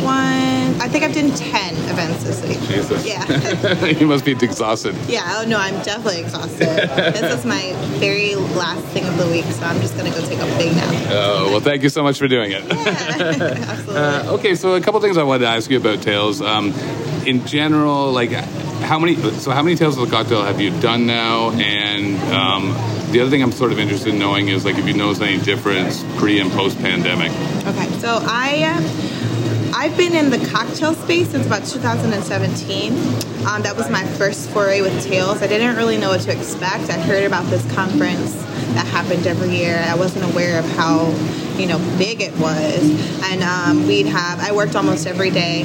one. 0.03 0.81
I 0.81 0.89
think 0.89 1.05
I've 1.05 1.15
done 1.15 1.31
ten 1.33 1.75
events 1.91 2.25
this 2.25 2.43
week. 2.47 2.61
Jesus. 2.69 3.07
Yeah. 3.07 3.85
you 3.87 4.07
must 4.07 4.25
be 4.25 4.33
exhausted. 4.33 4.95
Yeah. 5.09 5.23
Oh 5.39 5.45
no, 5.47 5.59
I'm 5.59 5.83
definitely 5.83 6.21
exhausted. 6.21 6.69
this 6.69 7.39
is 7.39 7.45
my 7.45 7.73
very 7.99 8.35
last 8.35 8.85
thing 8.87 9.07
of 9.07 9.17
the 9.17 9.27
week, 9.27 9.45
so 9.47 9.65
I'm 9.65 9.81
just 9.81 9.97
gonna 9.97 10.11
go 10.11 10.21
take 10.27 10.39
a 10.39 10.59
big 10.59 10.75
nap. 10.77 10.95
Oh, 11.11 11.51
well, 11.51 11.61
thank 11.61 11.83
you 11.83 11.89
so 11.89 12.03
much 12.03 12.19
for 12.19 12.29
doing 12.29 12.53
it. 12.53 12.65
Uh, 13.97 14.25
okay, 14.29 14.55
so 14.55 14.75
a 14.75 14.81
couple 14.81 15.01
things 15.01 15.17
I 15.17 15.23
wanted 15.23 15.45
to 15.45 15.49
ask 15.49 15.71
you 15.71 15.79
about 15.79 16.03
Tales. 16.03 16.43
Um, 16.43 16.73
in 17.27 17.45
general, 17.47 18.12
like 18.12 18.31
how 18.31 18.99
many? 18.99 19.17
So 19.17 19.51
how 19.51 19.62
many 19.62 19.77
Tales 19.77 19.99
of 19.99 20.09
the 20.09 20.15
Cocktail 20.15 20.43
have 20.43 20.61
you 20.61 20.71
done 20.81 21.07
now? 21.07 21.51
And 21.51 22.17
um, 22.33 22.69
the 23.12 23.21
other 23.21 23.31
thing 23.31 23.43
I'm 23.43 23.53
sort 23.53 23.73
of 23.73 23.79
interested 23.79 24.12
in 24.12 24.19
knowing 24.19 24.49
is 24.49 24.65
like 24.65 24.77
if 24.77 24.87
you 24.87 24.95
notice 24.95 25.21
any 25.21 25.39
difference 25.43 26.05
pre 26.17 26.41
and 26.41 26.51
post 26.53 26.79
pandemic. 26.79 27.33
Okay, 27.67 27.91
so 27.99 28.19
I. 28.23 28.75
Uh, 28.77 29.12
I've 29.79 29.95
been 29.97 30.17
in 30.17 30.31
the 30.31 30.39
cocktail 30.49 30.95
space 30.95 31.29
since 31.29 31.47
about 31.47 31.67
2017. 31.67 32.93
Um, 33.47 33.62
that 33.62 33.77
was 33.77 33.91
my 33.91 34.05
first 34.05 34.49
foray 34.49 34.81
with 34.81 35.05
Tales. 35.05 35.43
I 35.43 35.49
didn't 35.49 35.77
really 35.77 35.99
know 35.99 36.09
what 36.09 36.23
to 36.23 36.33
expect. 36.33 36.89
I 36.89 36.99
heard 36.99 37.25
about 37.25 37.45
this 37.51 37.62
conference 37.75 38.35
that 38.75 38.87
happened 38.87 39.27
every 39.27 39.51
year. 39.51 39.85
I 39.87 39.95
wasn't 39.95 40.31
aware 40.33 40.59
of 40.59 40.64
how, 40.73 41.09
you 41.57 41.66
know, 41.66 41.79
big 41.99 42.21
it 42.21 42.37
was. 42.38 43.23
And 43.31 43.42
um, 43.42 43.87
we'd 43.87 44.07
have, 44.07 44.40
I 44.40 44.53
worked 44.53 44.77
almost 44.77 45.07
every 45.07 45.31
day. 45.31 45.64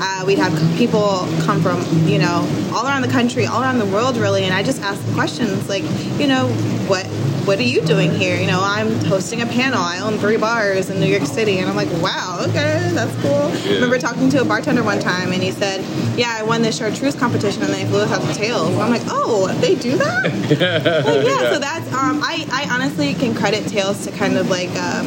Uh, 0.00 0.24
we'd 0.26 0.38
have 0.38 0.52
people 0.76 1.26
come 1.44 1.60
from, 1.60 1.82
you 2.06 2.18
know, 2.18 2.46
all 2.72 2.86
around 2.86 3.02
the 3.02 3.08
country, 3.08 3.46
all 3.46 3.62
around 3.62 3.78
the 3.78 3.86
world, 3.86 4.16
really. 4.16 4.44
And 4.44 4.54
I 4.54 4.62
just 4.62 4.80
asked 4.82 5.02
questions 5.14 5.68
like, 5.68 5.84
you 6.18 6.26
know, 6.26 6.48
what 6.88 7.06
what 7.48 7.58
are 7.58 7.62
you 7.62 7.80
doing 7.80 8.10
here? 8.10 8.38
You 8.38 8.46
know, 8.46 8.60
I'm 8.62 8.92
hosting 9.06 9.40
a 9.40 9.46
panel. 9.46 9.80
I 9.80 10.00
own 10.00 10.18
three 10.18 10.36
bars 10.36 10.90
in 10.90 11.00
New 11.00 11.06
York 11.06 11.24
City. 11.24 11.60
And 11.60 11.70
I'm 11.70 11.76
like, 11.76 11.90
wow, 12.02 12.44
okay, 12.46 12.90
that's 12.92 13.10
cool. 13.22 13.30
Yeah. 13.30 13.70
I 13.70 13.74
remember 13.76 13.98
talking 13.98 14.28
to 14.28 14.42
a 14.42 14.44
bartender 14.44 14.82
one 14.82 14.98
time 14.98 15.32
and 15.32 15.42
he 15.42 15.50
said, 15.50 15.80
yeah, 16.18 16.36
I 16.38 16.42
won 16.42 16.60
this 16.60 16.76
chartreuse 16.76 17.14
competition 17.14 17.62
and 17.62 17.72
they 17.72 17.86
flew 17.86 18.00
us 18.00 18.12
out 18.12 18.20
to 18.20 18.34
Tales. 18.34 18.68
And 18.68 18.82
I'm 18.82 18.90
like, 18.90 19.00
oh, 19.06 19.48
they 19.62 19.76
do 19.76 19.96
that? 19.96 20.24
like, 21.06 21.26
yeah, 21.26 21.50
so 21.50 21.58
that's, 21.58 21.90
um, 21.94 22.22
I, 22.30 22.46
I 22.52 22.74
honestly 22.74 23.14
can 23.14 23.34
credit 23.34 23.66
Tales 23.68 24.04
to 24.04 24.12
kind 24.12 24.36
of 24.36 24.50
like, 24.50 24.68
um, 24.76 25.06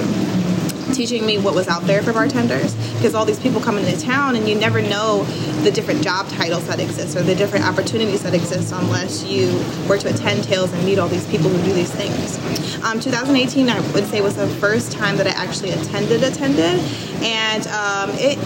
teaching 0.92 1.26
me 1.26 1.38
what 1.38 1.56
was 1.56 1.68
out 1.68 1.84
there 1.84 2.02
for 2.02 2.14
bartenders 2.14 2.76
because 2.96 3.16
all 3.16 3.26
these 3.26 3.40
people 3.40 3.62
come 3.62 3.78
into 3.78 4.00
town 4.00 4.36
and 4.36 4.48
you 4.48 4.56
never 4.56 4.82
know 4.82 5.24
the 5.64 5.72
different 5.72 6.04
job 6.04 6.28
titles 6.30 6.66
that 6.68 6.80
exist 6.80 7.16
or 7.16 7.22
the 7.22 7.36
different 7.36 7.66
opportunities 7.66 8.24
that 8.24 8.34
exist 8.34 8.74
unless 8.74 9.24
you 9.24 9.48
were 9.88 9.98
to 9.98 10.10
attend 10.10 10.44
Tales 10.44 10.72
and 10.74 10.84
meet 10.84 11.00
all 11.00 11.08
these 11.08 11.28
people 11.28 11.50
who 11.50 11.64
do 11.64 11.74
these 11.74 11.92
things. 11.92 12.38
Um, 12.84 13.00
2018, 13.00 13.70
I 13.70 13.80
would 13.92 14.06
say, 14.08 14.22
was 14.22 14.36
the 14.36 14.48
first 14.48 14.92
time 14.92 15.18
that 15.18 15.28
I 15.28 15.32
actually 15.32 15.72
attended 15.72 16.24
attended, 16.24 16.80
and 17.22 17.68
um, 17.68 18.10
it 18.16 18.38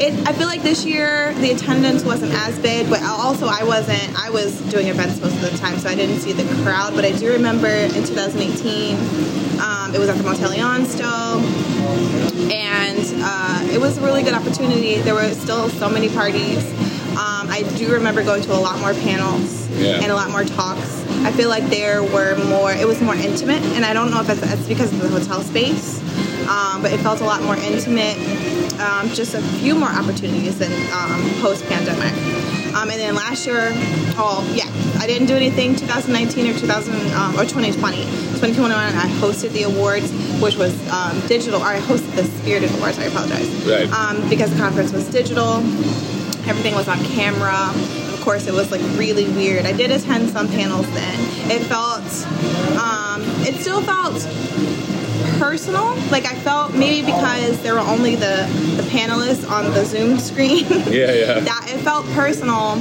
it, 0.00 0.28
I 0.28 0.32
feel 0.32 0.46
like 0.46 0.62
this 0.62 0.84
year 0.84 1.32
the 1.34 1.50
attendance 1.52 2.04
wasn't 2.04 2.32
as 2.32 2.58
big, 2.60 2.88
but 2.88 3.02
also 3.02 3.46
I 3.46 3.64
wasn't. 3.64 4.18
I 4.18 4.30
was 4.30 4.60
doing 4.70 4.86
events 4.88 5.20
most 5.20 5.34
of 5.34 5.40
the 5.50 5.56
time, 5.58 5.78
so 5.78 5.88
I 5.88 5.94
didn't 5.94 6.20
see 6.20 6.32
the 6.32 6.44
crowd. 6.62 6.94
But 6.94 7.04
I 7.04 7.12
do 7.12 7.30
remember 7.32 7.68
in 7.68 7.90
2018, 8.04 8.96
um, 9.60 9.94
it 9.94 9.98
was 9.98 10.08
at 10.08 10.16
the 10.16 10.22
Monteleone 10.24 10.86
still, 10.86 11.40
and 12.50 12.98
uh, 13.22 13.68
it 13.72 13.80
was 13.80 13.98
a 13.98 14.00
really 14.02 14.22
good 14.22 14.34
opportunity. 14.34 14.96
There 15.00 15.14
were 15.14 15.30
still 15.34 15.68
so 15.68 15.88
many 15.88 16.08
parties. 16.08 16.64
Um, 17.12 17.48
I 17.50 17.64
do 17.76 17.92
remember 17.92 18.22
going 18.22 18.42
to 18.42 18.52
a 18.52 18.60
lot 18.60 18.78
more 18.78 18.94
panels 18.94 19.68
Yeah. 19.70 20.00
and 20.00 20.12
a 20.12 20.14
lot 20.14 20.30
more 20.30 20.44
talks. 20.44 21.04
I 21.24 21.32
feel 21.32 21.48
like 21.48 21.64
there 21.68 22.02
were 22.02 22.36
more. 22.44 22.70
It 22.72 22.86
was 22.86 23.00
more 23.00 23.16
intimate, 23.16 23.62
and 23.74 23.84
I 23.84 23.92
don't 23.92 24.10
know 24.10 24.20
if 24.20 24.26
that's, 24.28 24.40
that's 24.40 24.68
because 24.68 24.92
of 24.92 25.00
the 25.00 25.08
hotel 25.08 25.40
space, 25.42 25.98
um, 26.48 26.80
but 26.82 26.92
it 26.92 27.00
felt 27.00 27.20
a 27.20 27.24
lot 27.24 27.42
more 27.42 27.56
intimate. 27.56 28.16
Um, 28.78 29.08
just 29.10 29.34
a 29.34 29.42
few 29.58 29.74
more 29.74 29.88
opportunities 29.88 30.58
than 30.58 30.72
um, 30.92 31.20
post 31.40 31.64
pandemic. 31.66 32.12
Um, 32.74 32.90
and 32.90 33.00
then 33.00 33.14
last 33.16 33.44
year, 33.44 33.70
oh 34.16 34.48
yeah, 34.54 34.70
I 35.02 35.06
didn't 35.06 35.26
do 35.26 35.34
anything 35.34 35.74
2019 35.74 36.54
or 36.54 36.58
2000 36.58 36.94
um, 37.12 37.34
or 37.34 37.42
2020. 37.42 37.96
2021, 38.38 38.72
I 38.72 39.08
hosted 39.18 39.50
the 39.50 39.64
awards, 39.64 40.12
which 40.40 40.56
was 40.56 40.72
um, 40.90 41.18
digital. 41.26 41.60
Or 41.60 41.66
I 41.66 41.80
hosted 41.80 42.14
the 42.14 42.24
Spirited 42.24 42.70
Awards. 42.76 42.98
I 42.98 43.04
apologize. 43.04 43.48
Right. 43.66 43.90
Um, 43.90 44.28
because 44.28 44.52
the 44.52 44.58
conference 44.58 44.92
was 44.92 45.08
digital, 45.08 45.56
everything 46.46 46.74
was 46.74 46.86
on 46.86 46.98
camera. 47.04 47.72
Of 48.14 48.20
course, 48.22 48.46
it 48.46 48.54
was 48.54 48.70
like 48.70 48.82
really 48.96 49.28
weird. 49.30 49.66
I 49.66 49.72
did 49.72 49.90
attend 49.90 50.30
some 50.30 50.46
panels 50.46 50.86
then. 50.92 51.18
It 51.50 51.62
felt, 51.66 52.04
um, 52.78 53.22
it 53.42 53.56
still 53.60 53.82
felt 53.82 54.22
personal. 55.38 55.94
Like 56.10 56.24
I 56.26 56.34
felt 56.40 56.74
maybe 56.74 57.06
because 57.06 57.60
there 57.62 57.74
were 57.74 57.80
only 57.80 58.14
the 58.16 58.46
the 58.76 58.82
panelists 58.90 59.48
on 59.50 59.64
the 59.72 59.84
Zoom 59.84 60.18
screen. 60.18 60.64
Yeah, 60.88 61.12
yeah. 61.12 61.40
that 61.50 61.66
it 61.68 61.78
felt 61.82 62.06
personal. 62.08 62.76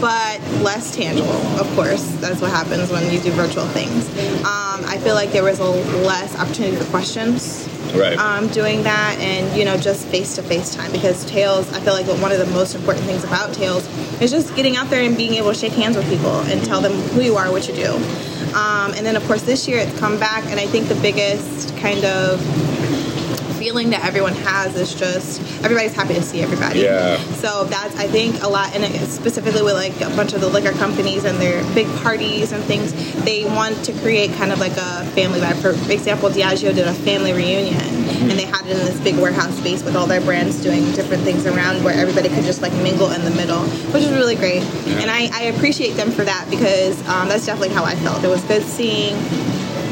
but 0.00 0.40
less 0.62 0.94
tangible. 0.96 1.30
Of 1.60 1.68
course, 1.76 2.04
that's 2.20 2.40
what 2.40 2.50
happens 2.50 2.90
when 2.90 3.12
you 3.12 3.20
do 3.20 3.30
virtual 3.32 3.66
things. 3.68 4.08
Um, 4.40 4.82
I 4.86 4.98
feel 4.98 5.14
like 5.14 5.30
there 5.30 5.44
was 5.44 5.60
a 5.60 5.64
less 5.64 6.36
opportunity 6.38 6.76
for 6.76 6.84
questions 6.90 7.68
Right. 7.94 8.16
um, 8.18 8.48
doing 8.48 8.82
that 8.84 9.18
and 9.20 9.54
you 9.56 9.64
know 9.66 9.76
just 9.76 10.06
face 10.08 10.34
to 10.36 10.42
face 10.42 10.74
time 10.74 10.90
because 10.92 11.26
Tales 11.26 11.70
i 11.74 11.80
feel 11.80 11.92
like 11.92 12.06
one 12.22 12.32
of 12.32 12.38
the 12.38 12.46
most 12.46 12.74
important 12.74 13.04
things 13.04 13.22
about 13.22 13.52
Tales 13.52 13.86
is 14.22 14.30
just 14.30 14.56
getting 14.56 14.76
out 14.78 14.88
there 14.88 15.02
and 15.04 15.14
being 15.14 15.34
able 15.34 15.52
to 15.52 15.58
shake 15.58 15.74
hands 15.74 15.96
with 15.98 16.08
people 16.08 16.40
and 16.50 16.64
tell 16.64 16.80
them 16.80 16.92
who 17.12 17.20
you 17.20 17.36
are 17.36 17.50
what 17.52 17.68
you 17.68 17.74
do 17.74 17.92
um, 18.54 18.92
and 18.94 19.04
then 19.06 19.16
of 19.16 19.24
course 19.26 19.42
this 19.42 19.66
year 19.68 19.78
it's 19.78 19.98
come 19.98 20.18
back 20.18 20.44
and 20.46 20.58
i 20.60 20.66
think 20.66 20.88
the 20.88 20.94
biggest 20.96 21.76
kind 21.78 22.04
of 22.04 22.40
feeling 23.58 23.90
that 23.90 24.04
everyone 24.04 24.32
has 24.34 24.74
is 24.74 24.92
just 24.94 25.40
everybody's 25.62 25.92
happy 25.94 26.14
to 26.14 26.22
see 26.22 26.42
everybody 26.42 26.80
Yeah. 26.80 27.16
so 27.34 27.64
that's 27.64 27.94
I 27.96 28.08
think 28.08 28.42
a 28.42 28.48
lot, 28.48 28.74
and 28.74 28.82
specifically 29.08 29.62
with 29.62 29.74
like 29.74 29.94
a 30.00 30.10
bunch 30.16 30.32
of 30.32 30.40
the 30.40 30.48
liquor 30.48 30.72
companies 30.72 31.24
and 31.24 31.38
their 31.38 31.62
big 31.72 31.86
parties 32.02 32.50
and 32.50 32.64
things, 32.64 32.92
they 33.24 33.44
want 33.44 33.84
to 33.84 33.92
create 34.00 34.32
kind 34.32 34.50
of 34.50 34.58
like 34.58 34.72
a 34.72 35.04
family 35.14 35.38
vibe. 35.38 35.60
For 35.62 35.70
example, 35.92 36.28
Diageo 36.30 36.74
did 36.74 36.88
a 36.88 36.94
family 36.94 37.32
reunion, 37.32 38.01
and 38.30 38.38
they 38.38 38.44
had 38.44 38.66
it 38.66 38.72
in 38.72 38.78
this 38.78 38.98
big 39.00 39.16
warehouse 39.16 39.56
space 39.56 39.82
with 39.82 39.96
all 39.96 40.06
their 40.06 40.20
brands 40.20 40.62
doing 40.62 40.84
different 40.92 41.22
things 41.22 41.46
around, 41.46 41.82
where 41.84 41.94
everybody 41.94 42.28
could 42.28 42.44
just 42.44 42.62
like 42.62 42.72
mingle 42.74 43.10
in 43.10 43.24
the 43.24 43.30
middle, 43.30 43.62
which 43.92 44.02
is 44.02 44.10
really 44.10 44.36
great. 44.36 44.62
And 44.86 45.10
I, 45.10 45.28
I 45.32 45.42
appreciate 45.44 45.92
them 45.92 46.10
for 46.10 46.24
that 46.24 46.46
because 46.50 46.98
um, 47.08 47.28
that's 47.28 47.46
definitely 47.46 47.74
how 47.74 47.84
I 47.84 47.94
felt. 47.96 48.22
It 48.24 48.28
was 48.28 48.42
good 48.44 48.62
seeing 48.62 49.14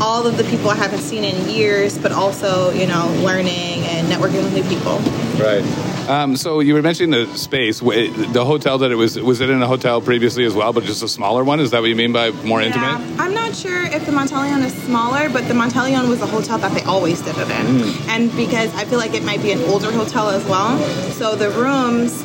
all 0.01 0.27
of 0.27 0.37
the 0.37 0.45
people 0.45 0.71
I 0.71 0.77
haven't 0.77 1.01
seen 1.01 1.25
in 1.25 1.49
years, 1.49 1.99
but 1.99 2.13
also 2.13 2.71
you 2.73 2.87
know 2.87 3.13
learning 3.25 3.85
and 3.87 4.07
networking 4.09 4.43
with 4.43 4.55
new 4.55 4.65
people. 4.65 4.99
Right. 5.43 5.90
Um, 6.09 6.37
so 6.37 6.61
you 6.61 6.75
were 6.75 6.83
mentioning 6.83 7.11
the 7.11 7.37
space, 7.37 7.81
the 7.81 8.45
hotel 8.45 8.79
that 8.79 8.91
it 8.91 8.97
was. 8.97 9.19
Was 9.21 9.41
it 9.41 9.51
in 9.51 9.63
a 9.63 9.67
hotel 9.67 10.01
previously 10.01 10.45
as 10.45 10.55
well, 10.55 10.73
but 10.73 10.85
just 10.85 11.03
a 11.03 11.09
smaller 11.09 11.45
one? 11.45 11.61
Is 11.61 11.71
that 11.71 11.81
what 11.81 11.89
you 11.89 11.97
mean 11.97 12.13
by 12.13 12.31
more 12.31 12.61
intimate? 12.61 13.01
I'm 13.19 13.35
not 13.35 13.55
sure 13.55 13.83
if 13.85 14.07
the 14.07 14.13
Monteleone 14.13 14.65
is 14.65 14.75
smaller, 14.85 15.29
but 15.29 15.47
the 15.49 15.55
Monteleone 15.55 16.09
was 16.09 16.21
a 16.23 16.27
hotel 16.27 16.59
that 16.59 16.73
they 16.73 16.83
always 16.83 17.21
did 17.21 17.37
it 17.37 17.49
in. 17.49 17.67
Mm. 17.67 18.09
And 18.09 18.37
because 18.37 18.75
I 18.75 18.85
feel 18.85 18.99
like 18.99 19.15
it 19.15 19.25
might 19.25 19.43
be 19.43 19.53
an 19.53 19.63
older 19.71 19.93
hotel 19.93 20.29
as 20.31 20.45
well, 20.47 20.79
so 21.13 21.37
the 21.37 21.51
rooms 21.51 22.25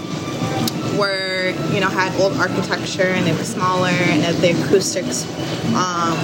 were, 0.97 1.49
you 1.73 1.80
know, 1.80 1.89
had 1.89 2.15
old 2.19 2.34
architecture 2.38 3.03
and 3.03 3.28
they 3.28 3.34
were 3.34 3.43
smaller 3.43 3.89
and 3.89 4.23
the 4.38 4.51
acoustics 4.51 5.26
um, 5.76 6.17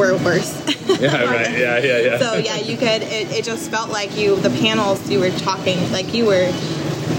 were 0.00 0.16
worse. 0.24 0.50
Yeah. 0.90 1.24
Right. 1.24 1.56
Yeah. 1.56 1.78
Yeah. 1.78 1.98
Yeah. 1.98 2.18
so 2.18 2.34
yeah, 2.34 2.56
you 2.56 2.76
could. 2.76 3.02
It, 3.02 3.30
it 3.30 3.44
just 3.44 3.70
felt 3.70 3.90
like 3.90 4.18
you. 4.18 4.36
The 4.36 4.50
panels 4.50 5.08
you 5.08 5.20
were 5.20 5.30
talking 5.30 5.78
like 5.92 6.12
you 6.12 6.26
were 6.26 6.50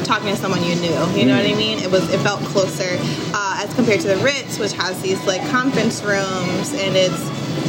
talking 0.03 0.27
to 0.27 0.35
someone 0.35 0.61
you 0.63 0.75
knew. 0.75 0.91
You 1.17 1.25
know 1.25 1.35
what 1.37 1.45
I 1.45 1.55
mean? 1.55 1.79
It 1.79 1.89
was. 1.89 2.03
It 2.13 2.19
felt 2.19 2.41
closer 2.41 2.97
uh, 3.33 3.63
as 3.63 3.73
compared 3.73 4.01
to 4.01 4.07
the 4.09 4.17
Ritz, 4.17 4.59
which 4.59 4.73
has 4.73 5.01
these 5.01 5.25
like 5.25 5.41
conference 5.49 6.03
rooms, 6.03 6.73
and 6.73 6.95
it's 6.95 7.23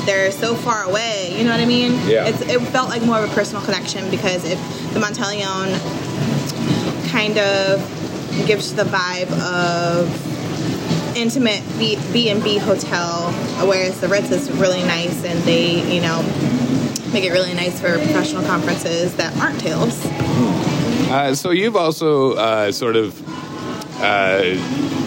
they're 0.05 0.33
so 0.33 0.55
far 0.55 0.83
away. 0.83 1.35
You 1.39 1.45
know 1.45 1.53
what 1.53 1.61
I 1.61 1.67
mean? 1.67 1.93
Yeah. 2.09 2.27
It's, 2.27 2.41
it 2.43 2.61
felt 2.73 2.89
like 2.89 3.03
more 3.03 3.19
of 3.23 3.31
a 3.31 3.35
personal 3.35 3.63
connection 3.63 4.11
because 4.11 4.45
if 4.45 4.59
the 4.93 5.01
Monteleone 5.01 5.73
kind 7.11 7.39
of 7.39 7.81
gives 8.47 8.75
the 8.75 8.85
vibe 8.85 9.31
of 9.41 10.09
intimate 11.17 11.63
B 11.79 12.31
and 12.31 12.43
B 12.43 12.59
hotel, 12.59 13.33
whereas 13.67 14.01
the 14.01 14.09
Ritz 14.09 14.31
is 14.31 14.51
really 14.53 14.83
nice 14.83 15.25
and 15.25 15.39
they, 15.45 15.83
you 15.93 16.01
know, 16.01 16.23
make 17.13 17.25
it 17.25 17.33
really 17.33 17.55
nice 17.55 17.81
for 17.81 17.93
professional 17.99 18.43
conferences 18.45 19.15
that 19.17 19.37
aren't 19.39 19.61
Tales. 19.61 20.05
Uh, 21.11 21.35
so 21.35 21.51
you've 21.51 21.77
also 21.77 22.33
uh, 22.35 22.73
sort 22.73 22.97
of 22.97 23.15
uh, 24.01 24.41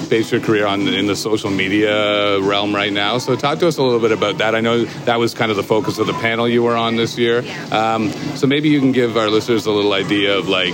based 0.10 0.32
your 0.32 0.40
career 0.40 0.66
on 0.68 0.88
in 0.88 1.08
the 1.08 1.16
social 1.16 1.50
media 1.50 2.40
realm 2.42 2.74
right 2.74 2.94
now. 2.94 3.18
So 3.18 3.36
talk 3.36 3.60
to 3.60 3.68
us 3.68 3.78
a 3.78 3.84
little 3.84 4.00
bit 4.00 4.12
about 4.12 4.38
that. 4.38 4.56
I 4.56 4.62
know 4.62 4.86
that 5.06 5.18
was 5.18 5.34
kind 5.34 5.52
of 5.52 5.58
the 5.58 5.64
focus 5.64 5.98
of 5.98 6.08
the 6.08 6.14
panel 6.14 6.48
you 6.48 6.64
were 6.64 6.76
on 6.76 6.96
this 6.96 7.18
year. 7.18 7.44
Um, 7.72 8.12
so 8.36 8.48
maybe 8.48 8.70
you 8.70 8.80
can 8.80 8.92
give 8.92 9.18
our 9.18 9.30
listeners 9.30 9.66
a 9.66 9.72
little 9.72 9.94
idea 9.94 10.38
of 10.38 10.48
like 10.48 10.74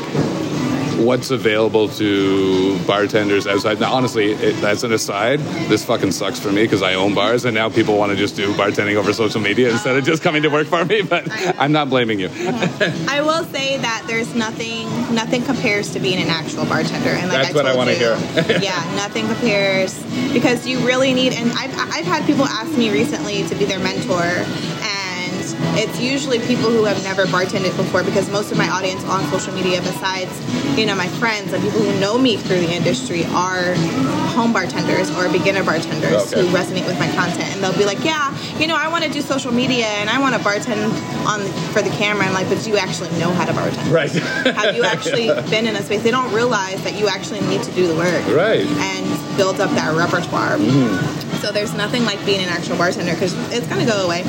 what's 1.06 1.32
available 1.32 1.88
to 1.90 2.80
bartenders 2.86 3.48
outside. 3.48 3.80
Now, 3.80 3.94
honestly, 3.94 4.32
it, 4.32 4.60
that's 4.62 4.84
an 4.84 4.94
aside. 4.94 5.40
This 5.70 5.84
fucking 5.86 6.12
sucks 6.12 6.40
for 6.40 6.52
me 6.52 6.64
because 6.64 6.82
I 6.82 6.96
own 6.96 7.14
bars, 7.14 7.46
and 7.46 7.54
now 7.54 7.70
people 7.70 7.98
want 7.98 8.12
to 8.12 8.18
just 8.18 8.36
do 8.36 8.54
bartending 8.54 8.96
over 8.96 9.14
social 9.14 9.42
media 9.42 9.72
instead 9.72 9.96
of 9.96 10.04
just 10.04 10.22
coming 10.24 10.44
to 10.44 10.50
work 10.50 10.68
for 10.68 10.86
me. 10.86 11.02
But 11.02 11.28
I'm 11.60 11.72
not 11.72 11.90
blaming 11.90 12.20
you. 12.20 12.30
I 12.32 13.22
will 13.22 13.44
say 13.46 13.78
that 13.78 14.06
there's 14.08 14.34
nothing 14.36 14.90
nothing 15.14 15.44
compares 15.44 15.92
to 15.94 16.00
being 16.00 16.22
an 16.22 16.30
actual 16.30 16.66
bartender, 16.66 17.10
and 17.10 17.30
like 17.30 17.44
That's 17.44 17.50
I 17.52 17.54
what 17.54 17.66
I 17.66 17.76
wanna 17.76 17.94
hear. 17.94 18.16
yeah, 18.62 18.80
nothing 18.96 19.28
compares 19.28 20.02
because 20.34 20.68
you 20.68 20.80
really 20.86 21.14
need. 21.14 21.34
And 21.34 21.52
I've 21.54 21.76
I've 21.78 22.06
had 22.06 22.26
people 22.26 22.46
ask 22.46 22.72
me 22.78 22.92
recently 22.92 23.44
to 23.48 23.56
be 23.56 23.66
their 23.66 23.80
mentor, 23.80 24.24
it's 25.78 26.00
usually 26.00 26.40
people 26.40 26.70
who 26.70 26.84
have 26.86 27.02
never 27.04 27.26
bartended 27.26 27.76
before 27.78 28.04
because 28.04 28.30
most 28.30 28.52
of 28.52 28.58
my 28.58 28.70
audience 28.70 29.04
on 29.06 29.24
social 29.32 29.54
media, 29.54 29.82
besides 29.82 30.32
you 30.78 30.86
know 30.86 30.96
my 30.96 31.08
friends 31.08 31.54
and 31.54 31.64
people 31.64 31.80
who 31.80 32.00
know 32.00 32.18
me 32.18 32.38
through 32.38 32.60
the 32.60 32.72
industry, 32.74 33.26
are 33.34 33.74
home 34.36 34.54
bartenders 34.54 35.10
or 35.18 35.30
beginner 35.32 35.64
bartenders 35.64 36.32
Okay. 36.34 36.42
who 36.46 36.56
resonate 36.56 36.86
with 36.88 37.00
my 37.00 37.10
content, 37.14 37.50
and 37.54 37.64
they'll 37.64 37.78
be 37.78 37.86
like, 37.86 38.04
yeah, 38.04 38.36
you 38.58 38.68
know, 38.68 38.76
I 38.76 38.88
want 38.88 39.04
to 39.04 39.10
do 39.10 39.22
social 39.22 39.52
media 39.52 39.86
and 39.86 40.10
I 40.10 40.20
want 40.20 40.36
to 40.36 40.42
bartend 40.42 40.86
on 41.26 41.42
for 41.74 41.82
the 41.82 41.90
camera. 41.92 42.26
I'm 42.26 42.34
like, 42.34 42.50
but 42.50 42.62
do 42.64 42.70
you 42.70 42.78
actually 42.78 43.10
know 43.20 43.32
how 43.32 43.46
to 43.46 43.54
bartend? 43.54 43.92
Right. 43.92 44.12
Have 44.56 44.76
you 44.76 44.84
actually 44.84 45.28
been 45.50 45.68
in 45.68 45.76
a 45.76 45.82
space? 45.84 46.04
They 46.04 46.12
don't 46.12 46.34
realize 46.34 46.82
that 46.84 46.98
you 47.00 47.08
actually 47.08 47.42
need 47.42 47.64
to 47.64 47.72
do 47.72 47.88
the 47.88 47.96
work. 47.96 48.26
Right. 48.28 48.66
And 48.66 49.38
build 49.38 49.60
up 49.62 49.72
that 49.72 49.96
repertoire. 49.96 50.58
Mm-hmm. 50.58 51.38
So 51.38 51.52
there's 51.52 51.74
nothing 51.74 52.04
like 52.06 52.24
being 52.26 52.42
an 52.42 52.50
actual 52.50 52.78
bartender 52.78 53.14
because 53.14 53.34
it's 53.52 53.68
going 53.68 53.80
to 53.84 53.92
go 53.92 54.06
away. 54.06 54.24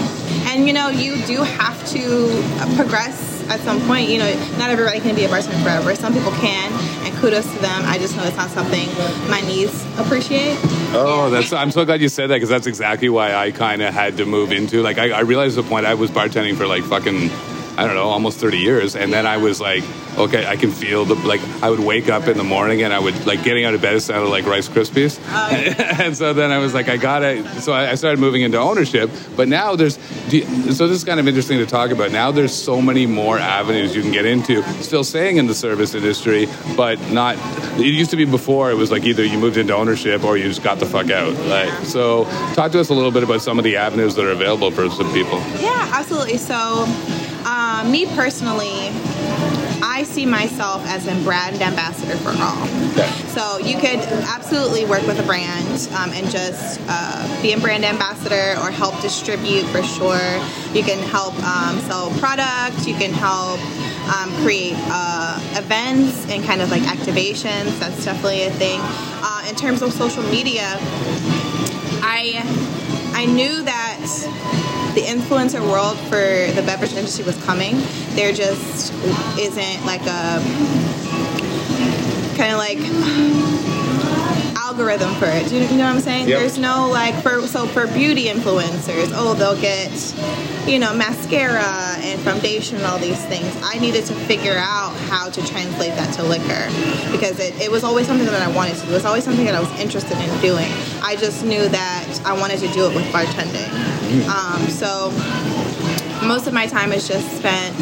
And 0.47 0.67
you 0.67 0.73
know, 0.73 0.89
you 0.89 1.17
do 1.27 1.43
have 1.43 1.87
to 1.91 2.29
uh, 2.61 2.75
progress 2.77 3.47
at 3.49 3.61
some 3.61 3.81
point. 3.87 4.09
You 4.09 4.19
know, 4.19 4.57
not 4.59 4.71
everybody 4.71 5.01
can 5.01 5.15
be 5.15 5.25
a 5.25 5.29
bartender 5.29 5.59
forever. 5.59 5.95
Some 5.95 6.13
people 6.13 6.33
can, 6.33 6.73
and 7.05 7.15
kudos 7.17 7.45
to 7.53 7.59
them. 7.59 7.83
I 7.85 7.99
just 7.99 8.17
know 8.17 8.25
it's 8.25 8.37
not 8.37 8.51
something 8.51 8.89
my 9.29 9.41
niece 9.43 9.85
appreciate. 9.99 10.59
Oh, 10.95 11.31
that's. 11.31 11.53
I'm 11.53 11.71
so 11.71 11.85
glad 11.85 12.01
you 12.01 12.09
said 12.09 12.29
that 12.29 12.37
because 12.37 12.49
that's 12.49 12.67
exactly 12.67 13.09
why 13.09 13.35
I 13.35 13.51
kind 13.51 13.83
of 13.83 13.93
had 13.93 14.17
to 14.19 14.27
move 14.27 14.53
into. 14.53 14.83
Like, 14.83 14.99
I, 14.99 15.11
I 15.11 15.21
realized 15.21 15.57
the 15.57 15.63
point 15.63 15.87
I 15.87 15.95
was 15.95 16.11
bartending 16.11 16.57
for 16.57 16.67
like 16.67 16.85
fucking, 16.85 17.31
I 17.77 17.87
don't 17.87 17.95
know, 17.95 18.09
almost 18.09 18.39
30 18.39 18.59
years, 18.59 18.97
and 18.97 19.13
then 19.13 19.27
I 19.27 19.39
was 19.39 19.61
like, 19.61 19.83
okay, 20.19 20.47
I 20.47 20.57
can 20.57 20.71
feel 20.71 21.05
the 21.05 21.15
like. 21.15 21.41
I 21.63 21.71
would 21.71 21.81
wake 21.81 22.09
up 22.09 22.29
in 22.29 22.37
the 22.37 22.45
morning 22.45 22.83
and 22.83 22.93
I 22.93 22.99
would 22.99 23.27
like 23.27 23.43
getting 23.45 23.65
out 23.65 23.75
of 23.75 23.81
bed 23.81 24.01
sounded 24.03 24.29
like 24.29 24.47
Rice 24.47 24.69
Krispies, 24.69 25.19
and 26.01 26.17
so 26.17 26.33
then 26.35 26.51
I 26.51 26.59
was 26.59 26.75
like, 26.75 26.89
I 26.89 26.97
gotta. 26.97 27.61
So 27.61 27.73
I 27.73 27.91
I 27.91 27.95
started 27.95 28.21
moving 28.21 28.43
into 28.43 28.59
ownership, 28.59 29.11
but 29.37 29.49
now 29.49 29.77
there's. 29.77 29.97
So 29.97 30.87
this 30.89 30.97
is 30.97 31.05
kind 31.05 31.21
of 31.21 31.29
interesting 31.29 31.59
to 31.59 31.67
talk 31.67 31.91
about. 31.91 32.11
Now 32.11 32.31
there's 32.31 32.55
so 32.55 32.81
many 32.81 33.07
more 33.07 33.39
avenues 33.39 33.95
you 33.95 34.03
can 34.03 34.13
get 34.13 34.27
into. 34.27 34.63
Still 34.83 35.05
staying 35.05 35.37
in 35.37 35.47
the 35.47 35.55
service 35.55 35.95
industry, 35.95 36.49
but 36.77 37.01
not. 37.11 37.37
It 37.79 37.87
used 37.87 38.11
to 38.11 38.17
be 38.17 38.25
before 38.25 38.71
it 38.71 38.75
was 38.75 38.91
like 38.91 39.05
either 39.05 39.25
you 39.25 39.39
moved 39.39 39.57
into 39.57 39.75
ownership 39.75 40.25
or 40.25 40.37
you 40.37 40.45
just 40.45 40.63
got 40.63 40.79
the 40.79 40.87
fuck 40.87 41.11
out. 41.11 41.33
Like 41.47 41.73
so, 41.85 42.25
talk 42.55 42.73
to 42.73 42.81
us 42.81 42.91
a 42.91 42.95
little 42.95 43.11
bit 43.11 43.23
about 43.23 43.41
some 43.41 43.59
of 43.59 43.65
the 43.65 43.77
avenues 43.77 44.15
that 44.17 44.25
are 44.25 44.31
available 44.33 44.71
for 44.71 44.91
some 44.91 45.13
people. 45.13 45.39
Yeah, 45.61 45.91
absolutely. 45.93 46.37
So, 46.39 46.85
uh, 47.45 47.89
me 47.89 48.07
personally, 48.15 48.91
I 49.83 50.05
see 50.05 50.27
myself 50.27 50.85
as 50.87 51.07
a 51.07 51.15
brand 51.25 51.61
ambassador 51.61 52.17
for 52.19 52.31
all. 52.39 52.67
So 53.29 53.59
you 53.59 53.77
could 53.77 54.01
absolutely 54.29 54.85
work 54.85 55.07
with 55.07 55.19
a 55.19 55.23
brand 55.25 55.89
um, 55.97 56.11
and 56.13 56.31
just 56.31 56.81
uh, 56.89 57.43
be 57.43 57.53
a 57.53 57.59
brand 57.59 57.85
ambassador 57.85 58.61
or 58.61 58.71
help 58.71 59.01
distribute 59.01 59.65
for 59.67 59.83
sure. 59.83 60.37
You 60.73 60.83
can 60.83 60.99
help 61.09 61.35
um, 61.43 61.79
sell 61.81 62.11
products. 62.19 62.87
You 62.87 62.95
can 62.95 63.13
help 63.13 63.61
um, 64.15 64.33
create 64.43 64.75
uh, 64.91 65.39
events 65.57 66.29
and 66.31 66.45
kind 66.45 66.63
of 66.63 66.71
like 66.71 66.83
activations. 66.83 67.79
That's 67.79 68.05
definitely 68.05 68.45
a 68.45 68.51
thing. 68.53 68.81
Uh, 68.83 69.47
in 69.49 69.57
terms 69.57 69.83
of 69.83 69.93
social 69.93 70.23
media, 70.25 70.77
I 72.05 72.43
I 73.15 73.27
knew 73.27 73.63
that 73.63 73.99
the 74.95 75.03
influencer 75.03 75.61
world 75.61 75.99
for 76.09 76.53
the 76.55 76.63
beverage 76.67 76.93
industry 76.95 77.25
was 77.25 77.43
coming. 77.45 77.77
There 78.15 78.33
just 78.33 78.93
isn't 79.39 79.87
like 79.87 80.03
a 80.03 80.43
kind 82.37 82.53
of 82.53 82.59
like 82.59 82.79
algorithm 84.73 85.15
for 85.17 85.27
it. 85.27 85.47
Do 85.49 85.57
you, 85.57 85.63
you 85.63 85.77
know 85.77 85.85
what 85.85 85.97
I'm 85.97 86.01
saying? 86.01 86.29
Yep. 86.29 86.41
There's 86.41 86.59
no 86.59 86.89
like 86.89 87.15
for 87.23 87.47
so 87.47 87.67
for 87.67 87.87
beauty 87.89 88.25
influencers, 88.25 89.13
oh 89.13 89.35
they'll 89.35 89.61
get 89.61 89.93
you 90.67 90.79
know 90.79 90.95
mascara 90.95 91.97
and 92.01 92.19
foundation 92.23 92.79
and 92.79 92.87
all 92.87 92.99
these 92.99 93.23
things. 93.27 93.55
I 93.63 93.79
needed 93.79 94.07
to 94.07 94.15
figure 94.15 94.57
out 94.57 94.95
how 95.11 95.29
to 95.29 95.47
translate 95.47 95.95
that 95.97 96.15
to 96.15 96.23
liquor 96.23 96.65
because 97.13 97.39
it, 97.39 97.61
it 97.61 97.71
was 97.71 97.85
always 97.85 98.07
something 98.07 98.27
that 98.27 98.41
I 98.41 98.51
wanted 98.57 98.77
to 98.77 98.87
do. 98.87 98.93
It 98.93 98.95
was 98.95 99.05
always 99.05 99.25
something 99.25 99.45
that 99.45 99.55
I 99.55 99.61
was 99.61 99.71
interested 99.79 100.17
in 100.17 100.41
doing. 100.41 100.73
I 101.03 101.17
just 101.17 101.45
knew 101.45 101.69
that 101.69 102.23
I 102.25 102.33
wanted 102.33 102.59
to 102.61 102.69
do 102.69 102.89
it 102.89 102.95
with 102.95 103.05
bartending. 103.13 103.69
Um, 104.29 104.69
so 104.69 105.11
most 106.27 106.47
of 106.47 106.55
my 106.55 106.67
time 106.67 106.93
is 106.93 107.07
just 107.07 107.29
spent 107.37 107.77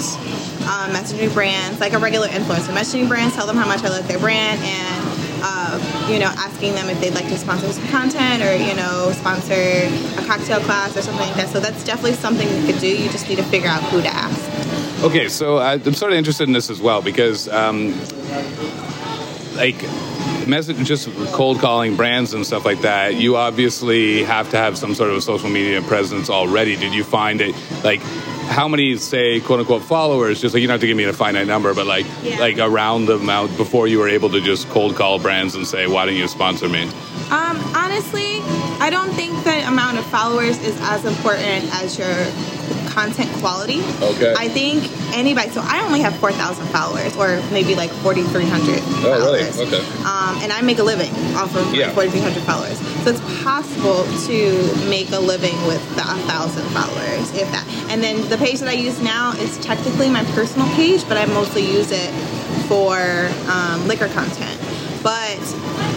um, 0.66 0.91
messaging 0.91 1.32
brands 1.32 1.78
like 1.78 1.93
a 1.93 1.99
regular 1.99 2.26
influencer, 2.28 2.74
messaging 2.74 3.09
brands, 3.09 3.34
tell 3.34 3.47
them 3.47 3.57
how 3.57 3.66
much 3.66 3.84
I 3.84 3.88
love 3.88 4.09
their 4.09 4.18
brand, 4.18 4.61
and 4.62 5.10
uh, 5.43 6.09
you 6.11 6.18
know, 6.18 6.26
asking 6.26 6.74
them 6.74 6.88
if 6.88 7.01
they'd 7.01 7.14
like 7.14 7.28
to 7.28 7.38
sponsor 7.38 7.70
some 7.72 7.86
content 7.88 8.43
or 8.43 8.55
you 8.57 8.74
know, 8.74 9.12
sponsor 9.12 9.55
a 9.55 10.24
cocktail 10.26 10.61
class 10.61 10.97
or 10.97 11.03
something 11.03 11.26
like 11.26 11.36
that. 11.36 11.49
So 11.49 11.61
that's 11.61 11.84
definitely 11.84 12.14
something 12.14 12.49
we 12.49 12.72
could 12.72 12.80
do. 12.80 12.88
You 12.88 13.11
just 13.11 13.28
need 13.28 13.36
to 13.36 13.45
figure 13.45 13.68
out 13.68 13.82
who 13.84 14.03
to 14.03 14.09
ask. 14.09 15.05
Okay, 15.05 15.28
so 15.28 15.59
I'm 15.59 15.95
sort 15.95 16.12
of 16.12 16.18
interested 16.18 16.47
in 16.47 16.53
this 16.53 16.68
as 16.68 16.80
well 16.80 17.01
because, 17.01 17.49
um, 17.49 17.99
like, 19.55 19.82
message 20.47 20.76
just 20.86 21.09
cold 21.32 21.59
calling 21.59 21.97
brands 21.97 22.34
and 22.34 22.45
stuff 22.45 22.64
like 22.64 22.80
that. 22.82 23.14
You 23.14 23.36
obviously 23.36 24.24
have 24.24 24.51
to 24.51 24.57
have 24.59 24.76
some 24.76 24.95
sort 24.95 25.11
of 25.11 25.16
a 25.16 25.20
social 25.22 25.49
media 25.49 25.80
presence 25.82 26.28
already. 26.28 26.76
Did 26.76 26.93
you 26.93 27.05
find 27.05 27.41
it 27.41 27.55
like? 27.82 28.01
How 28.51 28.67
many 28.67 28.97
say 28.97 29.39
quote 29.39 29.61
unquote 29.61 29.83
followers? 29.83 30.41
Just 30.41 30.55
like 30.55 30.61
you 30.61 30.67
don't 30.67 30.75
have 30.75 30.81
to 30.81 30.89
give 30.89 30.97
me 30.97 31.05
a 31.05 31.13
finite 31.13 31.47
number, 31.47 31.73
but 31.73 31.87
like 31.87 32.05
like 32.41 32.59
around 32.59 33.07
the 33.07 33.15
amount 33.15 33.57
before 33.57 33.87
you 33.87 34.01
were 34.01 34.09
able 34.09 34.29
to 34.31 34.41
just 34.41 34.69
cold 34.71 34.97
call 34.97 35.21
brands 35.21 35.55
and 35.55 35.65
say, 35.65 35.87
"Why 35.87 36.05
don't 36.05 36.17
you 36.17 36.27
sponsor 36.27 36.69
me?" 36.69 36.83
Um, 37.31 37.57
honestly, 37.77 38.41
I 38.81 38.89
don't 38.91 39.13
think 39.13 39.45
the 39.45 39.69
amount 39.69 39.99
of 39.99 40.07
followers 40.07 40.59
is 40.65 40.77
as 40.83 41.05
important 41.05 41.73
as 41.81 41.97
your 41.97 42.13
content 42.91 43.30
quality. 43.41 43.80
Okay. 44.03 44.34
I 44.36 44.49
think 44.49 44.84
anybody. 45.16 45.51
So 45.51 45.62
I 45.64 45.80
only 45.84 46.01
have 46.01 46.14
four 46.18 46.32
thousand 46.32 46.66
followers, 46.68 47.16
or 47.16 47.41
maybe 47.53 47.74
like 47.74 47.91
forty 48.03 48.22
three 48.22 48.45
hundred. 48.47 48.80
Oh, 49.07 49.16
really? 49.18 49.43
Okay. 49.49 49.80
Um, 50.05 50.36
and 50.43 50.53
I 50.53 50.61
make 50.62 50.78
a 50.78 50.82
living 50.82 51.12
off 51.36 51.55
of 51.57 51.74
Yeah. 51.74 51.93
4,300 51.95 52.43
followers. 52.43 52.78
So 53.05 53.11
it's 53.11 53.43
possible 53.43 54.05
to 54.26 54.88
make 54.91 55.11
a 55.12 55.18
living 55.20 55.57
with 55.66 55.80
a 55.97 56.05
thousand 56.28 56.66
followers, 56.70 57.32
if 57.34 57.51
that. 57.53 57.64
And 57.88 58.03
then 58.03 58.28
the 58.28 58.36
page 58.36 58.59
that 58.61 58.68
I 58.68 58.72
use 58.72 59.01
now 59.01 59.32
is 59.32 59.57
technically 59.59 60.11
my 60.11 60.24
personal 60.34 60.68
page, 60.74 61.07
but 61.09 61.16
I 61.16 61.24
mostly 61.26 61.62
use 61.64 61.91
it 61.93 62.11
for 62.68 62.99
um, 63.51 63.86
liquor 63.88 64.09
content. 64.09 64.59
But 65.03 65.38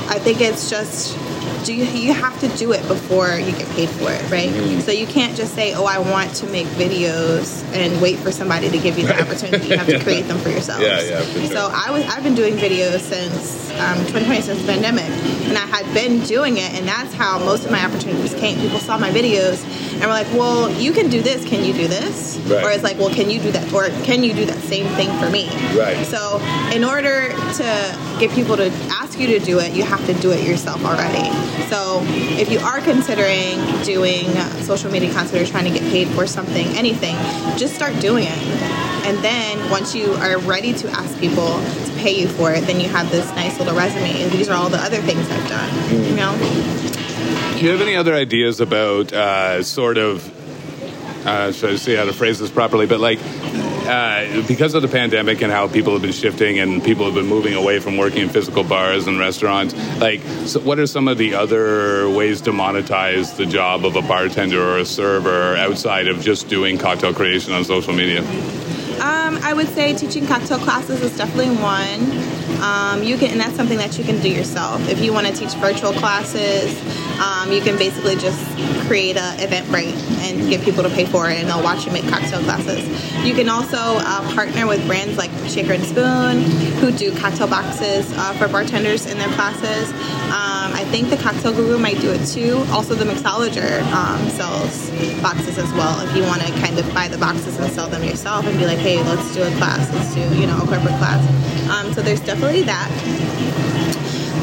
I 0.08 0.18
think 0.20 0.40
it's 0.42 0.70
just 0.70 1.18
do 1.64 1.74
you, 1.74 1.86
you 1.86 2.14
have 2.14 2.40
to 2.42 2.48
do 2.58 2.72
it 2.74 2.86
before 2.88 3.30
you 3.30 3.52
get 3.52 3.68
paid 3.70 3.90
for 3.90 4.12
it, 4.12 4.22
right? 4.30 4.50
Mm-hmm. 4.50 4.82
So 4.82 4.92
you 4.92 5.08
can't 5.08 5.36
just 5.36 5.54
say, 5.54 5.74
"Oh, 5.74 5.86
I 5.86 6.00
want 6.00 6.34
to 6.36 6.48
make 6.48 6.68
videos," 6.68 7.64
and 7.74 8.02
wait 8.02 8.20
for 8.20 8.32
somebody 8.32 8.70
to 8.70 8.78
give 8.78 8.98
you 8.98 9.08
the 9.08 9.22
opportunity. 9.22 9.68
You 9.68 9.78
have 9.78 9.88
to 9.88 10.00
create 10.00 10.28
them 10.28 10.38
for 10.40 10.50
yourself. 10.58 10.82
Yeah, 10.82 11.02
yeah, 11.02 11.22
sure. 11.22 11.46
So 11.48 11.72
I 11.74 11.92
was 11.92 12.04
I've 12.06 12.24
been 12.24 12.36
doing 12.36 12.56
videos 12.56 13.00
since 13.00 13.70
um, 13.80 13.98
2020 14.08 14.42
since 14.42 14.62
the 14.62 14.68
pandemic, 14.68 15.10
and 15.48 15.58
I 15.58 15.66
had 15.66 15.92
been 15.94 16.20
doing 16.22 16.58
it, 16.58 16.74
and 16.74 16.88
that's 16.88 17.14
how 17.14 17.40
most 17.40 17.66
of 17.66 17.72
my 17.72 17.84
opportunities 17.84 18.34
came. 18.36 18.60
People 18.60 18.80
saw 18.80 18.98
my 18.98 19.10
videos 19.12 19.64
and 19.94 20.02
were 20.02 20.08
like, 20.08 20.32
"Well, 20.34 20.72
you 20.72 20.94
can 20.94 21.10
do 21.10 21.22
this. 21.22 21.46
Can 21.46 21.64
you 21.64 21.74
do 21.74 21.88
this?" 21.88 22.38
Right. 22.48 22.64
Or 22.64 22.72
it's 22.72 22.84
like, 22.84 22.98
"Well, 22.98 23.14
can 23.14 23.30
you 23.30 23.40
do 23.40 23.52
that? 23.52 23.72
Or 23.74 23.86
can 24.04 24.24
you 24.24 24.34
do 24.34 24.46
that 24.46 24.60
same 24.64 24.88
thing 24.96 25.10
for 25.20 25.30
me?" 25.30 25.50
Right. 25.78 26.06
So 26.06 26.40
in 26.74 26.84
order 26.84 27.30
to 27.30 27.98
get 28.20 28.32
people 28.32 28.58
to 28.58 28.72
ask 28.90 29.03
you 29.20 29.28
to 29.28 29.40
do 29.40 29.60
it, 29.60 29.74
you 29.74 29.84
have 29.84 30.06
to 30.06 30.14
do 30.16 30.32
it 30.32 30.48
yourself 30.48 30.84
already. 30.86 31.30
So 31.68 32.02
if 32.40 32.52
you 32.52 32.60
are 32.60 32.80
considering 32.82 33.60
doing 33.84 34.26
social 34.62 34.92
media 34.92 35.12
content 35.12 35.42
or 35.42 35.50
trying 35.50 35.66
to 35.66 35.78
get 35.78 35.84
paid 35.92 36.08
for 36.10 36.26
something, 36.28 36.68
anything, 36.76 37.16
just 37.58 37.76
start 37.76 38.00
doing 38.00 38.26
it. 38.26 38.38
And 39.06 39.18
then 39.20 39.70
once 39.70 39.94
you 39.94 40.14
are 40.14 40.40
ready 40.40 40.74
to 40.74 40.90
ask 40.90 41.20
people 41.20 41.60
to 41.60 41.92
pay 41.98 42.20
you 42.22 42.28
for 42.28 42.52
it, 42.52 42.66
then 42.66 42.80
you 42.80 42.88
have 42.90 43.12
this 43.12 43.28
nice 43.36 43.60
little 43.60 43.76
resume. 43.76 44.24
And 44.24 44.32
these 44.32 44.50
are 44.50 44.56
all 44.56 44.70
the 44.70 44.78
other 44.78 45.02
things 45.02 45.30
I've 45.30 45.50
done. 45.50 46.06
You 46.06 46.16
know? 46.16 46.38
Do 47.58 47.66
you 47.66 47.72
have 47.72 47.82
any 47.82 47.96
other 47.96 48.14
ideas 48.14 48.62
about 48.62 49.12
uh, 49.12 49.62
sort 49.64 49.98
of, 49.98 50.26
uh, 51.26 51.52
should 51.52 51.72
I 51.72 51.76
see 51.76 51.96
how 51.96 52.06
to 52.06 52.14
phrase 52.14 52.40
this 52.40 52.50
properly, 52.50 52.88
but 52.88 53.00
like, 53.00 53.20
uh, 53.88 54.48
because 54.48 54.74
of 54.74 54.82
the 54.82 54.88
pandemic 54.88 55.42
and 55.42 55.52
how 55.52 55.68
people 55.68 55.94
have 55.94 56.02
been 56.02 56.12
shifting 56.12 56.60
and 56.60 56.84
people 56.84 57.06
have 57.06 57.16
been 57.16 57.28
moving 57.28 57.54
away 57.54 57.80
from 57.80 57.98
working 57.98 58.22
in 58.22 58.30
physical 58.30 58.64
bars 58.64 59.08
and 59.08 59.20
restaurants, 59.20 59.74
like, 60.00 60.22
so 60.46 60.60
what 60.62 60.80
are 60.80 60.88
some 60.88 61.08
of 61.08 61.18
the 61.18 61.36
other 61.36 62.10
ways 62.10 62.42
to 62.42 62.52
monetize 62.52 63.36
the 63.38 63.46
job 63.46 63.86
of 63.86 63.96
a 63.96 64.02
bartender 64.02 64.62
or 64.62 64.78
a 64.78 64.86
server 64.86 65.56
outside 65.58 66.08
of 66.08 66.22
just 66.22 66.48
doing 66.48 66.78
cocktail 66.78 67.14
creation 67.14 67.54
on 67.54 67.64
social 67.66 67.94
media? 67.94 68.22
Um, 69.02 69.38
I 69.44 69.54
would 69.54 69.68
say 69.70 69.94
teaching 69.94 70.26
cocktail 70.28 70.60
classes 70.60 71.02
is 71.02 71.18
definitely 71.18 71.56
one. 71.58 72.00
Um, 72.62 73.04
you 73.04 73.18
can, 73.18 73.32
and 73.32 73.40
that's 73.40 73.56
something 73.56 73.78
that 73.78 73.98
you 73.98 74.04
can 74.04 74.20
do 74.22 74.30
yourself. 74.30 74.88
If 74.88 75.02
you 75.02 75.14
want 75.14 75.28
to 75.28 75.34
teach 75.34 75.54
virtual 75.56 75.94
classes, 75.94 76.78
um, 77.20 77.52
you 77.52 77.62
can 77.62 77.78
basically 77.78 78.16
just 78.16 78.44
create 78.88 79.18
an 79.18 79.40
event 79.40 79.64
Eventbrite 79.64 79.94
and 80.22 80.50
get 80.50 80.62
people 80.62 80.84
to 80.84 80.90
pay 80.90 81.06
for 81.06 81.30
it, 81.30 81.38
and 81.38 81.48
they'll 81.48 81.64
watch 81.64 81.86
you 81.86 81.92
make 81.92 82.08
cocktail 82.08 82.42
classes. 82.42 82.84
You 83.26 83.34
can 83.34 83.50
also 83.50 83.78
uh, 83.78 84.34
partner 84.34 84.68
with 84.68 84.86
brands 84.88 85.18
like 85.18 85.32
Shaker 85.48 85.74
and 85.74 85.84
Spoon, 85.84 86.42
who 86.80 86.92
do 86.92 87.16
cocktail 87.18 87.48
boxes 87.48 88.12
uh, 88.18 88.34
for 88.34 88.48
bartenders 88.48 89.06
in 89.06 89.18
their 89.18 89.32
classes. 89.34 89.90
Um, 90.34 90.74
I 90.74 90.86
think 90.90 91.10
the 91.10 91.18
Cocktail 91.18 91.54
Guru 91.54 91.78
might 91.78 92.00
do 92.02 92.12
it 92.12 92.26
too. 92.26 92.66
Also, 92.72 92.96
the 92.96 93.06
Mixologer 93.06 93.82
um, 93.94 94.30
sells 94.30 94.90
boxes 95.22 95.58
as 95.58 95.72
well. 95.74 96.00
If 96.08 96.16
you 96.16 96.24
want 96.24 96.42
to 96.42 96.52
kind 96.60 96.78
of 96.80 96.92
buy 96.94 97.08
the 97.08 97.18
boxes 97.18 97.58
and 97.60 97.72
sell 97.72 97.88
them 97.88 98.04
yourself, 98.04 98.46
and 98.46 98.58
be 98.58 98.66
like, 98.66 98.80
hey, 98.80 99.02
let's 99.04 99.34
do 99.34 99.44
a 99.44 99.52
class, 99.58 99.92
let's 99.94 100.14
do 100.14 100.22
you 100.40 100.48
know 100.48 100.58
a 100.58 100.66
corporate 100.66 100.98
class. 100.98 101.22
Um, 101.70 101.94
so 101.94 102.02
there's 102.02 102.22
definitely 102.34 102.64
that. 102.64 102.90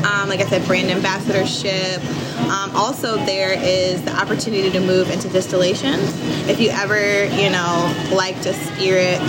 Um, 0.07 0.29
like 0.29 0.39
I 0.41 0.47
said, 0.47 0.65
brand 0.65 0.93
ambassadorship. 0.93 2.01
Um, 2.49 2.75
also, 2.75 3.17
there 3.27 3.53
is 3.53 4.03
the 4.05 4.17
opportunity 4.17 4.71
to 4.71 4.81
move 4.81 5.11
into 5.11 5.29
distillation. 5.29 5.95
If 6.49 6.61
you 6.61 6.71
ever, 6.71 7.25
you 7.27 7.51
know, 7.51 7.93
liked 8.13 8.47
a 8.47 8.53
spirit 8.53 9.21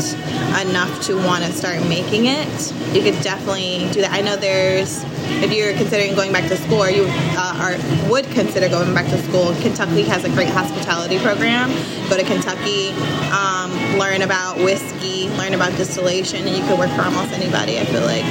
enough 0.61 1.01
to 1.03 1.15
want 1.17 1.43
to 1.43 1.51
start 1.51 1.79
making 1.87 2.25
it, 2.25 2.73
you 2.93 3.01
could 3.01 3.21
definitely 3.23 3.89
do 3.91 4.01
that. 4.01 4.11
I 4.11 4.21
know 4.21 4.35
there's, 4.35 5.03
if 5.43 5.53
you're 5.53 5.73
considering 5.73 6.15
going 6.15 6.31
back 6.31 6.47
to 6.49 6.57
school 6.57 6.83
or 6.83 6.89
you 6.89 7.05
uh, 7.09 7.61
are, 7.61 8.09
would 8.09 8.25
consider 8.31 8.69
going 8.69 8.93
back 8.93 9.05
to 9.07 9.17
school, 9.23 9.53
Kentucky 9.61 10.01
has 10.03 10.23
a 10.23 10.29
great 10.29 10.49
hospitality 10.49 11.19
program. 11.19 11.69
Go 12.09 12.17
to 12.17 12.23
Kentucky, 12.23 12.89
um, 13.31 13.71
learn 13.99 14.21
about 14.23 14.57
whiskey, 14.57 15.29
learn 15.37 15.53
about 15.53 15.75
distillation, 15.77 16.47
and 16.47 16.55
you 16.55 16.63
could 16.63 16.79
work 16.79 16.89
for 16.91 17.03
almost 17.03 17.31
anybody, 17.33 17.79
I 17.79 17.85
feel 17.85 18.01
like. 18.01 18.25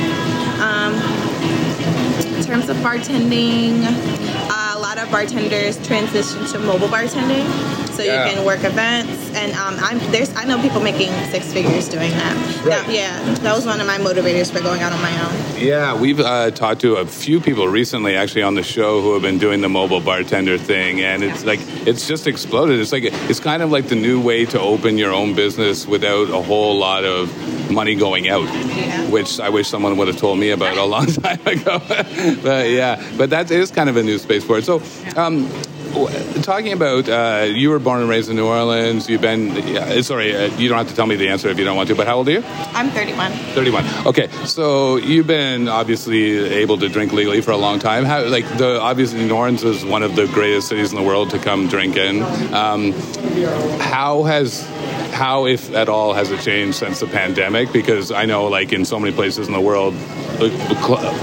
Um, 0.60 0.94
in 2.36 2.44
terms 2.44 2.68
of 2.68 2.76
bartending, 2.78 3.86
of 5.02 5.10
bartenders 5.10 5.84
transition 5.86 6.44
to 6.46 6.58
mobile 6.58 6.88
bartending, 6.88 7.46
so 7.92 8.02
Yeah. 8.02 8.28
you 8.28 8.34
can 8.34 8.44
work 8.44 8.64
events. 8.64 9.30
And 9.34 9.52
um, 9.54 9.76
I'm 9.80 9.98
there's 10.10 10.34
I 10.36 10.44
know 10.44 10.60
people 10.60 10.80
making 10.80 11.10
six 11.30 11.52
figures 11.52 11.88
doing 11.88 12.10
that. 12.12 12.36
Right. 12.64 12.64
That- 12.86 12.90
yeah, 12.92 13.34
that 13.44 13.54
was 13.54 13.66
one 13.66 13.80
of 13.80 13.86
my 13.86 13.98
motivators 13.98 14.50
for 14.52 14.60
going 14.60 14.82
out 14.82 14.92
on 14.92 15.00
my 15.00 15.12
own. 15.24 15.34
Yeah, 15.58 15.94
we've 15.98 16.20
uh, 16.20 16.50
talked 16.50 16.80
to 16.82 16.96
a 16.96 17.06
few 17.06 17.40
people 17.40 17.68
recently, 17.68 18.16
actually, 18.16 18.42
on 18.42 18.54
the 18.54 18.62
show 18.62 19.00
who 19.02 19.12
have 19.14 19.22
been 19.22 19.38
doing 19.38 19.60
the 19.60 19.68
mobile 19.68 20.00
bartender 20.00 20.56
thing, 20.58 21.00
and 21.02 21.22
it's 21.22 21.44
like 21.44 21.60
it's 21.86 22.06
just 22.08 22.26
exploded. 22.26 22.80
It's 22.80 22.92
like 22.92 23.04
it's 23.04 23.40
kind 23.40 23.62
of 23.62 23.70
like 23.70 23.88
the 23.88 23.94
new 23.96 24.20
way 24.20 24.44
to 24.46 24.58
open 24.60 24.96
your 24.98 25.12
own 25.12 25.34
business 25.34 25.86
without 25.86 26.30
a 26.30 26.40
whole 26.42 26.76
lot 26.78 27.04
of 27.04 27.30
money 27.70 27.94
going 27.94 28.28
out, 28.28 28.48
which 29.10 29.38
I 29.38 29.48
wish 29.50 29.68
someone 29.68 29.96
would 29.98 30.08
have 30.08 30.16
told 30.16 30.38
me 30.38 30.50
about 30.50 30.76
a 30.76 30.84
long 30.84 31.06
time 31.24 31.40
ago. 31.46 31.78
but 32.42 32.70
yeah, 32.70 33.02
but 33.16 33.30
that 33.30 33.50
is 33.50 33.70
kind 33.70 33.88
of 33.90 33.96
a 33.96 34.02
new 34.02 34.18
space 34.18 34.44
for 34.44 34.58
it. 34.58 34.64
So. 34.64 34.82
Um, 35.16 35.48
Talking 36.42 36.72
about, 36.72 37.08
uh, 37.08 37.44
you 37.44 37.70
were 37.70 37.78
born 37.78 38.00
and 38.00 38.08
raised 38.08 38.30
in 38.30 38.36
New 38.36 38.46
Orleans. 38.46 39.08
You've 39.08 39.20
been, 39.20 39.50
uh, 39.76 40.02
sorry, 40.02 40.34
uh, 40.34 40.56
you 40.56 40.68
don't 40.68 40.78
have 40.78 40.88
to 40.88 40.94
tell 40.94 41.06
me 41.06 41.16
the 41.16 41.28
answer 41.28 41.48
if 41.48 41.58
you 41.58 41.64
don't 41.64 41.76
want 41.76 41.88
to, 41.88 41.94
but 41.94 42.06
how 42.06 42.16
old 42.16 42.28
are 42.28 42.32
you? 42.32 42.44
I'm 42.74 42.90
31. 42.90 43.32
31. 43.32 43.84
Okay, 44.06 44.28
so 44.44 44.96
you've 44.96 45.26
been 45.26 45.68
obviously 45.68 46.38
able 46.38 46.78
to 46.78 46.88
drink 46.88 47.12
legally 47.12 47.40
for 47.40 47.50
a 47.52 47.56
long 47.56 47.78
time. 47.78 48.04
How, 48.04 48.24
like 48.24 48.46
the 48.56 48.80
obviously 48.80 49.24
New 49.24 49.34
Orleans 49.34 49.62
is 49.64 49.84
one 49.84 50.02
of 50.02 50.16
the 50.16 50.26
greatest 50.26 50.68
cities 50.68 50.90
in 50.90 50.96
the 50.96 51.04
world 51.04 51.30
to 51.30 51.38
come 51.38 51.68
drink 51.68 51.96
in. 51.96 52.22
Um, 52.54 52.92
how 53.80 54.24
has 54.24 54.66
how, 55.10 55.46
if 55.46 55.72
at 55.74 55.88
all, 55.88 56.14
has 56.14 56.30
it 56.30 56.40
changed 56.40 56.78
since 56.78 57.00
the 57.00 57.06
pandemic? 57.06 57.72
Because 57.72 58.10
I 58.10 58.26
know, 58.26 58.46
like 58.46 58.72
in 58.72 58.84
so 58.84 58.98
many 58.98 59.14
places 59.14 59.46
in 59.46 59.52
the 59.52 59.60
world, 59.60 59.94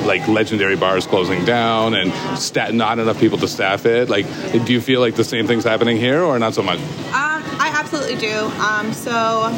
like, 0.06 0.28
legendary 0.28 0.76
bars 0.76 1.08
closing 1.08 1.44
down 1.46 1.96
and 1.96 2.12
sta- 2.38 2.72
not 2.72 3.00
enough 3.00 3.20
people 3.20 3.38
to 3.40 3.48
staff 3.48 3.86
it. 3.86 4.10
Like, 4.10 4.26
do 4.66 4.72
you 4.72 4.82
feel 4.82 5.00
like 5.00 5.16
the 5.16 5.24
same 5.24 5.48
thing's 5.48 5.64
happening 5.64 5.98
here, 5.98 6.22
or 6.22 6.38
not 6.40 6.54
so 6.54 6.62
much? 6.62 6.80
Um, 6.80 7.44
I 7.60 7.72
absolutely 7.74 8.16
do. 8.16 8.38
Um, 8.60 8.94
so 8.94 9.50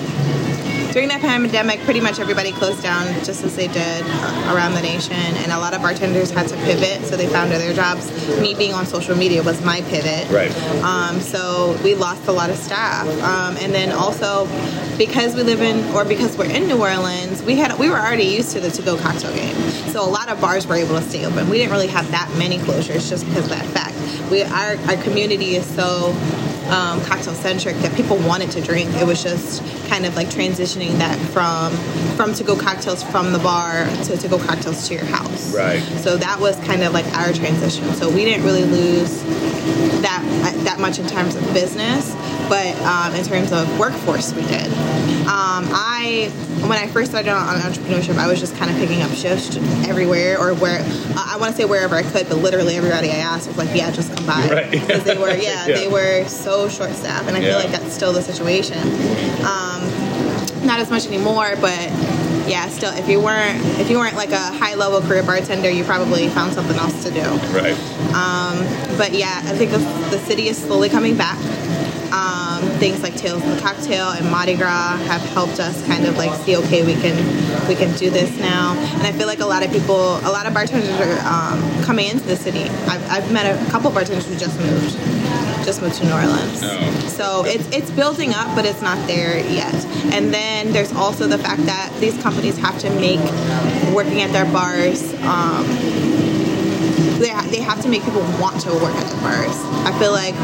during 0.92 1.10
that 1.10 1.22
pandemic, 1.22 1.80
pretty 1.82 2.02
much 2.02 2.20
everybody 2.20 2.52
closed 2.52 2.82
down 2.82 3.06
just 3.24 3.44
as 3.44 3.56
they 3.56 3.68
did 3.68 4.06
around 4.52 4.74
the 4.74 4.82
nation, 4.82 5.14
and 5.14 5.52
a 5.52 5.58
lot 5.58 5.74
of 5.74 5.82
bartenders 5.82 6.32
had 6.32 6.48
to 6.48 6.56
pivot, 6.58 7.06
so 7.06 7.16
they 7.16 7.28
found 7.28 7.54
other 7.54 7.74
jobs. 7.74 8.10
Me 8.40 8.54
being 8.56 8.74
on 8.74 8.86
social 8.86 9.16
media 9.16 9.44
was 9.44 9.64
my 9.64 9.82
pivot. 9.84 10.30
Right. 10.32 10.56
Um, 10.84 11.20
so 11.22 11.80
we 11.84 11.96
lost 11.96 12.28
a 12.28 12.32
lot 12.32 12.50
of 12.50 12.58
staff, 12.58 13.08
um, 13.24 13.58
and 13.58 13.74
then 13.74 13.92
also 13.92 14.48
because 14.98 15.36
we 15.36 15.44
live 15.44 15.62
in 15.62 15.84
or 15.96 16.06
because 16.06 16.38
we're 16.38 16.50
in 16.50 16.68
New 16.68 16.82
Orleans, 16.82 17.42
we 17.44 17.56
had 17.56 17.78
we 17.80 17.90
were 17.90 18.00
already 18.00 18.26
used 18.26 18.52
to 18.52 18.60
the 18.60 18.70
to-go 18.70 18.98
cocktail 18.98 19.34
game. 19.34 19.56
So 19.90 20.04
a 20.04 20.10
lot 20.10 20.30
of 20.30 20.42
bars 20.42 20.68
were 20.68 20.76
able 20.76 20.96
to 20.96 21.02
stay 21.02 21.26
open. 21.26 21.50
We 21.50 21.58
didn't 21.58 21.72
really 21.72 21.88
have 21.88 22.10
that 22.12 22.30
many 22.38 22.58
closures 22.58 23.10
just 23.10 23.26
because 23.26 23.46
of 23.46 23.50
that 23.50 23.66
fact. 23.68 23.96
We 24.32 24.44
our 24.44 24.78
our 24.88 25.02
community 25.04 25.56
is 25.56 25.66
so 25.66 26.14
um, 26.70 27.02
cocktail 27.02 27.34
centric 27.34 27.76
that 27.78 27.96
people 27.96 28.18
wanted 28.18 28.52
to 28.52 28.62
drink. 28.62 28.90
It 28.96 29.06
was 29.06 29.24
just 29.24 29.64
kind 29.88 30.06
of 30.06 30.16
like 30.16 30.28
transitioning 30.28 30.98
that 31.00 31.18
from 31.30 31.74
from 32.16 32.34
to 32.36 32.44
go 32.44 32.56
cocktails 32.56 33.04
from 33.04 33.32
the 33.34 33.40
bar 33.40 33.86
to 34.06 34.18
to 34.18 34.28
go 34.28 34.38
cocktails 34.38 34.88
to 34.88 34.94
your 34.94 35.06
house. 35.06 35.54
Right. 35.56 35.82
So 36.00 36.18
that 36.18 36.40
was 36.40 36.56
kind 36.66 36.84
of 36.84 36.94
like 36.94 37.06
our 37.16 37.34
transition. 37.34 37.94
So 37.96 38.10
we 38.10 38.26
didn't 38.26 38.46
really 38.46 38.66
lose 38.66 39.24
that 40.02 40.24
that 40.64 40.80
much 40.80 41.00
in 41.00 41.08
terms 41.08 41.36
of 41.36 41.44
business, 41.54 42.14
but 42.50 42.76
um, 42.82 43.14
in 43.16 43.24
terms 43.24 43.52
of 43.52 43.80
workforce, 43.80 44.34
we 44.34 44.42
did. 44.44 44.66
Um, 45.30 45.66
I 45.72 46.32
when 46.62 46.72
I 46.78 46.88
first 46.88 47.12
started 47.12 47.30
on, 47.32 47.38
on 47.48 47.62
entrepreneurship, 47.62 48.18
I 48.18 48.28
was 48.28 48.40
just 48.40 48.56
kind 48.58 48.70
of 48.72 48.78
picking 48.78 49.02
up 49.02 49.12
shifts 49.12 49.56
everywhere 49.88 50.38
or 50.40 50.54
where 50.56 50.80
I 51.16 51.38
want 51.40 51.56
to 51.56 51.62
say 51.62 51.66
wherever 51.66 51.96
I 51.96 52.02
could, 52.04 52.28
but 52.28 52.38
literally 52.40 52.76
everybody 52.76 53.10
I 53.12 53.18
asked 53.18 53.48
was 53.48 53.58
like, 53.58 53.70
"Yeah, 53.76 53.92
just 53.92 54.14
come 54.16 54.26
by," 54.26 54.48
Right. 54.50 54.72
because 54.72 55.04
they 55.04 55.18
were 55.18 55.30
yeah, 55.36 55.68
Yeah. 55.68 55.76
they 55.76 55.88
were 55.88 56.26
so 56.28 56.68
short 56.68 56.92
staffed, 56.94 57.28
and 57.28 57.38
I 57.38 57.40
Yeah. 57.40 57.50
feel 57.60 57.60
like 57.70 57.72
that's 57.80 57.94
still 57.94 58.12
the 58.12 58.22
situation. 58.22 58.80
Um, 59.46 59.86
not 60.66 60.80
as 60.80 60.90
much 60.90 61.06
anymore, 61.08 61.56
but 61.62 61.90
yeah, 62.50 62.68
still 62.70 62.92
if 62.94 63.08
you 63.08 63.22
weren't 63.22 63.64
if 63.80 63.90
you 63.90 63.98
weren't 64.00 64.16
like 64.16 64.32
a 64.32 64.40
high 64.40 64.74
level 64.76 65.00
career 65.02 65.22
bartender, 65.24 65.70
you 65.70 65.84
probably 65.84 66.28
found 66.30 66.54
something 66.54 66.78
else 66.78 67.04
to 67.04 67.12
do. 67.12 67.22
Right. 67.56 67.78
Um, 68.14 68.58
but 68.98 69.14
yeah, 69.14 69.42
I 69.46 69.56
think 69.56 69.72
the, 69.72 69.78
the 70.10 70.20
city 70.26 70.48
is 70.50 70.58
slowly 70.58 70.90
coming 70.90 71.16
back. 71.16 71.38
Um, 72.12 72.64
things 72.80 73.04
like 73.04 73.16
Tales 73.16 73.44
of 73.44 73.56
the 73.56 73.62
Cocktail 73.62 74.10
and 74.10 74.26
Mardi 74.32 74.56
Gras 74.56 74.98
have 75.06 75.22
helped 75.34 75.60
us 75.60 75.86
kind 75.86 76.06
of 76.08 76.18
like 76.18 76.34
see, 76.44 76.58
okay, 76.58 76.86
we 76.86 76.94
can 76.94 77.16
we 77.68 77.76
can 77.76 77.96
do 77.98 78.10
this 78.10 78.36
now. 78.40 78.74
And 78.98 79.04
I 79.04 79.12
feel 79.12 79.28
like 79.28 79.40
a 79.40 79.46
lot 79.46 79.64
of 79.64 79.72
people, 79.72 80.18
a 80.18 80.32
lot 80.32 80.48
of 80.48 80.54
bartenders 80.54 80.90
are 81.00 81.20
um, 81.28 81.84
coming 81.84 82.08
into 82.10 82.26
the 82.26 82.36
city. 82.36 82.64
I've, 82.88 83.10
I've 83.10 83.32
met 83.32 83.46
a 83.46 83.72
couple 83.72 83.92
bartenders 83.92 84.26
who 84.28 84.36
just 84.38 84.58
moved, 84.60 84.96
just 85.66 85.82
moved 85.82 85.96
to 85.96 86.06
New 86.06 86.14
Orleans. 86.14 86.60
So 87.14 87.44
it's 87.46 87.68
it's 87.76 87.92
building 87.92 88.34
up, 88.34 88.56
but 88.56 88.66
it's 88.66 88.82
not 88.82 88.98
there 89.08 89.38
yet. 89.38 89.76
And 90.14 90.34
then 90.34 90.72
there's 90.74 90.94
also 90.94 91.28
the 91.28 91.38
fact 91.38 91.66
that 91.66 91.94
these 92.00 92.20
companies 92.24 92.58
have 92.58 92.80
to 92.80 92.90
make 92.92 93.20
working 93.94 94.22
at 94.22 94.32
their 94.32 94.46
bars. 94.52 95.14
Um, 95.26 95.66
they, 97.20 97.30
ha- 97.30 97.48
they 97.52 97.60
have 97.60 97.82
to 97.82 97.90
make 97.90 98.04
people 98.04 98.22
want 98.40 98.62
to 98.62 98.70
work 98.76 98.96
at 98.96 99.08
the 99.12 99.18
bars. 99.22 99.52
I 99.86 99.92
feel 100.00 100.12
like 100.14 100.36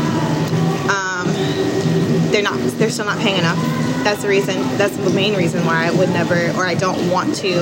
they're 2.31 2.43
not 2.43 2.57
they're 2.77 2.89
still 2.89 3.05
not 3.05 3.19
paying 3.19 3.37
enough. 3.37 3.57
That's 4.03 4.21
the 4.21 4.27
reason. 4.27 4.55
That's 4.77 4.95
the 4.97 5.09
main 5.09 5.35
reason 5.35 5.65
why 5.65 5.87
I 5.87 5.91
would 5.91 6.09
never 6.09 6.51
or 6.57 6.65
I 6.65 6.75
don't 6.75 7.09
want 7.09 7.35
to 7.37 7.53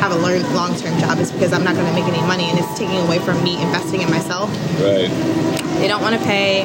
have 0.00 0.12
a 0.12 0.16
learn, 0.16 0.42
long-term 0.54 0.98
job 1.00 1.18
is 1.18 1.32
because 1.32 1.52
I'm 1.52 1.64
not 1.64 1.74
going 1.74 1.86
to 1.86 1.94
make 1.94 2.04
any 2.04 2.20
money 2.26 2.44
and 2.50 2.58
it's 2.58 2.78
taking 2.78 2.98
away 2.98 3.18
from 3.18 3.42
me 3.42 3.60
investing 3.62 4.02
in 4.02 4.10
myself. 4.10 4.50
Right. 4.80 5.08
They 5.80 5.88
don't 5.88 6.02
want 6.02 6.14
to 6.16 6.22
pay. 6.24 6.64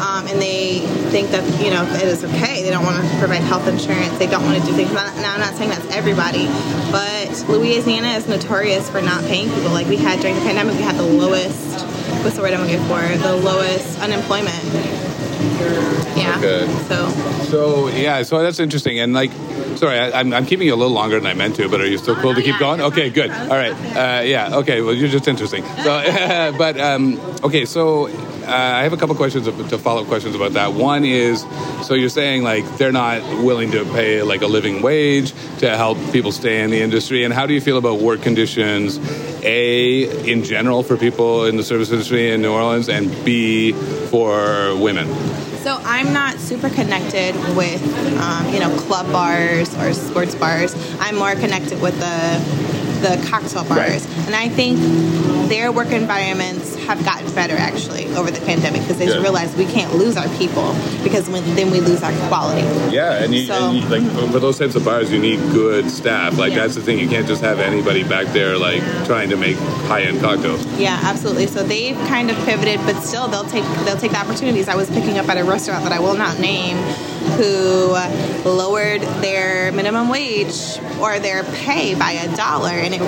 Um, 0.00 0.28
and 0.28 0.40
they 0.40 0.80
think 1.10 1.30
that 1.30 1.42
you 1.62 1.70
know 1.70 1.82
it 1.94 2.04
is 2.04 2.24
okay. 2.24 2.62
They 2.62 2.70
don't 2.70 2.84
want 2.84 3.02
to 3.02 3.18
provide 3.18 3.42
health 3.42 3.66
insurance. 3.66 4.16
They 4.18 4.26
don't 4.26 4.44
want 4.44 4.60
to 4.60 4.64
do 4.64 4.72
things. 4.74 4.92
Now, 4.92 5.12
now 5.20 5.34
I'm 5.34 5.40
not 5.40 5.54
saying 5.54 5.70
that's 5.70 5.86
everybody, 5.90 6.46
but 6.92 7.44
Louisiana 7.48 8.08
is 8.08 8.28
notorious 8.28 8.88
for 8.88 9.00
not 9.02 9.24
paying 9.24 9.48
people. 9.48 9.70
Like 9.70 9.88
we 9.88 9.96
had 9.96 10.20
during 10.20 10.36
the 10.36 10.42
pandemic, 10.42 10.76
we 10.76 10.82
had 10.82 10.96
the 10.96 11.02
lowest. 11.02 11.84
What's 12.22 12.36
the 12.36 12.42
word 12.42 12.52
I'm 12.52 12.60
looking 12.60 12.82
for? 12.84 13.00
The 13.22 13.36
lowest 13.36 13.98
unemployment. 14.00 14.62
Yeah. 16.16 16.38
Okay. 16.38 16.66
So 16.88 17.08
So 17.44 17.88
yeah, 17.88 18.22
so 18.22 18.42
that's 18.42 18.60
interesting. 18.60 18.98
And 19.00 19.12
like, 19.12 19.30
sorry, 19.76 19.98
I, 19.98 20.20
I'm, 20.20 20.32
I'm 20.32 20.46
keeping 20.46 20.66
you 20.66 20.74
a 20.74 20.76
little 20.76 20.92
longer 20.92 21.18
than 21.18 21.26
I 21.26 21.34
meant 21.34 21.56
to, 21.56 21.68
but 21.68 21.80
are 21.80 21.86
you 21.86 21.98
still 21.98 22.16
cool 22.16 22.34
to 22.34 22.42
keep 22.42 22.58
going? 22.58 22.80
Okay, 22.80 23.10
good. 23.10 23.30
All 23.30 23.48
right. 23.48 23.72
Uh, 23.72 24.22
yeah. 24.22 24.56
Okay. 24.58 24.80
Well, 24.82 24.94
you're 24.94 25.08
just 25.08 25.28
interesting. 25.28 25.64
So, 25.64 26.54
but 26.58 26.78
um, 26.80 27.18
okay. 27.42 27.64
So 27.64 28.08
uh, 28.08 28.50
I 28.50 28.82
have 28.82 28.92
a 28.92 28.96
couple 28.96 29.14
questions 29.14 29.46
to 29.46 29.78
follow 29.78 30.02
up 30.02 30.08
questions 30.08 30.34
about 30.34 30.52
that. 30.52 30.72
One 30.72 31.04
is, 31.04 31.44
so 31.82 31.94
you're 31.94 32.08
saying 32.08 32.42
like 32.42 32.64
they're 32.78 32.92
not 32.92 33.22
willing 33.44 33.70
to 33.72 33.84
pay 33.84 34.22
like 34.22 34.42
a 34.42 34.46
living 34.46 34.82
wage 34.82 35.32
to 35.58 35.76
help 35.76 35.98
people 36.12 36.32
stay 36.32 36.62
in 36.62 36.70
the 36.70 36.80
industry, 36.80 37.24
and 37.24 37.34
how 37.34 37.46
do 37.46 37.54
you 37.54 37.60
feel 37.60 37.76
about 37.78 38.00
work 38.00 38.22
conditions? 38.22 38.98
A 39.42 40.30
in 40.30 40.42
general 40.44 40.82
for 40.82 40.96
people 40.96 41.44
in 41.44 41.56
the 41.56 41.62
service 41.62 41.90
industry 41.90 42.32
in 42.32 42.42
New 42.42 42.52
Orleans, 42.52 42.88
and 42.88 43.08
B 43.24 43.72
for 44.10 44.76
women. 44.76 45.08
So 45.62 45.80
I'm 45.84 46.12
not 46.12 46.38
super 46.38 46.70
connected 46.70 47.34
with, 47.56 47.82
um, 48.20 48.48
you 48.52 48.60
know, 48.60 48.70
club 48.78 49.10
bars 49.12 49.74
or 49.76 49.92
sports 49.92 50.34
bars. 50.34 50.74
I'm 51.00 51.16
more 51.16 51.34
connected 51.34 51.82
with 51.82 51.98
the 51.98 52.67
the 53.00 53.24
cocktail 53.28 53.64
bars, 53.64 54.06
and 54.26 54.34
I 54.34 54.48
think 54.48 54.78
their 55.48 55.72
work 55.72 55.90
environments 55.90 56.74
have 56.86 57.04
gotten 57.04 57.32
better 57.34 57.54
actually 57.54 58.06
over 58.14 58.30
the 58.30 58.40
pandemic 58.40 58.82
because 58.82 58.98
they 58.98 59.06
Good. 59.06 59.22
realized 59.22 59.56
we 59.56 59.66
can't 59.66 59.94
lose 59.94 60.16
our 60.16 60.28
people 60.36 60.74
because 61.02 61.28
when, 61.28 61.44
then 61.54 61.70
we 61.70 61.80
lose 61.80 62.02
our 62.02 62.12
quality. 62.28 62.62
Yeah, 62.94 63.22
and, 63.22 63.34
you, 63.34 63.46
So- 63.46 63.68
and 63.68 63.76
you, 63.76 63.88
like 63.88 64.02
mm-hmm. 64.02 64.32
for 64.32 64.38
those 64.38 64.58
types 64.58 64.74
of 64.74 64.84
bars, 64.84 65.12
you 65.12 65.18
need 65.18 65.38
good 65.52 65.90
staff. 65.90 66.38
Like 66.38 66.54
that's 66.54 66.74
the 66.74 66.82
thing; 66.82 66.98
you 66.98 67.08
can't 67.08 67.26
just 67.26 67.42
have 67.42 67.60
anybody 67.60 68.04
back 68.04 68.26
there 68.28 68.56
like 68.58 68.82
trying 69.06 69.30
to 69.30 69.36
make 69.36 69.56
high-end 69.86 70.20
cocktails. 70.20 70.64
Yeah, 70.78 70.98
absolutely. 71.02 71.46
So 71.46 71.62
they've 71.62 71.96
kind 72.08 72.30
of 72.30 72.36
pivoted, 72.44 72.78
but 72.80 73.00
still 73.02 73.28
they'll 73.28 73.44
take 73.44 73.64
they'll 73.84 73.96
take 73.96 74.12
the 74.12 74.18
opportunities. 74.18 74.68
I 74.68 74.76
was 74.76 74.88
picking 74.90 75.18
up 75.18 75.28
at 75.28 75.38
a 75.38 75.44
restaurant 75.44 75.84
that 75.84 75.92
I 75.92 76.00
will 76.00 76.14
not 76.16 76.38
name, 76.38 76.76
who 77.36 77.92
lowered 78.48 79.02
their 79.22 79.72
minimum 79.72 80.08
wage 80.08 80.78
or 81.00 81.18
their 81.18 81.44
pay 81.44 81.94
by 81.94 82.12
a 82.12 82.36
dollar, 82.36 82.70
and 82.70 82.94
it 82.94 83.02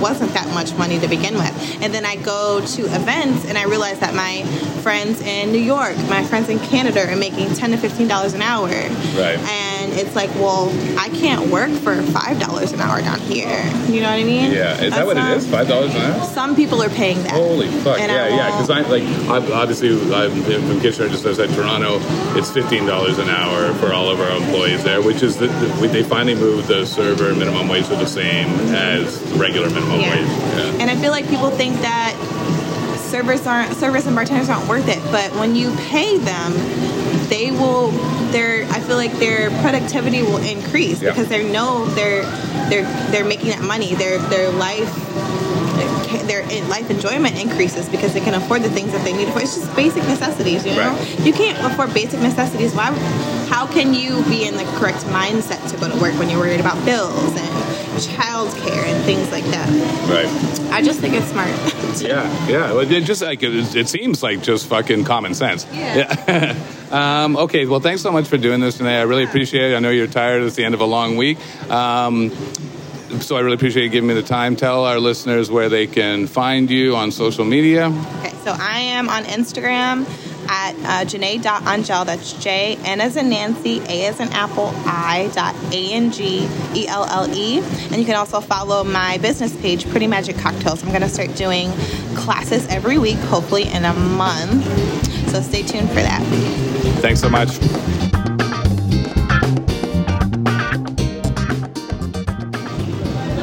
wasn't 0.00 0.32
that 0.34 0.48
much 0.54 0.72
money 0.78 0.98
to 1.00 1.08
begin 1.08 1.34
with. 1.34 1.82
And 1.82 1.92
then 1.92 2.04
I 2.04 2.16
go 2.16 2.60
to 2.64 2.82
events, 2.86 3.46
and 3.46 3.58
I 3.58 3.64
realize 3.64 3.98
that 4.00 4.14
my 4.14 4.44
friends 4.82 5.20
in 5.20 5.52
New 5.52 5.58
York, 5.58 5.96
my 6.08 6.24
friends 6.24 6.48
in 6.48 6.58
Canada, 6.60 7.10
are 7.10 7.16
making 7.16 7.54
ten 7.54 7.70
to 7.72 7.76
fifteen 7.76 8.08
dollars 8.08 8.34
an 8.34 8.42
hour. 8.42 8.68
Right. 8.68 9.38
And 9.38 9.67
it's 9.92 10.14
like, 10.16 10.30
well, 10.36 10.68
I 10.98 11.08
can't 11.10 11.50
work 11.50 11.70
for 11.70 12.00
five 12.02 12.38
dollars 12.40 12.72
an 12.72 12.80
hour 12.80 13.00
down 13.00 13.20
here. 13.20 13.62
You 13.88 14.00
know 14.02 14.10
what 14.10 14.20
I 14.20 14.24
mean? 14.24 14.52
Yeah, 14.52 14.80
is 14.80 14.92
that 14.94 15.06
what 15.06 15.16
not- 15.16 15.32
it 15.32 15.36
is? 15.38 15.48
Five 15.50 15.68
dollars 15.68 15.94
an 15.94 16.00
hour? 16.02 16.24
Some 16.24 16.54
people 16.56 16.82
are 16.82 16.90
paying 16.90 17.22
that. 17.24 17.32
Holy 17.32 17.68
fuck! 17.68 17.98
And 18.00 18.10
I 18.10 18.28
yeah, 18.28 18.36
yeah. 18.36 18.50
Because 18.50 18.70
I'm 18.70 18.88
like, 18.90 19.02
I'm, 19.28 19.52
obviously, 19.52 19.90
I'm 20.14 20.42
from 20.42 20.80
Kitchener, 20.80 21.08
just 21.08 21.24
outside 21.26 21.50
Toronto. 21.50 21.98
It's 22.38 22.50
fifteen 22.50 22.86
dollars 22.86 23.18
an 23.18 23.28
hour 23.28 23.72
for 23.74 23.92
all 23.92 24.08
of 24.10 24.20
our 24.20 24.36
employees 24.36 24.82
there, 24.84 25.02
which 25.02 25.22
is 25.22 25.36
the, 25.36 25.46
the, 25.46 25.88
they 25.88 26.02
finally 26.02 26.34
moved 26.34 26.68
the 26.68 26.84
server 26.86 27.34
minimum 27.34 27.68
wage 27.68 27.86
to 27.88 27.96
the 27.96 28.06
same 28.06 28.48
as 28.74 29.20
the 29.32 29.38
regular 29.38 29.68
minimum 29.70 30.00
Yeah. 30.00 30.10
wage. 30.14 30.28
Yeah. 30.28 30.82
And 30.82 30.90
I 30.90 30.96
feel 30.96 31.10
like 31.10 31.28
people 31.28 31.50
think 31.50 31.76
that 31.80 32.14
servers 32.96 33.46
aren't 33.46 33.72
servers 33.74 34.06
and 34.06 34.14
bartenders 34.14 34.48
aren't 34.50 34.68
worth 34.68 34.88
it, 34.88 35.02
but 35.10 35.32
when 35.36 35.54
you 35.56 35.74
pay 35.76 36.18
them, 36.18 36.52
they 37.28 37.50
will 37.50 37.90
their 38.32 38.64
I 38.70 38.80
feel 38.80 38.96
like 38.96 39.12
their 39.18 39.50
productivity 39.62 40.22
will 40.22 40.38
increase 40.38 41.00
Yeah. 41.02 41.10
because 41.10 41.28
they 41.28 41.50
know 41.50 41.86
they're 41.94 42.22
they're 42.68 42.84
they're 43.10 43.24
making 43.24 43.50
that 43.50 43.62
money. 43.62 43.94
Their 43.94 44.18
their 44.28 44.50
life 44.52 44.88
their 46.26 46.44
life 46.68 46.90
enjoyment 46.90 47.40
increases 47.40 47.88
because 47.88 48.14
they 48.14 48.20
can 48.20 48.34
afford 48.34 48.62
the 48.62 48.70
things 48.70 48.92
that 48.92 49.04
they 49.04 49.12
need 49.12 49.32
for. 49.32 49.40
It's 49.40 49.54
just 49.54 49.74
basic 49.76 50.02
necessities, 50.04 50.64
you 50.64 50.72
know. 50.72 50.90
Right. 50.90 51.20
You 51.20 51.32
can't 51.32 51.58
afford 51.70 51.94
basic 51.94 52.20
necessities. 52.20 52.74
Why? 52.74 52.92
How 53.48 53.66
can 53.66 53.94
you 53.94 54.22
be 54.24 54.46
in 54.46 54.56
the 54.56 54.64
correct 54.78 55.04
mindset 55.06 55.70
to 55.70 55.76
go 55.78 55.88
to 55.88 56.00
work 56.00 56.18
when 56.18 56.28
you're 56.28 56.38
worried 56.38 56.60
about 56.60 56.84
bills 56.84 57.36
and 57.36 57.48
childcare 57.98 58.84
and 58.84 59.04
things 59.04 59.30
like 59.30 59.44
that? 59.44 59.68
Right. 60.08 60.72
I 60.72 60.82
just 60.82 61.00
think 61.00 61.14
it's 61.14 61.26
smart. 61.28 61.48
Yeah, 61.98 62.46
yeah. 62.46 62.72
Well, 62.72 62.90
it 62.90 63.04
just 63.04 63.22
like 63.22 63.42
it, 63.42 63.74
it 63.74 63.88
seems 63.88 64.22
like 64.22 64.40
just 64.40 64.66
fucking 64.68 65.02
common 65.04 65.34
sense. 65.34 65.66
Yeah. 65.72 66.54
um, 66.92 67.36
okay. 67.36 67.66
Well, 67.66 67.80
thanks 67.80 68.02
so 68.02 68.12
much 68.12 68.28
for 68.28 68.36
doing 68.36 68.60
this 68.60 68.76
today. 68.76 68.98
I 69.00 69.02
really 69.02 69.24
appreciate 69.24 69.72
it. 69.72 69.74
I 69.76 69.80
know 69.80 69.90
you're 69.90 70.06
tired. 70.06 70.42
It's 70.42 70.54
the 70.54 70.64
end 70.64 70.74
of 70.74 70.80
a 70.80 70.84
long 70.84 71.16
week. 71.16 71.38
Um, 71.68 72.30
so 73.20 73.36
I 73.36 73.40
really 73.40 73.54
appreciate 73.54 73.84
you 73.84 73.88
giving 73.88 74.08
me 74.08 74.14
the 74.14 74.22
time. 74.22 74.56
Tell 74.56 74.84
our 74.84 75.00
listeners 75.00 75.50
where 75.50 75.68
they 75.68 75.86
can 75.86 76.26
find 76.26 76.70
you 76.70 76.94
on 76.96 77.10
social 77.10 77.44
media. 77.44 77.86
Okay, 78.18 78.34
so 78.44 78.54
I 78.58 78.78
am 78.78 79.08
on 79.08 79.24
Instagram 79.24 80.06
at 80.48 80.74
uh, 80.76 81.04
jnai.angelle. 81.04 82.04
That's 82.04 82.32
J, 82.34 82.78
N 82.84 83.00
as 83.00 83.16
in 83.16 83.28
Nancy, 83.30 83.80
A 83.88 84.06
as 84.06 84.20
in 84.20 84.28
Apple, 84.28 84.72
I 84.86 85.30
dot 85.34 85.54
A 85.72 85.92
N 85.92 86.10
G 86.10 86.48
E 86.74 86.88
L 86.88 87.04
L 87.04 87.34
E. 87.34 87.58
And 87.58 87.96
you 87.96 88.04
can 88.04 88.16
also 88.16 88.40
follow 88.40 88.84
my 88.84 89.18
business 89.18 89.56
page, 89.60 89.88
Pretty 89.90 90.06
Magic 90.06 90.36
Cocktails. 90.36 90.82
I'm 90.82 90.90
going 90.90 91.02
to 91.02 91.08
start 91.08 91.34
doing 91.36 91.70
classes 92.14 92.66
every 92.68 92.98
week, 92.98 93.16
hopefully 93.16 93.68
in 93.68 93.84
a 93.84 93.94
month. 93.94 94.64
So 95.30 95.40
stay 95.42 95.62
tuned 95.62 95.88
for 95.88 95.96
that. 95.96 96.22
Thanks 97.00 97.20
so 97.20 97.28
much. 97.28 97.58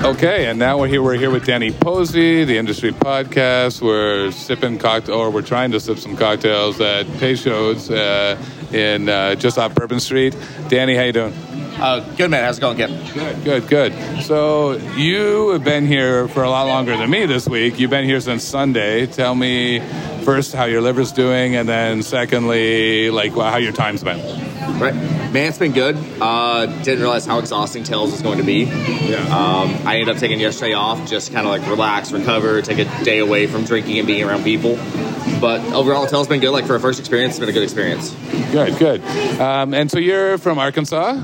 Okay, 0.06 0.46
and 0.46 0.60
now 0.60 0.78
we're 0.78 0.88
here. 0.88 1.02
We're 1.02 1.16
here 1.16 1.32
with 1.32 1.46
Danny 1.46 1.72
Posey, 1.72 2.44
the 2.44 2.60
Industry 2.60 2.92
Podcast. 2.92 3.82
We're 3.82 4.30
sipping 4.30 4.78
cocktail, 4.78 5.16
or 5.16 5.32
we're 5.32 5.42
trying 5.42 5.72
to 5.72 5.80
sip 5.80 5.98
some 5.98 6.16
cocktails 6.16 6.80
at 6.80 7.08
Peychaud's 7.18 7.90
uh, 7.90 8.38
in 8.72 9.10
uh, 9.10 9.34
just 9.34 9.58
off 9.58 9.74
Bourbon 9.74 10.00
Street. 10.00 10.38
Danny, 10.68 10.96
how 10.96 11.02
you 11.02 11.12
doing? 11.12 11.34
Uh, 11.34 12.02
good 12.18 12.30
man, 12.30 12.44
how's 12.44 12.60
it 12.60 12.62
going, 12.62 12.78
Kypp? 12.78 13.14
Good, 13.16 13.44
good, 13.44 13.68
good. 13.68 14.22
So 14.22 14.74
you 14.96 15.50
have 15.50 15.64
been 15.64 15.88
here 15.88 16.28
for 16.28 16.44
a 16.44 16.52
lot 16.52 16.68
longer 16.68 16.96
than 16.96 17.10
me 17.10 17.26
this 17.26 17.50
week. 17.50 17.80
You've 17.80 17.90
been 17.90 18.06
here 18.06 18.22
since 18.22 18.44
Sunday. 18.44 19.08
Tell 19.08 19.34
me 19.34 19.80
first 20.24 20.54
how 20.54 20.66
your 20.66 20.82
liver's 20.82 21.14
doing, 21.14 21.56
and 21.56 21.68
then 21.68 22.04
secondly, 22.04 23.10
like 23.10 23.36
well, 23.36 23.50
how 23.50 23.58
your 23.58 23.74
time's 23.74 24.04
been. 24.04 24.20
Right, 24.80 24.94
man, 25.36 25.50
it's 25.50 25.58
been 25.58 25.74
good. 25.74 25.98
Uh, 26.22 26.66
didn't 26.84 27.02
realize 27.02 27.26
how 27.26 27.40
exhausting 27.40 27.84
Tales 27.84 28.10
was 28.12 28.22
going 28.22 28.38
to 28.38 28.44
be. 28.44 28.64
Yeah. 28.64 29.18
Um, 29.26 29.86
I 29.86 29.98
ended 29.98 30.16
up 30.16 30.18
taking 30.18 30.40
yesterday 30.40 30.74
off, 30.74 31.10
just 31.10 31.34
kind 31.34 31.46
of 31.46 31.52
like 31.52 31.70
relax, 31.70 32.14
recover, 32.14 32.62
take 32.62 32.80
a 32.80 33.04
day 33.04 33.20
away 33.20 33.46
from 33.46 33.66
drinking 33.66 33.98
and 33.98 34.08
being 34.08 34.24
around 34.24 34.46
people. 34.46 34.78
But 35.42 35.60
overall, 35.74 36.08
Tales 36.08 36.30
been 36.30 36.40
good. 36.40 36.52
Like 36.52 36.66
for 36.66 36.76
a 36.76 36.80
first 36.80 37.02
experience, 37.02 37.34
it's 37.34 37.40
been 37.42 37.50
a 37.50 37.52
good 37.52 37.64
experience. 37.64 38.16
Good, 38.54 38.78
good. 38.80 39.02
Um, 39.42 39.74
and 39.74 39.92
so 39.92 40.00
you're 40.00 40.38
from 40.38 40.58
Arkansas. 40.58 41.22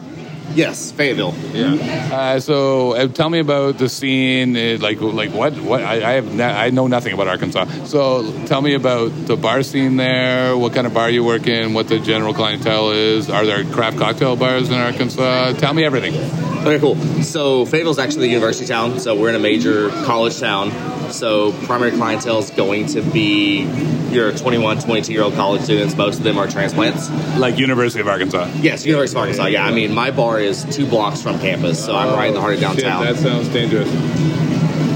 Yes, 0.56 0.92
Fayetteville. 0.92 1.34
Yeah. 1.54 1.74
Uh, 2.12 2.40
so 2.40 2.94
uh, 2.94 3.08
tell 3.08 3.30
me 3.30 3.40
about 3.40 3.78
the 3.78 3.88
scene. 3.90 4.56
uh, 4.56 4.78
Like, 4.80 5.00
like 5.02 5.32
what? 5.32 5.54
What? 5.60 5.82
I, 5.84 5.96
I 6.10 6.14
have. 6.14 6.34
No, 6.34 6.46
I 6.48 6.70
know 6.70 6.88
nothing 6.88 7.14
about 7.14 7.28
Arkansas. 7.28 7.66
So 7.86 8.32
tell 8.46 8.62
me 8.62 8.74
about 8.74 9.10
the 9.28 9.36
bar 9.38 9.64
scene 9.64 9.98
there. 9.98 10.58
What 10.58 10.74
kind 10.74 10.86
of 10.88 10.94
bar 10.94 11.10
you 11.10 11.24
work 11.24 11.48
in? 11.48 11.74
What 11.74 11.88
the 11.88 12.00
general 12.00 12.34
clientele 12.34 12.92
is? 12.92 13.30
Are 13.30 13.46
there 13.46 13.64
craft 13.66 13.98
cocktail 13.98 14.36
bars 14.36 14.70
in 14.70 14.76
Arkansas? 14.76 15.54
Tell 15.54 15.74
me 15.74 15.84
everything. 15.84 16.16
Okay, 16.62 16.80
cool. 16.80 16.96
So 17.24 17.66
Fayetteville's 17.66 17.98
actually 18.00 18.28
the 18.28 18.34
university 18.34 18.68
town, 18.68 19.00
so 19.00 19.16
we're 19.20 19.30
in 19.30 19.36
a 19.36 19.40
major 19.40 19.90
college 20.06 20.40
town. 20.40 20.72
So 21.12 21.52
primary 21.66 21.92
clientele 21.92 22.40
is 22.40 22.52
going 22.52 22.86
to 22.88 23.02
be 23.02 23.64
your 24.12 24.32
21, 24.32 24.80
22 24.80 25.12
year 25.12 25.24
old 25.24 25.34
college 25.34 25.62
students. 25.64 25.96
Most 25.96 26.18
of 26.20 26.24
them 26.24 26.38
are 26.38 26.48
transplants. 26.48 27.10
Like 27.38 27.58
University 27.58 28.02
of 28.02 28.08
Arkansas. 28.08 28.50
Yes, 28.62 28.86
University 28.86 29.18
of 29.18 29.22
Arkansas. 29.22 29.46
Yeah, 29.48 29.66
I 29.66 29.72
mean 29.72 29.94
my 29.94 30.12
bar 30.12 30.40
is 30.42 30.64
two 30.66 30.86
blocks 30.86 31.22
from 31.22 31.40
campus, 31.40 31.84
so 31.84 31.96
I'm 31.96 32.14
right 32.16 32.28
in 32.30 32.34
the 32.34 32.42
heart 32.42 32.56
of 32.56 32.64
Oh, 32.64 32.74
shit, 32.74 32.84
downtown. 32.84 33.06
that 33.06 33.18
sounds 33.18 33.48
dangerous. 33.50 33.90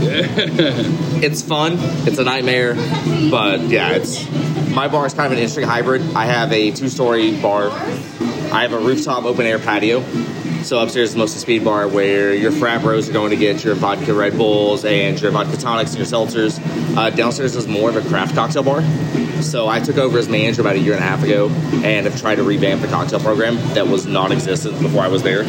it's 1.24 1.42
fun. 1.42 1.74
It's 2.08 2.18
a 2.20 2.24
nightmare, 2.24 2.76
but 3.30 3.62
yeah, 3.62 3.92
it's 3.92 4.30
my 4.72 4.88
bar 4.88 5.06
is 5.06 5.14
kind 5.14 5.28
of 5.28 5.32
an 5.34 5.38
interesting 5.40 5.64
hybrid. 5.64 6.02
I 6.16 6.26
have 6.26 6.52
a 6.52 6.72
two-story 6.72 7.40
bar. 7.42 7.70
I 7.72 8.62
have 8.62 8.74
a 8.74 8.80
rooftop 8.80 9.24
open 9.26 9.46
air 9.46 9.60
patio. 9.60 10.04
So 10.64 10.80
upstairs 10.82 11.12
is 11.12 11.16
mostly 11.16 11.40
speed 11.40 11.64
bar 11.64 11.88
where 11.88 12.34
your 12.34 12.52
frat 12.52 12.82
bros 12.82 13.08
are 13.10 13.14
going 13.14 13.30
to 13.30 13.36
get 13.36 13.64
your 13.64 13.76
vodka 13.76 14.14
Red 14.14 14.36
Bulls 14.38 14.84
and 14.84 15.20
your 15.22 15.32
vodka 15.32 15.58
tonics 15.58 15.92
and 15.94 16.00
your 16.00 16.08
seltzers. 16.08 16.60
Uh, 16.98 17.10
downstairs 17.12 17.56
is 17.56 17.68
more 17.68 17.90
of 17.90 17.96
a 17.96 18.02
craft 18.10 18.34
cocktail 18.36 18.64
bar. 18.64 18.82
So 19.42 19.68
I 19.68 19.80
took 19.80 19.98
over 19.98 20.18
as 20.18 20.28
manager 20.28 20.62
about 20.62 20.76
a 20.76 20.80
year 20.80 20.94
and 20.94 21.04
a 21.04 21.08
half 21.08 21.24
ago 21.24 21.50
and 21.84 22.06
have 22.06 22.20
tried 22.20 22.36
to 22.36 22.44
revamp 22.44 22.82
the 22.82 22.88
cocktail 22.88 23.20
program 23.20 23.56
that 23.74 23.88
was 23.88 24.06
non-existent 24.06 24.82
before 24.82 25.02
I 25.02 25.08
was 25.08 25.24
there. 25.24 25.46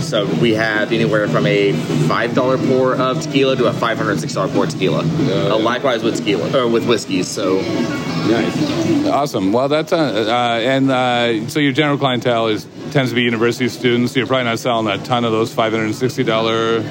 So 0.00 0.26
we 0.36 0.54
have 0.54 0.92
anywhere 0.92 1.28
from 1.28 1.46
a 1.46 1.72
five 2.06 2.34
dollar 2.34 2.58
pour 2.58 2.94
of 2.94 3.20
tequila 3.20 3.56
to 3.56 3.66
a 3.66 3.72
five 3.72 3.98
hundred 3.98 4.20
six 4.20 4.34
dollar 4.34 4.52
pour 4.52 4.64
of 4.64 4.70
tequila. 4.70 5.02
Uh, 5.02 5.58
likewise 5.58 6.02
with 6.02 6.16
tequila 6.16 6.56
or 6.56 6.68
with 6.68 6.86
whiskeys. 6.88 7.26
So 7.28 7.60
nice, 7.60 9.06
awesome. 9.06 9.52
Well, 9.52 9.68
that's 9.68 9.92
uh, 9.92 9.96
uh, 9.96 10.60
and 10.60 10.90
uh, 10.90 11.48
so 11.48 11.58
your 11.58 11.72
general 11.72 11.98
clientele 11.98 12.46
is 12.48 12.66
tends 12.92 13.10
to 13.10 13.16
be 13.16 13.22
university 13.22 13.68
students. 13.68 14.12
So 14.12 14.20
You're 14.20 14.26
probably 14.28 14.44
not 14.44 14.58
selling 14.58 14.86
a 14.86 15.02
ton 15.04 15.24
of 15.24 15.32
those 15.32 15.52
five 15.52 15.72
hundred 15.72 15.86
and 15.86 15.94
sixty 15.94 16.22
dollar. 16.22 16.82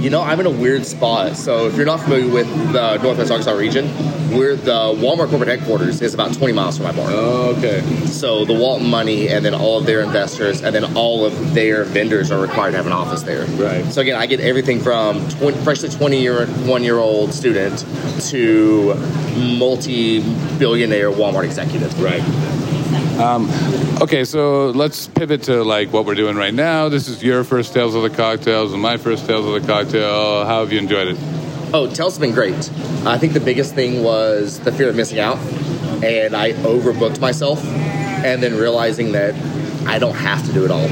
You 0.00 0.10
know, 0.10 0.22
I'm 0.22 0.40
in 0.40 0.46
a 0.46 0.50
weird 0.50 0.84
spot. 0.84 1.36
So 1.36 1.66
if 1.66 1.76
you're 1.76 1.86
not 1.86 2.00
familiar 2.00 2.28
with 2.32 2.46
the 2.72 2.98
Northwest 2.98 3.30
Arkansas 3.30 3.52
region, 3.52 3.86
we're 4.30 4.56
the 4.56 4.94
Walmart 4.96 5.30
corporate 5.30 5.48
headquarters 5.48 6.00
is 6.02 6.14
about 6.14 6.34
20 6.34 6.52
miles 6.52 6.76
from 6.76 6.86
my 6.86 6.92
bar. 6.92 7.06
Oh, 7.10 7.54
okay. 7.56 7.80
So 8.06 8.44
the 8.44 8.54
Walton 8.54 8.88
money 8.88 9.28
and 9.28 9.44
then 9.44 9.54
all 9.54 9.78
of 9.78 9.86
their 9.86 10.00
investors 10.00 10.62
and 10.62 10.74
then 10.74 10.96
all 10.96 11.24
of 11.24 11.54
their 11.54 11.84
vendors 11.84 12.30
are 12.30 12.40
required 12.40 12.72
to 12.72 12.76
have 12.76 12.86
an 12.86 12.92
office 12.92 13.22
there. 13.22 13.44
Right. 13.46 13.84
So 13.92 14.00
again, 14.00 14.16
I 14.16 14.26
get 14.26 14.40
everything 14.40 14.80
from 14.80 15.28
20, 15.30 15.58
freshly 15.64 15.88
20 15.88 16.20
year 16.20 16.46
one 16.46 16.82
year 16.82 16.98
old 16.98 17.32
student 17.32 17.84
to 18.28 18.94
multi 19.36 20.20
billionaire 20.58 21.10
Walmart 21.10 21.44
executive. 21.44 22.00
Right. 22.00 22.22
Um, 23.18 23.48
okay, 24.02 24.24
so 24.24 24.70
let's 24.70 25.06
pivot 25.06 25.44
to 25.44 25.62
like 25.62 25.92
what 25.92 26.04
we're 26.04 26.16
doing 26.16 26.36
right 26.36 26.52
now. 26.52 26.88
This 26.88 27.06
is 27.06 27.22
your 27.22 27.44
first 27.44 27.72
Tales 27.72 27.94
of 27.94 28.02
the 28.02 28.10
Cocktails 28.10 28.72
and 28.72 28.82
my 28.82 28.96
first 28.96 29.26
Tales 29.26 29.46
of 29.46 29.60
the 29.60 29.66
Cocktail. 29.66 30.44
How 30.44 30.60
have 30.60 30.72
you 30.72 30.80
enjoyed 30.80 31.08
it? 31.08 31.43
Oh, 31.76 31.88
has 31.88 32.20
been 32.20 32.30
great. 32.30 32.54
I 33.04 33.18
think 33.18 33.32
the 33.32 33.40
biggest 33.40 33.74
thing 33.74 34.04
was 34.04 34.60
the 34.60 34.70
fear 34.70 34.90
of 34.90 34.94
missing 34.94 35.18
out, 35.18 35.38
and 36.04 36.36
I 36.36 36.52
overbooked 36.52 37.18
myself, 37.18 37.64
and 37.64 38.40
then 38.40 38.56
realizing 38.56 39.10
that 39.10 39.34
I 39.84 39.98
don't 39.98 40.14
have 40.14 40.46
to 40.46 40.52
do 40.52 40.64
it 40.64 40.70
all. 40.70 40.86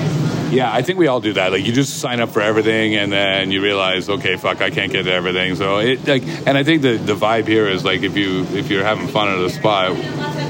Yeah, 0.51 0.73
I 0.73 0.83
think 0.83 0.99
we 0.99 1.07
all 1.07 1.21
do 1.21 1.35
that. 1.35 1.53
Like 1.53 1.65
you 1.65 1.73
just 1.73 2.01
sign 2.01 2.19
up 2.19 2.31
for 2.31 2.43
everything, 2.43 2.97
and 2.97 3.13
then 3.13 3.53
you 3.53 3.63
realize, 3.63 4.09
okay, 4.09 4.35
fuck, 4.35 4.61
I 4.61 4.71
can't 4.71 4.91
get 4.91 5.05
to 5.05 5.13
everything. 5.13 5.55
So 5.55 5.79
it 5.79 6.05
like, 6.05 6.25
and 6.49 6.59
I 6.59 6.65
think 6.65 6.83
the 6.83 6.97
the 6.97 7.15
vibe 7.15 7.47
here 7.47 7.69
is 7.69 7.85
like 7.85 8.03
if 8.03 8.17
you 8.17 8.43
if 8.47 8.69
you're 8.69 8.83
having 8.83 9.07
fun 9.07 9.29
at 9.29 9.39
a 9.39 9.51
spot, 9.51 9.95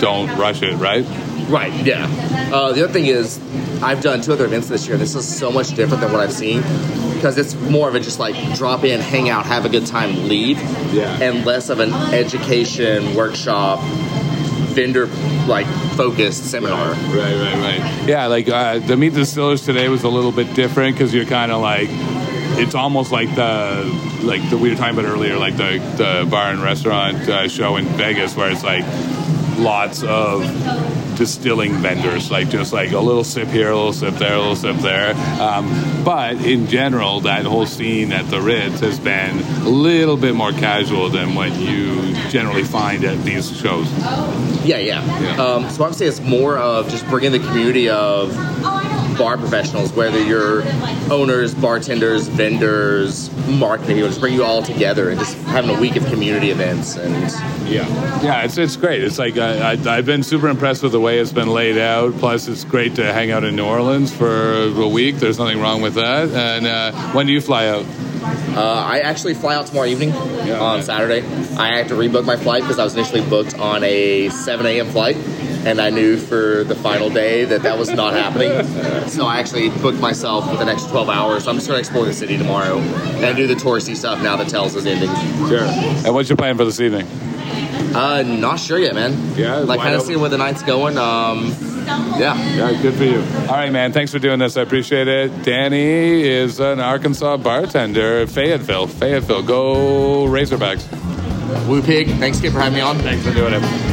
don't 0.01 0.35
rush 0.39 0.63
it, 0.63 0.77
right? 0.77 1.05
Right. 1.51 1.75
Yeah. 1.85 2.07
Uh, 2.51 2.73
the 2.73 2.85
other 2.85 2.93
thing 2.95 3.05
is, 3.05 3.39
I've 3.83 4.01
done 4.01 4.23
two 4.23 4.33
other 4.33 4.47
events 4.47 4.69
this 4.69 4.89
year. 4.89 4.97
This 4.97 5.15
is 5.15 5.29
so 5.29 5.53
much 5.53 5.75
different 5.75 6.01
than 6.01 6.11
what 6.11 6.23
I've 6.23 6.33
seen 6.33 6.63
because 7.23 7.39
it's 7.39 7.55
more 7.55 7.89
of 7.89 7.95
a 7.95 8.01
just 8.01 8.19
like 8.19 8.35
drop 8.57 8.83
in, 8.83 9.01
hang 9.01 9.29
out, 9.29 9.47
have 9.47 9.65
a 9.65 9.69
good 9.69 9.87
time, 9.87 10.27
leave. 10.27 10.59
Yeah. 10.93 11.23
And 11.23 11.47
less 11.47 11.69
of 11.69 11.79
an 11.79 11.93
education 12.13 13.15
workshop, 13.15 13.79
vendor 14.75 15.07
like 15.47 15.69
focused 15.95 16.51
seminar. 16.51 16.91
Right, 16.91 17.15
right, 17.15 17.79
right. 17.79 18.09
Yeah, 18.09 18.27
like 18.27 18.49
uh, 18.49 18.81
the 18.81 18.97
Meet 18.97 19.11
the 19.11 19.21
Distillers 19.21 19.65
today 19.65 19.89
was 19.89 20.03
a 20.03 20.09
little 20.09 20.33
bit 20.33 20.53
different 20.55 20.97
because 20.97 21.15
you're 21.15 21.25
kind 21.25 21.53
of 21.53 21.63
like, 21.63 21.87
it's 22.59 22.75
almost 22.75 23.13
like 23.13 23.33
the 23.37 24.19
like 24.25 24.43
the 24.51 24.59
we 24.59 24.71
were 24.71 24.75
talking 24.75 24.99
about 24.99 25.09
earlier, 25.09 25.39
like 25.39 25.57
the 25.57 25.79
the 25.97 26.29
bar 26.29 26.51
and 26.51 26.61
restaurant 26.61 27.17
uh, 27.29 27.47
show 27.47 27.77
in 27.77 27.85
Vegas 27.85 28.35
where 28.35 28.51
it's 28.51 28.65
like 28.65 28.85
lots 29.59 30.03
of 30.03 30.43
distilling 31.17 31.75
vendors, 31.75 32.31
like 32.31 32.49
just 32.49 32.73
like 32.73 32.93
a 32.93 32.99
little 32.99 33.25
sip 33.25 33.49
here, 33.49 33.71
a 33.71 33.77
little 33.77 33.93
sip 33.93 34.15
there, 34.15 34.35
a 34.35 34.39
little 34.39 34.57
sip 34.57 34.77
there. 34.77 35.15
Um, 35.41 36.05
but 36.05 36.37
in 36.45 36.67
general, 36.67 37.21
that 37.21 37.45
whole 37.45 37.67
scene 37.67 38.13
at 38.13 38.29
the 38.31 38.41
Ritz 38.41 38.81
has 38.81 38.99
been 38.99 39.39
a 39.39 39.69
little 39.69 40.17
bit 40.17 40.35
more 40.35 40.53
casual 40.53 41.09
than 41.09 41.35
what 41.35 41.53
you 41.53 42.15
generally 42.31 42.65
find 42.65 43.05
at 43.05 43.23
these 43.25 43.57
shows. 43.57 43.91
Yeah, 44.65 44.79
yeah. 44.79 45.01
Um, 45.37 45.69
so 45.71 45.85
I 45.85 45.89
would 45.89 45.97
say 45.97 46.07
it's 46.07 46.21
more 46.21 46.57
of 46.59 46.89
just 46.89 47.07
bringing 47.07 47.33
the 47.33 47.39
community 47.41 47.89
of 47.89 48.33
bar 49.23 49.39
professionals, 49.39 49.93
whether 49.93 50.21
you're 50.21 50.65
owners, 51.09 51.55
bartenders, 51.55 52.27
vendors, 52.27 53.31
marketing 53.47 53.99
just 53.99 54.19
bring 54.19 54.35
you 54.35 54.43
all 54.43 54.65
together 54.65 55.11
and 55.11 55.21
just 55.21 55.37
having 55.45 55.71
a 55.71 55.81
week 55.81 55.95
of 55.95 56.05
community 56.07 56.51
events 56.51 56.97
and 56.97 57.31
yeah, 57.71 57.87
yeah, 58.21 58.43
it's 58.43 58.59
it's 58.59 58.77
great. 58.77 59.05
It's 59.05 59.21
like 59.21 59.39
I, 59.39 59.75
I, 59.75 59.97
I've 59.97 60.07
been 60.07 60.25
super 60.25 60.49
impressed 60.49 60.83
with 60.83 60.91
the 60.91 61.01
way 61.01 61.21
it's 61.21 61.33
been 61.33 61.49
laid 61.49 61.79
out. 61.79 62.15
Plus, 62.15 62.49
it's 62.49 62.65
great 62.65 62.97
to 62.97 63.13
hang 63.13 63.31
out 63.31 63.45
in 63.45 63.55
New 63.55 63.65
Orleans 63.65 64.13
for 64.13 64.65
a 64.65 64.89
week. 64.89 65.17
There's 65.17 65.39
nothing 65.39 65.61
wrong 65.61 65.83
with 65.83 65.95
that. 65.95 66.29
And 66.31 66.67
uh, 66.67 66.93
when 67.13 67.27
do 67.27 67.33
you 67.33 67.41
fly 67.41 67.69
out? 67.69 67.87
Uh, 68.25 68.61
I 68.61 69.01
actually 69.01 69.35
fly 69.35 69.55
out 69.55 69.67
tomorrow 69.67 69.87
evening 69.87 70.13
on 70.13 70.83
Saturday. 70.83 71.27
I 71.57 71.69
had 71.77 71.89
to 71.89 71.95
rebook 71.95 72.25
my 72.25 72.37
flight 72.37 72.63
because 72.63 72.79
I 72.79 72.85
was 72.85 72.95
initially 72.95 73.23
booked 73.23 73.59
on 73.59 73.83
a 73.85 74.29
7 74.29 74.67
a.m. 74.67 74.89
flight, 74.89 75.17
and 75.65 75.81
I 75.81 75.91
knew 75.91 76.17
for 76.17 76.65
the 76.65 76.75
final 76.75 77.11
day 77.11 77.45
that 77.45 77.63
that 77.63 77.79
was 77.79 77.91
not 77.91 78.15
happening. 78.15 78.51
So 79.09 79.27
I 79.27 79.39
actually 79.39 79.71
booked 79.81 80.01
myself 80.01 80.49
for 80.51 80.57
the 80.57 80.65
next 80.65 80.89
12 80.89 81.09
hours. 81.09 81.45
So 81.45 81.51
I'm 81.51 81.57
just 81.57 81.69
going 81.69 81.77
to 81.77 81.81
explore 81.81 82.05
the 82.05 82.13
city 82.13 82.37
tomorrow 82.37 82.79
and 82.79 83.37
do 83.37 83.47
the 83.47 83.55
touristy 83.55 83.97
stuff 83.97 84.23
now 84.23 84.37
that 84.37 84.49
Tells 84.49 84.75
is 84.75 84.87
ending. 84.87 85.09
Sure. 85.49 85.65
And 86.05 86.15
what's 86.15 86.29
your 86.29 86.37
plan 86.37 86.57
for 86.57 86.65
this 86.65 86.81
evening? 86.81 87.07
Uh, 87.95 88.23
not 88.23 88.59
sure 88.59 88.79
yet, 88.79 88.95
man. 88.95 89.37
Yeah, 89.37 89.57
like 89.57 89.81
kind 89.81 89.95
of 89.95 90.03
seeing 90.03 90.21
where 90.21 90.31
the 90.31 90.39
night's 90.39 90.63
going. 90.63 90.97
Um, 90.97 91.55
yeah. 92.19 92.37
Yeah, 92.55 92.81
good 92.81 92.95
for 92.95 93.05
you. 93.05 93.19
All 93.49 93.57
right, 93.57 93.71
man. 93.71 93.93
Thanks 93.93 94.13
for 94.13 94.19
doing 94.19 94.39
this. 94.39 94.57
I 94.57 94.63
appreciate 94.63 95.09
it. 95.09 95.43
Danny 95.43 96.23
is 96.23 96.59
an 96.59 96.81
Arkansas 96.81 97.37
bartender, 97.37 98.27
Fayetteville. 98.27 98.87
Fayetteville. 98.87 99.43
Go 99.43 100.25
Razorbacks. 100.27 100.89
Woo 101.67 101.83
Pig. 101.83 102.09
Thanks, 102.19 102.39
Skip, 102.39 102.53
for 102.53 102.61
having 102.61 102.77
me 102.77 102.81
on. 102.81 102.99
Thanks 102.99 103.27
for 103.27 103.35
doing 103.35 103.53
it. 103.55 103.92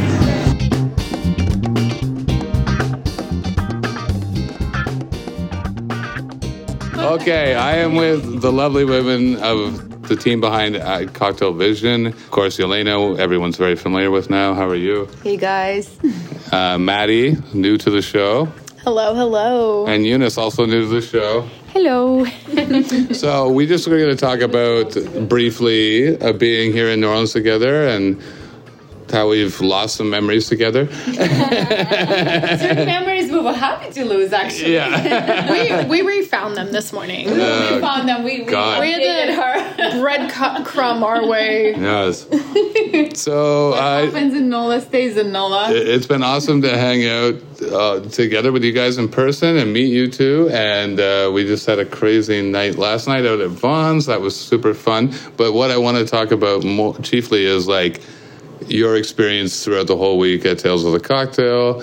Okay, 7.10 7.56
I 7.56 7.78
am 7.78 7.96
with 7.96 8.42
the 8.42 8.52
lovely 8.52 8.86
women 8.86 9.38
of 9.38 10.08
the 10.08 10.16
team 10.16 10.40
behind 10.40 10.76
uh, 10.76 11.08
Cocktail 11.08 11.54
Vision. 11.54 12.06
Of 12.06 12.30
course, 12.30 12.60
Yelena, 12.60 13.18
everyone's 13.18 13.58
very 13.58 13.76
familiar 13.76 14.12
with 14.12 14.30
now. 14.30 14.54
How 14.54 14.68
are 14.70 14.76
you? 14.76 15.10
Hey 15.24 15.36
guys. 15.36 15.90
Uh, 16.52 16.78
Maddie, 16.78 17.36
new 17.52 17.80
to 17.80 17.90
the 17.90 18.04
show. 18.04 18.46
Hello, 18.84 19.16
hello. 19.16 19.88
And 19.88 20.06
Eunice, 20.06 20.38
also 20.38 20.68
new 20.68 20.82
to 20.82 20.88
the 20.88 21.02
show. 21.02 21.50
Hello. 21.74 22.28
So 23.16 23.50
we 23.50 23.66
just 23.66 23.88
were 23.88 23.98
going 23.98 24.16
to 24.16 24.16
talk 24.16 24.42
about 24.42 24.96
briefly 25.28 26.16
uh, 26.22 26.34
being 26.34 26.72
here 26.74 26.90
in 26.90 27.02
New 27.02 27.10
Orleans 27.10 27.34
together 27.34 27.88
and 27.88 28.22
how 29.12 29.30
we've 29.30 29.60
lost 29.62 29.96
some 29.96 30.10
memories 30.10 30.48
together. 30.48 30.88
Certain 31.06 31.26
memories, 32.86 33.19
but 33.44 33.46
we 33.46 33.52
were 33.52 33.58
happy 33.58 33.92
to 33.94 34.06
lose, 34.06 34.34
actually. 34.34 34.74
Yeah. 34.74 35.84
we, 35.88 36.02
we 36.02 36.08
refound 36.08 36.56
them 36.58 36.72
this 36.72 36.92
morning. 36.94 37.28
Oh, 37.30 37.76
we 37.76 37.82
found 37.82 38.08
them. 38.08 38.24
We, 38.24 38.40
we, 38.40 38.46
God. 38.46 38.82
We 38.82 38.88
dated 38.94 39.34
had 39.36 39.76
her. 39.78 39.90
to 39.92 39.96
breadcrumb 39.98 41.02
our 41.02 41.26
way. 41.28 41.72
yes. 41.76 42.28
So 43.16 43.74
I. 43.74 44.06
happens 44.06 44.34
in 44.34 44.50
NOLA 44.50 44.82
stays 44.82 45.18
in 45.18 45.32
NOLA. 45.32 45.72
It- 45.72 45.88
It's 45.88 46.06
been 46.08 46.24
awesome 46.24 46.62
to 46.62 46.70
hang 46.78 47.06
out 47.06 47.36
uh, 47.62 48.00
together 48.10 48.52
with 48.52 48.64
you 48.64 48.72
guys 48.72 48.98
in 48.98 49.10
person 49.10 49.58
and 49.58 49.74
meet 49.74 49.88
you 49.92 50.10
two. 50.10 50.50
And 50.52 51.00
uh, 51.00 51.30
we 51.34 51.46
just 51.46 51.66
had 51.66 51.80
a 51.80 51.86
crazy 51.86 52.42
night 52.42 52.76
last 52.78 53.08
night 53.08 53.26
out 53.26 53.40
at 53.42 53.50
Vaughan's. 53.50 54.06
That 54.08 54.22
was 54.22 54.36
super 54.40 54.74
fun. 54.74 55.14
But 55.38 55.54
what 55.54 55.72
I 55.72 55.78
want 55.78 55.98
to 55.98 56.06
talk 56.06 56.32
about 56.32 56.64
more 56.64 56.98
chiefly 57.00 57.46
is 57.46 57.68
like 57.68 58.02
your 58.68 58.96
experience 58.96 59.64
throughout 59.64 59.88
the 59.88 59.98
whole 59.98 60.18
week 60.18 60.46
at 60.46 60.60
Tales 60.60 60.84
of 60.86 60.92
the 60.94 61.00
Cocktail. 61.00 61.82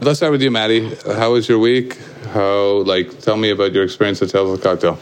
Let's 0.00 0.20
start 0.20 0.30
with 0.30 0.42
you, 0.42 0.50
Maddie. 0.52 0.94
How 1.04 1.32
was 1.32 1.48
your 1.48 1.58
week? 1.58 1.98
How 2.32 2.82
like 2.82 3.18
tell 3.18 3.36
me 3.36 3.50
about 3.50 3.72
your 3.72 3.82
experience 3.82 4.22
at 4.22 4.30
Tales 4.30 4.48
of 4.48 4.58
the 4.58 4.62
Cocktail. 4.62 4.96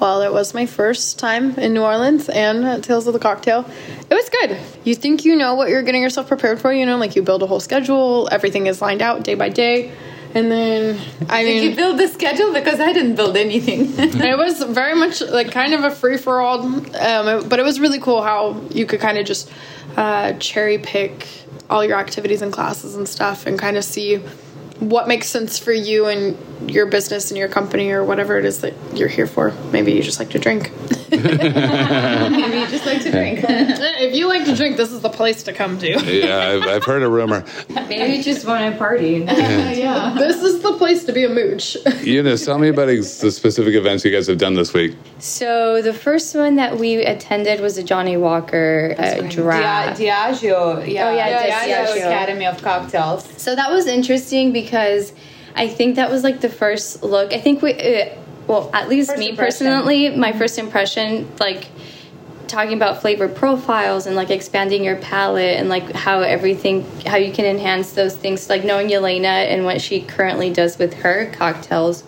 Well, 0.00 0.22
it 0.22 0.32
was 0.32 0.54
my 0.54 0.64
first 0.64 1.18
time 1.18 1.58
in 1.58 1.74
New 1.74 1.82
Orleans 1.82 2.30
and 2.30 2.64
at 2.64 2.82
Tales 2.82 3.06
of 3.06 3.12
the 3.12 3.18
Cocktail. 3.18 3.66
It 4.08 4.14
was 4.14 4.28
good. 4.30 4.58
You 4.84 4.94
think 4.94 5.26
you 5.26 5.36
know 5.36 5.54
what 5.54 5.68
you're 5.68 5.82
getting 5.82 6.00
yourself 6.02 6.28
prepared 6.28 6.60
for, 6.60 6.72
you 6.72 6.86
know, 6.86 6.96
like 6.96 7.14
you 7.14 7.22
build 7.22 7.42
a 7.42 7.46
whole 7.46 7.60
schedule, 7.60 8.28
everything 8.32 8.66
is 8.66 8.80
lined 8.80 9.02
out 9.02 9.22
day 9.22 9.34
by 9.34 9.50
day. 9.50 9.92
And 10.34 10.50
then, 10.50 10.98
I 11.30 11.44
Did 11.44 11.48
mean, 11.48 11.70
you 11.70 11.76
build 11.76 11.98
the 11.98 12.08
schedule? 12.08 12.52
Because 12.52 12.78
I 12.78 12.92
didn't 12.92 13.16
build 13.16 13.36
anything. 13.36 13.94
it 13.98 14.36
was 14.36 14.62
very 14.62 14.94
much 14.94 15.22
like 15.22 15.50
kind 15.50 15.72
of 15.72 15.84
a 15.84 15.90
free 15.90 16.18
for 16.18 16.40
all, 16.40 16.60
um, 16.60 17.48
but 17.48 17.58
it 17.58 17.64
was 17.64 17.80
really 17.80 18.00
cool 18.00 18.22
how 18.22 18.60
you 18.70 18.84
could 18.84 19.00
kind 19.00 19.16
of 19.16 19.26
just 19.26 19.50
uh, 19.96 20.34
cherry 20.34 20.76
pick 20.76 21.26
all 21.68 21.84
your 21.84 21.98
activities 21.98 22.42
and 22.42 22.52
classes 22.52 22.94
and 22.94 23.08
stuff 23.08 23.46
and 23.46 23.58
kind 23.58 23.76
of 23.76 23.84
see 23.84 24.22
what 24.80 25.08
makes 25.08 25.26
sense 25.28 25.58
for 25.58 25.72
you 25.72 26.06
and 26.06 26.36
your 26.70 26.86
business 26.86 27.30
and 27.30 27.38
your 27.38 27.48
company 27.48 27.90
or 27.90 28.04
whatever 28.04 28.38
it 28.38 28.44
is 28.44 28.60
that 28.62 28.74
you're 28.94 29.08
here 29.08 29.26
for. 29.26 29.52
Maybe 29.72 29.92
you 29.92 30.02
just 30.02 30.18
like 30.18 30.30
to 30.30 30.38
drink. 30.38 30.70
Maybe 31.10 32.58
you 32.58 32.66
just 32.66 32.86
like 32.86 33.02
to 33.02 33.10
drink. 33.10 33.40
if 33.48 34.14
you 34.14 34.28
like 34.28 34.44
to 34.46 34.54
drink, 34.56 34.76
this 34.76 34.90
is 34.92 35.00
the 35.00 35.08
place 35.08 35.42
to 35.44 35.52
come 35.52 35.78
to. 35.78 35.88
Yeah, 36.04 36.38
I've, 36.38 36.62
I've 36.62 36.84
heard 36.84 37.02
a 37.02 37.08
rumor. 37.08 37.44
Maybe 37.68 38.16
you 38.16 38.22
just 38.22 38.46
want 38.46 38.70
to 38.72 38.78
party. 38.78 39.24
yeah. 39.28 40.14
This 40.18 40.42
is 40.42 40.62
the 40.62 40.72
place 40.74 41.04
to 41.04 41.12
be 41.12 41.24
a 41.24 41.28
mooch. 41.28 41.76
Eunice, 42.02 42.44
tell 42.44 42.58
me 42.58 42.68
about 42.68 42.88
ex- 42.88 43.18
the 43.18 43.30
specific 43.30 43.74
events 43.74 44.04
you 44.04 44.10
guys 44.10 44.26
have 44.26 44.38
done 44.38 44.54
this 44.54 44.72
week. 44.72 44.96
So 45.18 45.80
the 45.82 45.94
first 45.94 46.34
one 46.34 46.56
that 46.56 46.76
we 46.78 46.96
attended 46.96 47.60
was 47.60 47.78
a 47.78 47.82
Johnnie 47.82 48.16
Walker 48.16 48.94
uh, 48.98 49.14
Dia- 49.20 49.30
draft. 49.30 50.00
Diageo. 50.00 50.86
Yeah, 50.86 51.08
Oh, 51.08 51.14
yeah, 51.14 51.64
Diageo 51.64 51.86
Diageo. 51.86 51.96
Academy 52.06 52.46
of 52.46 52.60
Cocktails. 52.62 53.26
So 53.40 53.54
that 53.54 53.70
was 53.70 53.86
interesting 53.86 54.52
because 54.52 54.65
I 55.54 55.68
think 55.68 55.96
that 55.96 56.10
was 56.10 56.22
like 56.22 56.40
the 56.40 56.48
first 56.48 57.02
look. 57.02 57.32
I 57.32 57.40
think 57.40 57.62
we, 57.62 57.72
uh, 57.74 58.14
well, 58.46 58.70
at 58.74 58.88
least 58.88 59.10
First 59.10 59.18
me 59.18 59.30
impression. 59.30 59.66
personally, 59.66 60.16
my 60.16 60.32
first 60.32 60.58
impression, 60.58 61.28
like 61.40 61.68
talking 62.46 62.74
about 62.74 63.00
flavor 63.00 63.28
profiles 63.28 64.06
and 64.06 64.14
like 64.14 64.30
expanding 64.30 64.84
your 64.84 64.96
palate 64.96 65.58
and 65.58 65.68
like 65.68 65.90
how 65.92 66.20
everything, 66.20 66.86
how 67.06 67.16
you 67.16 67.32
can 67.32 67.44
enhance 67.44 67.92
those 67.92 68.14
things. 68.14 68.48
Like 68.48 68.64
knowing 68.64 68.92
Elena 68.92 69.28
and 69.28 69.64
what 69.64 69.80
she 69.80 70.00
currently 70.02 70.52
does 70.52 70.78
with 70.78 70.94
her 70.94 71.30
cocktails. 71.32 72.04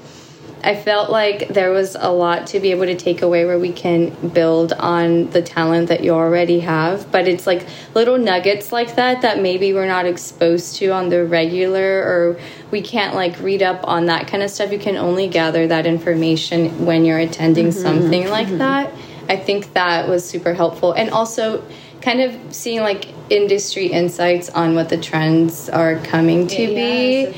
I 0.62 0.74
felt 0.74 1.10
like 1.10 1.48
there 1.48 1.70
was 1.70 1.96
a 1.98 2.10
lot 2.10 2.48
to 2.48 2.60
be 2.60 2.72
able 2.72 2.86
to 2.86 2.96
take 2.96 3.22
away 3.22 3.44
where 3.44 3.58
we 3.58 3.72
can 3.72 4.10
build 4.30 4.72
on 4.72 5.30
the 5.30 5.40
talent 5.40 5.88
that 5.88 6.02
you 6.02 6.10
already 6.10 6.60
have. 6.60 7.10
But 7.12 7.28
it's 7.28 7.46
like 7.46 7.66
little 7.94 8.18
nuggets 8.18 8.72
like 8.72 8.96
that 8.96 9.22
that 9.22 9.40
maybe 9.40 9.72
we're 9.72 9.86
not 9.86 10.04
exposed 10.04 10.76
to 10.76 10.88
on 10.88 11.08
the 11.10 11.24
regular 11.24 12.00
or 12.02 12.40
we 12.70 12.82
can't 12.82 13.14
like 13.14 13.38
read 13.40 13.62
up 13.62 13.86
on 13.86 14.06
that 14.06 14.26
kind 14.26 14.42
of 14.42 14.50
stuff. 14.50 14.72
You 14.72 14.78
can 14.78 14.96
only 14.96 15.28
gather 15.28 15.66
that 15.68 15.86
information 15.86 16.84
when 16.84 17.04
you're 17.04 17.18
attending 17.18 17.68
mm-hmm. 17.68 17.80
something 17.80 18.22
mm-hmm. 18.24 18.32
like 18.32 18.58
that. 18.58 18.92
I 19.28 19.36
think 19.36 19.74
that 19.74 20.08
was 20.08 20.28
super 20.28 20.54
helpful. 20.54 20.92
And 20.92 21.10
also, 21.10 21.62
kind 22.00 22.20
of 22.20 22.54
seeing 22.54 22.80
like 22.80 23.08
industry 23.30 23.86
insights 23.86 24.48
on 24.50 24.74
what 24.74 24.88
the 24.88 24.96
trends 24.96 25.68
are 25.68 25.96
coming 25.98 26.46
to 26.46 26.56
be. 26.56 27.34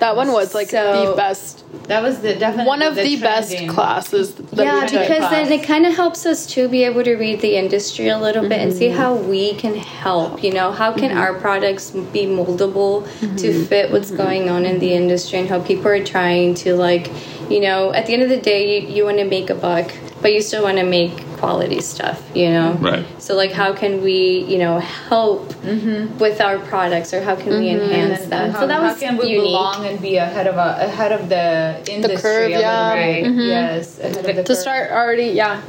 That 0.00 0.16
one 0.16 0.32
was 0.32 0.54
like 0.54 0.70
So- 0.70 1.10
the 1.10 1.16
best. 1.16 1.62
That 1.88 2.02
was 2.02 2.20
the 2.20 2.34
definitely 2.34 2.66
one 2.66 2.82
of 2.82 2.94
the, 2.94 3.16
best 3.16 3.54
classes. 3.68 4.34
That 4.34 4.64
yeah, 4.64 4.80
we 4.80 4.88
took. 4.88 5.00
because 5.02 5.30
then 5.30 5.52
it 5.52 5.64
kind 5.64 5.84
of 5.84 5.94
helps 5.94 6.24
us 6.24 6.46
to 6.54 6.66
be 6.68 6.84
able 6.84 7.04
to 7.04 7.16
read 7.16 7.40
the 7.40 7.56
industry 7.56 8.08
a 8.08 8.18
little 8.18 8.48
bit 8.48 8.60
and 8.60 8.72
see 8.72 8.88
Mm-hmm. 8.88 8.98
how 8.98 9.14
we 9.14 9.54
can 9.54 9.74
help. 9.74 10.42
You 10.42 10.52
know, 10.52 10.72
how 10.72 10.92
can 10.92 11.10
mm-hmm. 11.10 11.18
our 11.18 11.34
products 11.34 11.90
be 11.90 12.26
moldable 12.26 13.04
to 13.20 13.26
mm-hmm. 13.26 13.64
fit 13.64 13.90
what's 13.90 14.08
mm-hmm. 14.08 14.16
going 14.16 14.50
on 14.50 14.64
in 14.64 14.78
the 14.78 14.94
industry 14.94 15.40
and 15.40 15.48
how 15.48 15.60
people 15.60 15.88
are 15.88 16.04
trying 16.04 16.54
to 16.56 16.74
like, 16.74 17.10
you 17.50 17.60
know, 17.60 17.92
at 17.92 18.06
the 18.06 18.14
end 18.14 18.22
of 18.22 18.28
the 18.28 18.40
day, 18.40 18.80
you, 18.80 18.88
you 18.88 19.04
want 19.04 19.18
to 19.18 19.24
make 19.24 19.50
a 19.50 19.54
buck, 19.54 19.92
but 20.22 20.32
you 20.32 20.40
still 20.40 20.62
want 20.62 20.78
to 20.78 20.84
make 20.84 21.12
quality 21.44 21.80
stuff. 21.80 22.18
You 22.34 22.48
know, 22.56 22.72
Right. 22.80 23.04
So 23.20 23.30
like, 23.42 23.52
how 23.52 23.70
can 23.74 24.02
we, 24.02 24.18
you 24.52 24.58
know, 24.58 24.78
help 25.10 25.42
with 26.24 26.40
our 26.40 26.58
products 26.72 27.12
or 27.14 27.20
how 27.22 27.36
can 27.36 27.52
we 27.60 27.68
enhance 27.68 28.22
And 28.22 28.32
that? 28.32 28.50
how, 28.52 28.60
so 28.60 28.66
that 28.66 28.80
how 28.80 28.88
was 28.88 28.98
can 28.98 29.16
we 29.18 29.26
unique. 29.28 29.42
belong 29.44 29.86
and 29.86 30.00
be 30.00 30.16
ahead 30.16 30.46
of 30.46 30.56
a, 30.56 30.70
ahead 30.88 31.12
of 31.12 31.28
the 31.28 31.44
industry 31.92 32.22
curve, 32.22 32.46
a 32.46 32.54
little 32.56 32.60
yeah. 32.60 32.94
bit. 32.94 33.24
Mhm. 33.26 33.48
Yes, 33.56 33.98
ahead 33.98 34.16
of 34.16 34.24
the 34.24 34.42
to 34.42 34.54
curve. 34.54 34.56
start 34.56 34.90
already, 34.90 35.28
yeah. 35.42 35.60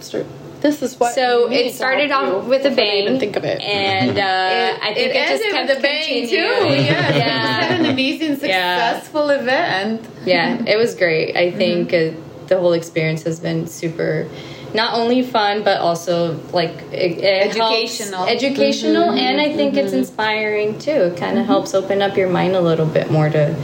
Start. 0.00 0.26
This 0.60 0.82
is 0.82 0.92
what. 1.00 1.14
So 1.14 1.50
it 1.50 1.72
started 1.72 2.10
off 2.10 2.44
you 2.44 2.50
with 2.50 2.66
a 2.66 2.70
before 2.70 2.76
they 2.76 2.90
bang, 2.90 3.02
Even 3.04 3.18
think 3.20 3.36
of 3.36 3.44
it. 3.44 3.58
and 3.62 4.18
uh, 4.18 4.78
I 4.88 4.92
think 4.94 5.14
it, 5.14 5.28
just 5.32 5.42
ended 5.44 5.52
kept 5.56 5.68
with 5.68 5.78
a 5.78 5.82
bang 5.82 6.28
too. 6.28 6.36
continuing. 6.36 6.84
Yes, 6.84 7.16
yeah. 7.16 7.68
we 7.68 7.72
had 7.72 7.80
an 7.80 7.86
amazing, 7.96 8.34
successful 8.36 9.30
event. 9.30 9.98
yeah, 10.26 10.62
it 10.72 10.76
was 10.76 10.94
great. 11.02 11.34
I 11.44 11.46
think 11.52 11.94
uh, 11.94 12.12
the 12.50 12.58
whole 12.60 12.74
experience 12.74 13.22
has 13.22 13.38
been 13.40 13.66
super, 13.68 14.28
not 14.74 14.94
only 14.94 15.22
fun 15.22 15.62
but 15.64 15.80
also 15.80 16.38
like 16.52 16.74
it, 16.92 17.18
it 17.18 17.56
helps- 17.56 17.56
Educational. 18.00 18.26
educational, 18.26 19.08
Mhm, 19.08 19.18
and 19.18 19.40
I 19.40 19.54
think 19.56 19.76
it's 19.76 19.92
inspiring 19.92 20.78
too. 20.78 20.90
It 20.90 21.16
kind 21.16 21.38
of 21.38 21.46
helps 21.46 21.74
open 21.74 22.02
up 22.02 22.16
your 22.16 22.28
mind 22.28 22.54
a 22.56 22.60
little 22.60 22.86
bit 22.86 23.10
more 23.10 23.28
to 23.30 23.54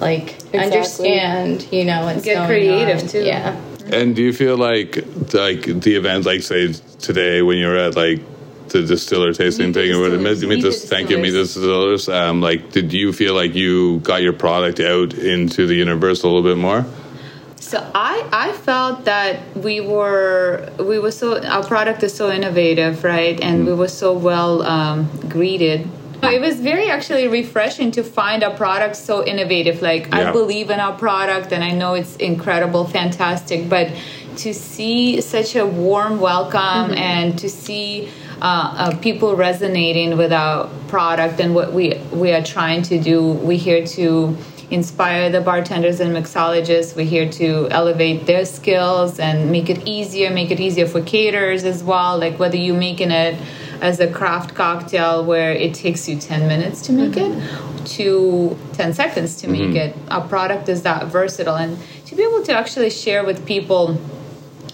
like 0.00 0.34
understand, 0.54 1.66
you 1.70 1.84
know, 1.84 2.04
what's 2.04 2.24
Get 2.24 2.34
going 2.36 2.46
creative, 2.48 3.02
on. 3.02 3.08
too. 3.08 3.22
Yeah. 3.24 3.56
And 3.90 4.14
do 4.16 4.22
you 4.22 4.32
feel 4.32 4.56
like 4.56 4.96
like 5.32 5.62
the 5.80 5.96
event, 5.96 6.24
like 6.26 6.42
say 6.42 6.72
today 7.00 7.42
when 7.42 7.58
you're 7.58 7.76
at 7.76 7.96
like 7.96 8.20
the 8.68 8.82
distiller 8.82 9.32
tasting 9.34 9.72
thing 9.74 9.92
or 9.92 10.00
whatever, 10.00 10.18
meet, 10.22 10.30
distillers. 10.30 10.48
meet 10.56 10.64
Meet 10.64 10.72
the 10.80 10.86
thank 10.88 11.10
you, 11.10 11.18
meet 11.18 11.30
the 11.32 11.42
distillers. 11.42 12.08
Um, 12.08 12.40
like, 12.40 12.72
did 12.72 12.92
you 12.92 13.12
feel 13.12 13.34
like 13.34 13.54
you 13.54 13.98
got 14.00 14.22
your 14.22 14.32
product 14.32 14.80
out 14.80 15.12
into 15.14 15.66
the 15.66 15.74
universe 15.74 16.22
a 16.22 16.26
little 16.26 16.42
bit 16.42 16.56
more? 16.56 16.86
So 17.72 17.80
I 17.94 18.28
I 18.30 18.52
felt 18.52 19.06
that 19.06 19.56
we 19.56 19.80
were 19.80 20.70
we 20.78 20.98
were 20.98 21.10
so 21.10 21.42
our 21.42 21.64
product 21.64 22.02
is 22.02 22.14
so 22.14 22.30
innovative, 22.30 23.02
right? 23.02 23.40
And 23.40 23.64
we 23.64 23.72
were 23.72 23.88
so 23.88 24.12
well 24.12 24.60
um, 24.60 25.08
greeted. 25.30 25.88
It 26.22 26.42
was 26.42 26.60
very 26.60 26.90
actually 26.90 27.28
refreshing 27.28 27.90
to 27.92 28.04
find 28.04 28.44
our 28.44 28.54
product 28.54 28.96
so 28.96 29.24
innovative. 29.24 29.80
Like 29.80 30.08
Yeah. 30.08 30.28
I 30.28 30.32
believe 30.32 30.68
in 30.68 30.80
our 30.80 30.92
product, 30.98 31.50
and 31.50 31.64
I 31.64 31.70
know 31.70 31.94
it's 31.94 32.16
incredible, 32.16 32.84
fantastic. 32.84 33.70
But 33.70 33.88
to 34.44 34.52
see 34.52 35.22
such 35.22 35.56
a 35.56 35.64
warm 35.64 36.20
welcome 36.20 36.92
and 36.92 37.38
to 37.38 37.48
see 37.48 38.10
uh, 38.42 38.44
uh, 38.44 38.96
people 38.98 39.34
resonating 39.34 40.18
with 40.18 40.32
our 40.32 40.68
product 40.88 41.40
and 41.40 41.54
what 41.54 41.72
we 41.72 41.84
we 42.12 42.32
are 42.32 42.42
trying 42.42 42.82
to 42.90 42.98
do, 42.98 43.32
we're 43.46 43.64
here 43.70 43.86
to 43.96 44.36
inspire 44.70 45.30
the 45.30 45.40
bartenders 45.40 46.00
and 46.00 46.14
mixologists. 46.14 46.96
We're 46.96 47.06
here 47.06 47.28
to 47.32 47.68
elevate 47.70 48.26
their 48.26 48.44
skills 48.44 49.18
and 49.18 49.50
make 49.50 49.68
it 49.68 49.86
easier, 49.86 50.30
make 50.30 50.50
it 50.50 50.60
easier 50.60 50.86
for 50.86 51.02
caterers 51.02 51.64
as 51.64 51.82
well. 51.82 52.18
Like 52.18 52.38
whether 52.38 52.56
you're 52.56 52.76
making 52.76 53.10
it 53.10 53.38
as 53.80 53.98
a 53.98 54.10
craft 54.10 54.54
cocktail 54.54 55.24
where 55.24 55.52
it 55.52 55.74
takes 55.74 56.08
you 56.08 56.18
10 56.18 56.46
minutes 56.46 56.82
to 56.82 56.92
make 56.92 57.16
it 57.16 57.32
to 57.84 58.56
10 58.74 58.94
seconds 58.94 59.36
to 59.36 59.48
make 59.48 59.62
mm-hmm. 59.62 59.76
it. 59.76 59.96
Our 60.08 60.26
product 60.26 60.68
is 60.68 60.82
that 60.82 61.06
versatile 61.06 61.56
and 61.56 61.76
to 62.06 62.14
be 62.14 62.22
able 62.22 62.42
to 62.44 62.52
actually 62.52 62.90
share 62.90 63.24
with 63.24 63.44
people 63.44 63.98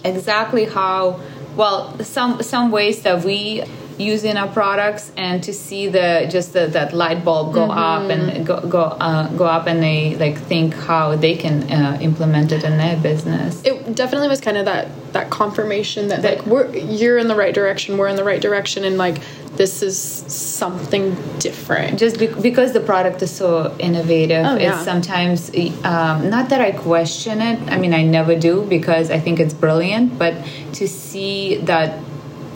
exactly 0.03 0.65
how 0.65 1.19
well 1.55 1.97
some 2.03 2.41
some 2.41 2.71
ways 2.71 3.01
that 3.01 3.23
we 3.25 3.63
use 3.99 4.23
in 4.23 4.37
our 4.37 4.47
products 4.47 5.11
and 5.17 5.43
to 5.43 5.53
see 5.53 5.87
the 5.87 6.27
just 6.31 6.53
the, 6.53 6.67
that 6.67 6.93
light 6.93 7.23
bulb 7.25 7.53
go 7.53 7.65
up 7.69 8.09
and 8.09 8.45
go 8.47 8.59
go 8.67 8.81
uh, 8.81 9.27
go 9.35 9.45
up 9.45 9.67
and 9.67 9.83
they 9.83 10.15
like 10.15 10.37
think 10.37 10.73
how 10.73 11.15
they 11.15 11.35
can 11.35 11.63
uh, 11.71 11.97
implement 12.01 12.51
it 12.51 12.63
in 12.63 12.77
their 12.77 12.97
business. 12.97 13.61
It 13.65 13.95
definitely 13.95 14.29
was 14.29 14.39
kind 14.41 14.57
of 14.57 14.65
that 14.65 14.87
that 15.13 15.29
confirmation 15.29 16.07
that 16.07 16.23
like 16.23 16.45
we're 16.45 16.69
you're 16.75 17.17
in 17.17 17.27
the 17.27 17.35
right 17.35 17.53
direction 17.53 17.97
we're 17.97 18.07
in 18.07 18.15
the 18.15 18.23
right 18.23 18.41
direction 18.41 18.85
and 18.85 18.97
like 18.97 19.19
this 19.55 19.81
is 19.81 19.99
something 19.99 21.15
different. 21.39 21.99
Just 21.99 22.19
be- 22.19 22.27
because 22.27 22.71
the 22.71 22.79
product 22.79 23.21
is 23.21 23.31
so 23.31 23.75
innovative 23.79 24.45
Oh, 24.45 24.55
yeah. 24.55 24.75
it's 24.75 24.85
sometimes 24.85 25.49
um, 25.83 26.29
not 26.29 26.49
that 26.49 26.61
i 26.61 26.71
question 26.71 27.41
it 27.41 27.59
i 27.71 27.77
mean 27.77 27.93
i 27.93 28.03
never 28.03 28.35
do 28.37 28.63
because 28.65 29.09
i 29.11 29.19
think 29.19 29.39
it's 29.39 29.53
brilliant 29.53 30.17
but 30.17 30.33
to 30.73 30.87
see 30.87 31.55
that 31.57 31.99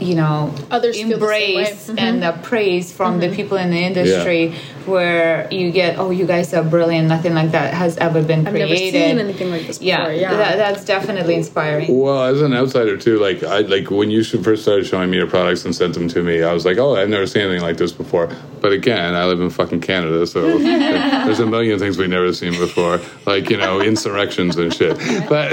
you 0.04 0.16
know 0.16 0.54
Others 0.72 0.96
feel 0.98 1.08
the 1.08 1.14
same 1.14 1.22
way. 1.22 1.62
embrace 1.64 1.88
Mhm. 1.90 2.00
and 2.00 2.24
uh, 2.24 2.32
praise 2.50 2.92
from 2.92 3.20
the 3.20 3.30
people 3.30 3.58
in 3.58 3.70
the 3.72 3.80
industry 3.90 4.54
where 4.86 5.48
you 5.50 5.72
get 5.72 5.98
oh 5.98 6.10
you 6.12 6.26
guys 6.26 6.54
are 6.54 6.64
brilliant 6.64 7.08
nothing 7.08 7.34
like 7.34 7.52
that 7.52 7.74
has 7.74 7.96
ever 7.98 8.22
been 8.22 8.46
I've 8.48 8.54
never 8.54 8.76
seen 8.76 9.18
anything 9.18 9.50
like 9.50 9.66
this 9.68 9.78
before, 9.80 10.12
yeah. 10.12 10.34
That, 10.36 10.58
that's 10.58 10.84
definitely 10.86 11.36
inspiring 11.36 11.88
Well, 12.02 12.24
as 12.24 12.42
an 12.42 12.54
outsider 12.54 12.98
too, 12.98 13.18
like 13.20 13.44
I 13.44 13.60
like 13.60 13.90
when 13.90 14.10
you 14.12 14.24
should 14.24 14.44
first 14.44 14.64
started 14.64 14.86
showing 14.86 15.10
me 15.10 15.18
your 15.18 15.28
products 15.28 15.64
and 15.66 15.74
sent 15.74 15.94
them 15.94 16.08
to 16.10 16.22
me, 16.22 16.44
I 16.44 16.52
was 16.54 16.66
like, 16.66 16.78
oh, 16.78 16.96
I've 16.98 17.08
never 17.10 17.26
seen 17.28 17.44
anything 17.44 17.62
like 17.62 17.78
this 17.78 17.92
before. 17.94 18.30
But 18.62 18.72
again, 18.74 19.14
I 19.16 19.26
live 19.26 19.40
in 19.42 19.50
fucking 19.50 19.82
Canada, 19.82 20.26
so 20.28 20.40
there's 21.26 21.40
a 21.40 21.46
million 21.46 21.80
things 21.80 21.98
we've 21.98 22.10
never 22.10 22.34
seen 22.34 22.52
before, 22.60 23.00
like 23.26 23.50
you 23.50 23.58
know 23.58 23.80
insurrections 23.82 24.58
and 24.58 24.74
shit. 24.74 24.98
But 25.30 25.50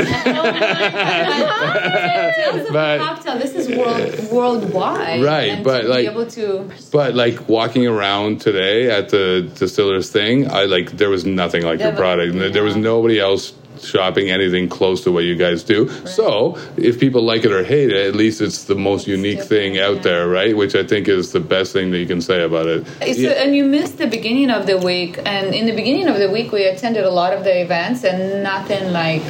Tales 1.20 2.66
of 2.66 2.72
But- 2.72 3.38
this 3.40 3.54
is 3.54 3.68
world 3.76 4.30
worldwide 4.40 5.22
Right, 5.22 5.62
but, 5.62 5.84
like- 5.84 6.06
be 6.06 6.12
able 6.12 6.26
to 6.26 6.70
but 6.90 7.14
like 7.14 7.48
walking 7.48 7.86
around 7.86 8.40
today 8.40 8.90
at 8.90 9.08
the 9.10 9.48
distillers 9.58 10.10
thing, 10.10 10.50
I 10.50 10.64
like 10.64 10.92
there 10.92 11.10
was 11.10 11.24
nothing 11.24 11.62
like 11.62 11.78
Yeah, 11.80 11.88
your 11.88 11.96
product. 11.96 12.34
and 12.34 12.54
There 12.54 12.64
was 12.64 12.76
nobody 12.76 13.18
else 13.20 13.52
shopping 13.82 14.30
anything 14.30 14.68
close 14.68 15.02
to 15.04 15.10
what 15.12 15.24
you 15.24 15.36
guys 15.36 15.62
do. 15.62 15.88
So 16.04 16.58
if 16.76 17.00
people 17.00 17.22
like 17.22 17.44
it 17.44 17.52
or 17.52 17.64
hate 17.64 17.90
it, 17.90 18.06
at 18.08 18.14
least 18.14 18.40
it's 18.42 18.64
the 18.64 18.74
most 18.74 19.06
unique 19.06 19.42
thing 19.42 19.78
out 19.78 20.02
there, 20.02 20.28
right? 20.28 20.54
Which 20.54 20.74
I 20.74 20.84
think 20.84 21.08
is 21.08 21.32
the 21.32 21.40
best 21.40 21.72
thing 21.72 21.90
that 21.92 21.98
you 21.98 22.06
can 22.06 22.20
say 22.20 22.42
about 22.42 22.66
it. 22.66 22.86
So, 23.16 23.28
and 23.42 23.56
you 23.56 23.64
missed 23.64 23.96
the 23.96 24.06
beginning 24.06 24.50
of 24.50 24.66
the 24.66 24.76
week. 24.76 25.18
And 25.24 25.54
in 25.54 25.64
the 25.64 25.72
beginning 25.72 26.08
of 26.08 26.18
the 26.18 26.30
week, 26.30 26.52
we 26.52 26.64
attended 26.64 27.04
a 27.04 27.10
lot 27.10 27.32
of 27.32 27.44
the 27.44 27.62
events, 27.62 28.04
and 28.04 28.42
nothing 28.42 28.92
like 28.92 29.22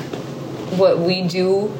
what 0.81 0.99
we 0.99 1.23
do 1.23 1.71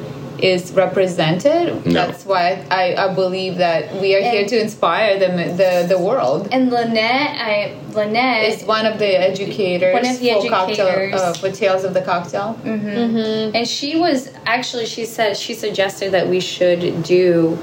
is 0.41 0.71
represented. 0.73 1.85
No. 1.85 1.93
That's 1.93 2.25
why 2.25 2.65
I, 2.69 2.95
I 2.95 3.13
believe 3.13 3.57
that 3.57 3.93
we 4.01 4.15
are 4.15 4.21
here 4.21 4.45
to 4.47 4.59
inspire 4.59 5.19
the, 5.19 5.27
the, 5.27 5.85
the 5.87 5.99
world. 5.99 6.49
And 6.51 6.71
Lynette, 6.71 7.37
I 7.39 7.77
Lynette 7.93 8.43
is 8.45 8.63
one 8.63 8.85
of 8.85 8.99
the 8.99 9.19
educators. 9.19 9.93
One 9.93 10.05
of 10.05 10.19
the 10.19 10.33
for 10.33 10.49
cocktail, 10.49 10.87
educators. 10.87 11.21
uh, 11.21 11.33
for 11.33 11.51
Tales 11.51 11.83
of 11.83 11.93
the 11.93 12.01
Cocktail. 12.01 12.59
Mm-hmm. 12.63 13.55
And 13.55 13.67
she 13.67 13.97
was 13.99 14.31
actually 14.45 14.85
she 14.85 15.05
said 15.05 15.37
she 15.37 15.53
suggested 15.53 16.11
that 16.11 16.27
we 16.27 16.39
should 16.39 17.03
do 17.03 17.57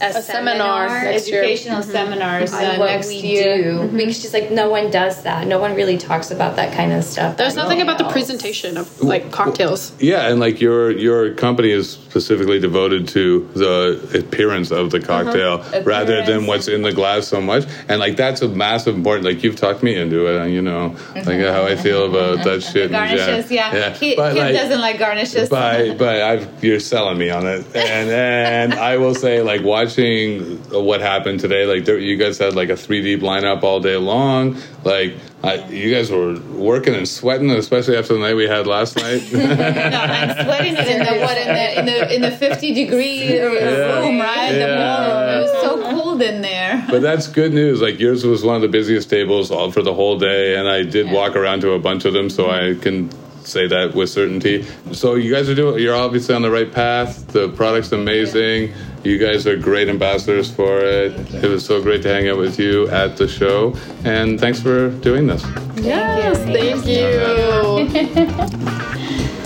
a, 0.00 0.22
seminar 0.22 0.88
next 1.04 1.28
year. 1.28 1.42
educational 1.42 1.82
seminars 1.82 2.52
on 2.52 2.64
uh, 2.64 2.76
what 2.78 2.86
next 2.90 3.08
we 3.08 3.16
year. 3.16 3.56
do 3.82 3.88
because 3.88 4.20
she's 4.20 4.32
like 4.32 4.50
no 4.50 4.68
one 4.70 4.90
does 4.90 5.22
that. 5.22 5.46
No 5.46 5.58
one 5.60 5.74
really 5.74 5.98
talks 5.98 6.30
about 6.30 6.56
that 6.56 6.74
kind 6.74 6.92
of 6.92 7.04
stuff. 7.04 7.36
There's 7.36 7.56
nothing 7.56 7.80
about 7.80 7.98
the 7.98 8.08
presentation 8.08 8.76
of 8.76 9.00
like 9.02 9.30
cocktails. 9.30 9.92
Yeah, 10.00 10.28
and 10.28 10.40
like 10.40 10.60
your 10.60 10.90
your 10.90 11.34
company 11.34 11.70
is 11.70 11.90
specifically 11.90 12.58
devoted 12.60 13.08
to 13.08 13.48
the 13.54 14.18
appearance 14.18 14.70
of 14.70 14.90
the 14.90 15.00
cocktail 15.00 15.54
Uh-huh. 15.60 15.82
rather 15.84 16.24
than 16.24 16.46
what's 16.46 16.68
in 16.68 16.82
the 16.82 16.92
glass 16.92 17.28
so 17.28 17.40
much. 17.40 17.64
And 17.88 18.00
like 18.00 18.16
that's 18.16 18.42
a 18.42 18.48
massive 18.48 18.94
important. 18.96 19.24
Like 19.26 19.42
you've 19.42 19.56
talked 19.56 19.82
me 19.82 19.94
into 19.96 20.26
it, 20.26 20.40
and 20.40 20.52
you 20.52 20.62
know 20.62 20.96
like 21.14 21.40
how 21.40 21.64
I 21.66 21.76
feel 21.76 22.06
about 22.08 22.44
that 22.44 22.62
shit. 22.62 22.86
in 22.86 22.90
general. 22.92 23.16
Garnishes, 23.16 23.50
yeah. 23.50 23.94
Kid, 23.94 24.16
But, 24.16 24.34
Kid 24.34 24.40
like, 24.42 24.54
doesn't 24.54 24.80
like 24.80 24.98
garnishes. 24.98 25.48
but 25.48 25.98
but 25.98 26.20
I've, 26.22 26.64
you're 26.64 26.80
selling 26.80 27.18
me 27.18 27.30
on 27.30 27.46
it, 27.46 27.64
and 27.76 28.10
and 28.10 28.74
I 28.74 28.96
will 28.98 29.14
say 29.14 29.42
like 29.42 29.62
watching 29.98 30.58
what 30.70 31.00
happened 31.00 31.40
today, 31.40 31.66
like 31.66 31.84
there, 31.84 31.98
you 31.98 32.16
guys 32.16 32.38
had 32.38 32.54
like 32.54 32.68
a 32.68 32.76
three 32.76 33.02
deep 33.02 33.20
lineup 33.20 33.62
all 33.62 33.80
day 33.80 33.96
long. 33.96 34.56
Like 34.84 35.14
I, 35.42 35.66
you 35.68 35.92
guys 35.94 36.10
were 36.10 36.38
working 36.40 36.94
and 36.94 37.08
sweating, 37.08 37.50
especially 37.50 37.96
after 37.96 38.14
the 38.14 38.20
night 38.20 38.34
we 38.34 38.46
had 38.46 38.66
last 38.66 38.96
night. 38.96 39.22
No, 39.32 39.98
I'm 39.98 40.44
sweating 40.44 40.74
it 40.76 40.88
in 40.88 40.98
the 40.98 41.20
what 41.20 41.36
in 41.38 41.48
the 41.48 41.78
in 41.78 41.86
the 41.86 42.14
in 42.16 42.22
the 42.22 42.30
50 42.30 42.74
degree 42.74 43.38
room, 43.40 44.20
right? 44.20 44.52
The 44.52 44.58
Yeah. 44.58 45.38
It 45.38 45.42
was 45.42 45.62
so 45.62 45.90
cold 45.90 46.22
in 46.22 46.42
there. 46.42 46.84
but 46.88 47.02
that's 47.02 47.26
good 47.26 47.52
news. 47.52 47.80
Like 47.80 47.98
yours 47.98 48.24
was 48.24 48.44
one 48.44 48.56
of 48.56 48.62
the 48.62 48.68
busiest 48.68 49.10
tables 49.10 49.50
all 49.50 49.70
for 49.72 49.82
the 49.82 49.94
whole 49.94 50.18
day, 50.18 50.56
and 50.56 50.68
I 50.68 50.82
did 50.84 51.10
walk 51.10 51.34
around 51.36 51.60
to 51.62 51.72
a 51.72 51.78
bunch 51.78 52.04
of 52.04 52.12
them, 52.12 52.30
so 52.30 52.50
I 52.50 52.74
can 52.80 53.10
say 53.44 53.66
that 53.66 53.94
with 53.94 54.10
certainty. 54.10 54.64
So 54.92 55.14
you 55.14 55.32
guys 55.32 55.48
are 55.48 55.54
doing. 55.54 55.82
You're 55.82 55.94
obviously 55.94 56.34
on 56.34 56.42
the 56.42 56.50
right 56.50 56.70
path. 56.70 57.26
The 57.28 57.48
product's 57.50 57.92
amazing. 57.92 58.74
You 59.02 59.16
guys 59.18 59.46
are 59.46 59.56
great 59.56 59.88
ambassadors 59.88 60.50
for 60.50 60.78
it. 60.78 61.12
It 61.34 61.48
was 61.48 61.64
so 61.64 61.80
great 61.82 62.02
to 62.02 62.08
hang 62.08 62.28
out 62.28 62.36
with 62.36 62.58
you 62.58 62.86
at 62.88 63.16
the 63.16 63.26
show, 63.26 63.74
and 64.04 64.38
thanks 64.38 64.60
for 64.60 64.90
doing 64.90 65.26
this. 65.26 65.42
Yes, 65.76 66.36
thank 66.44 66.84
you. 66.86 69.30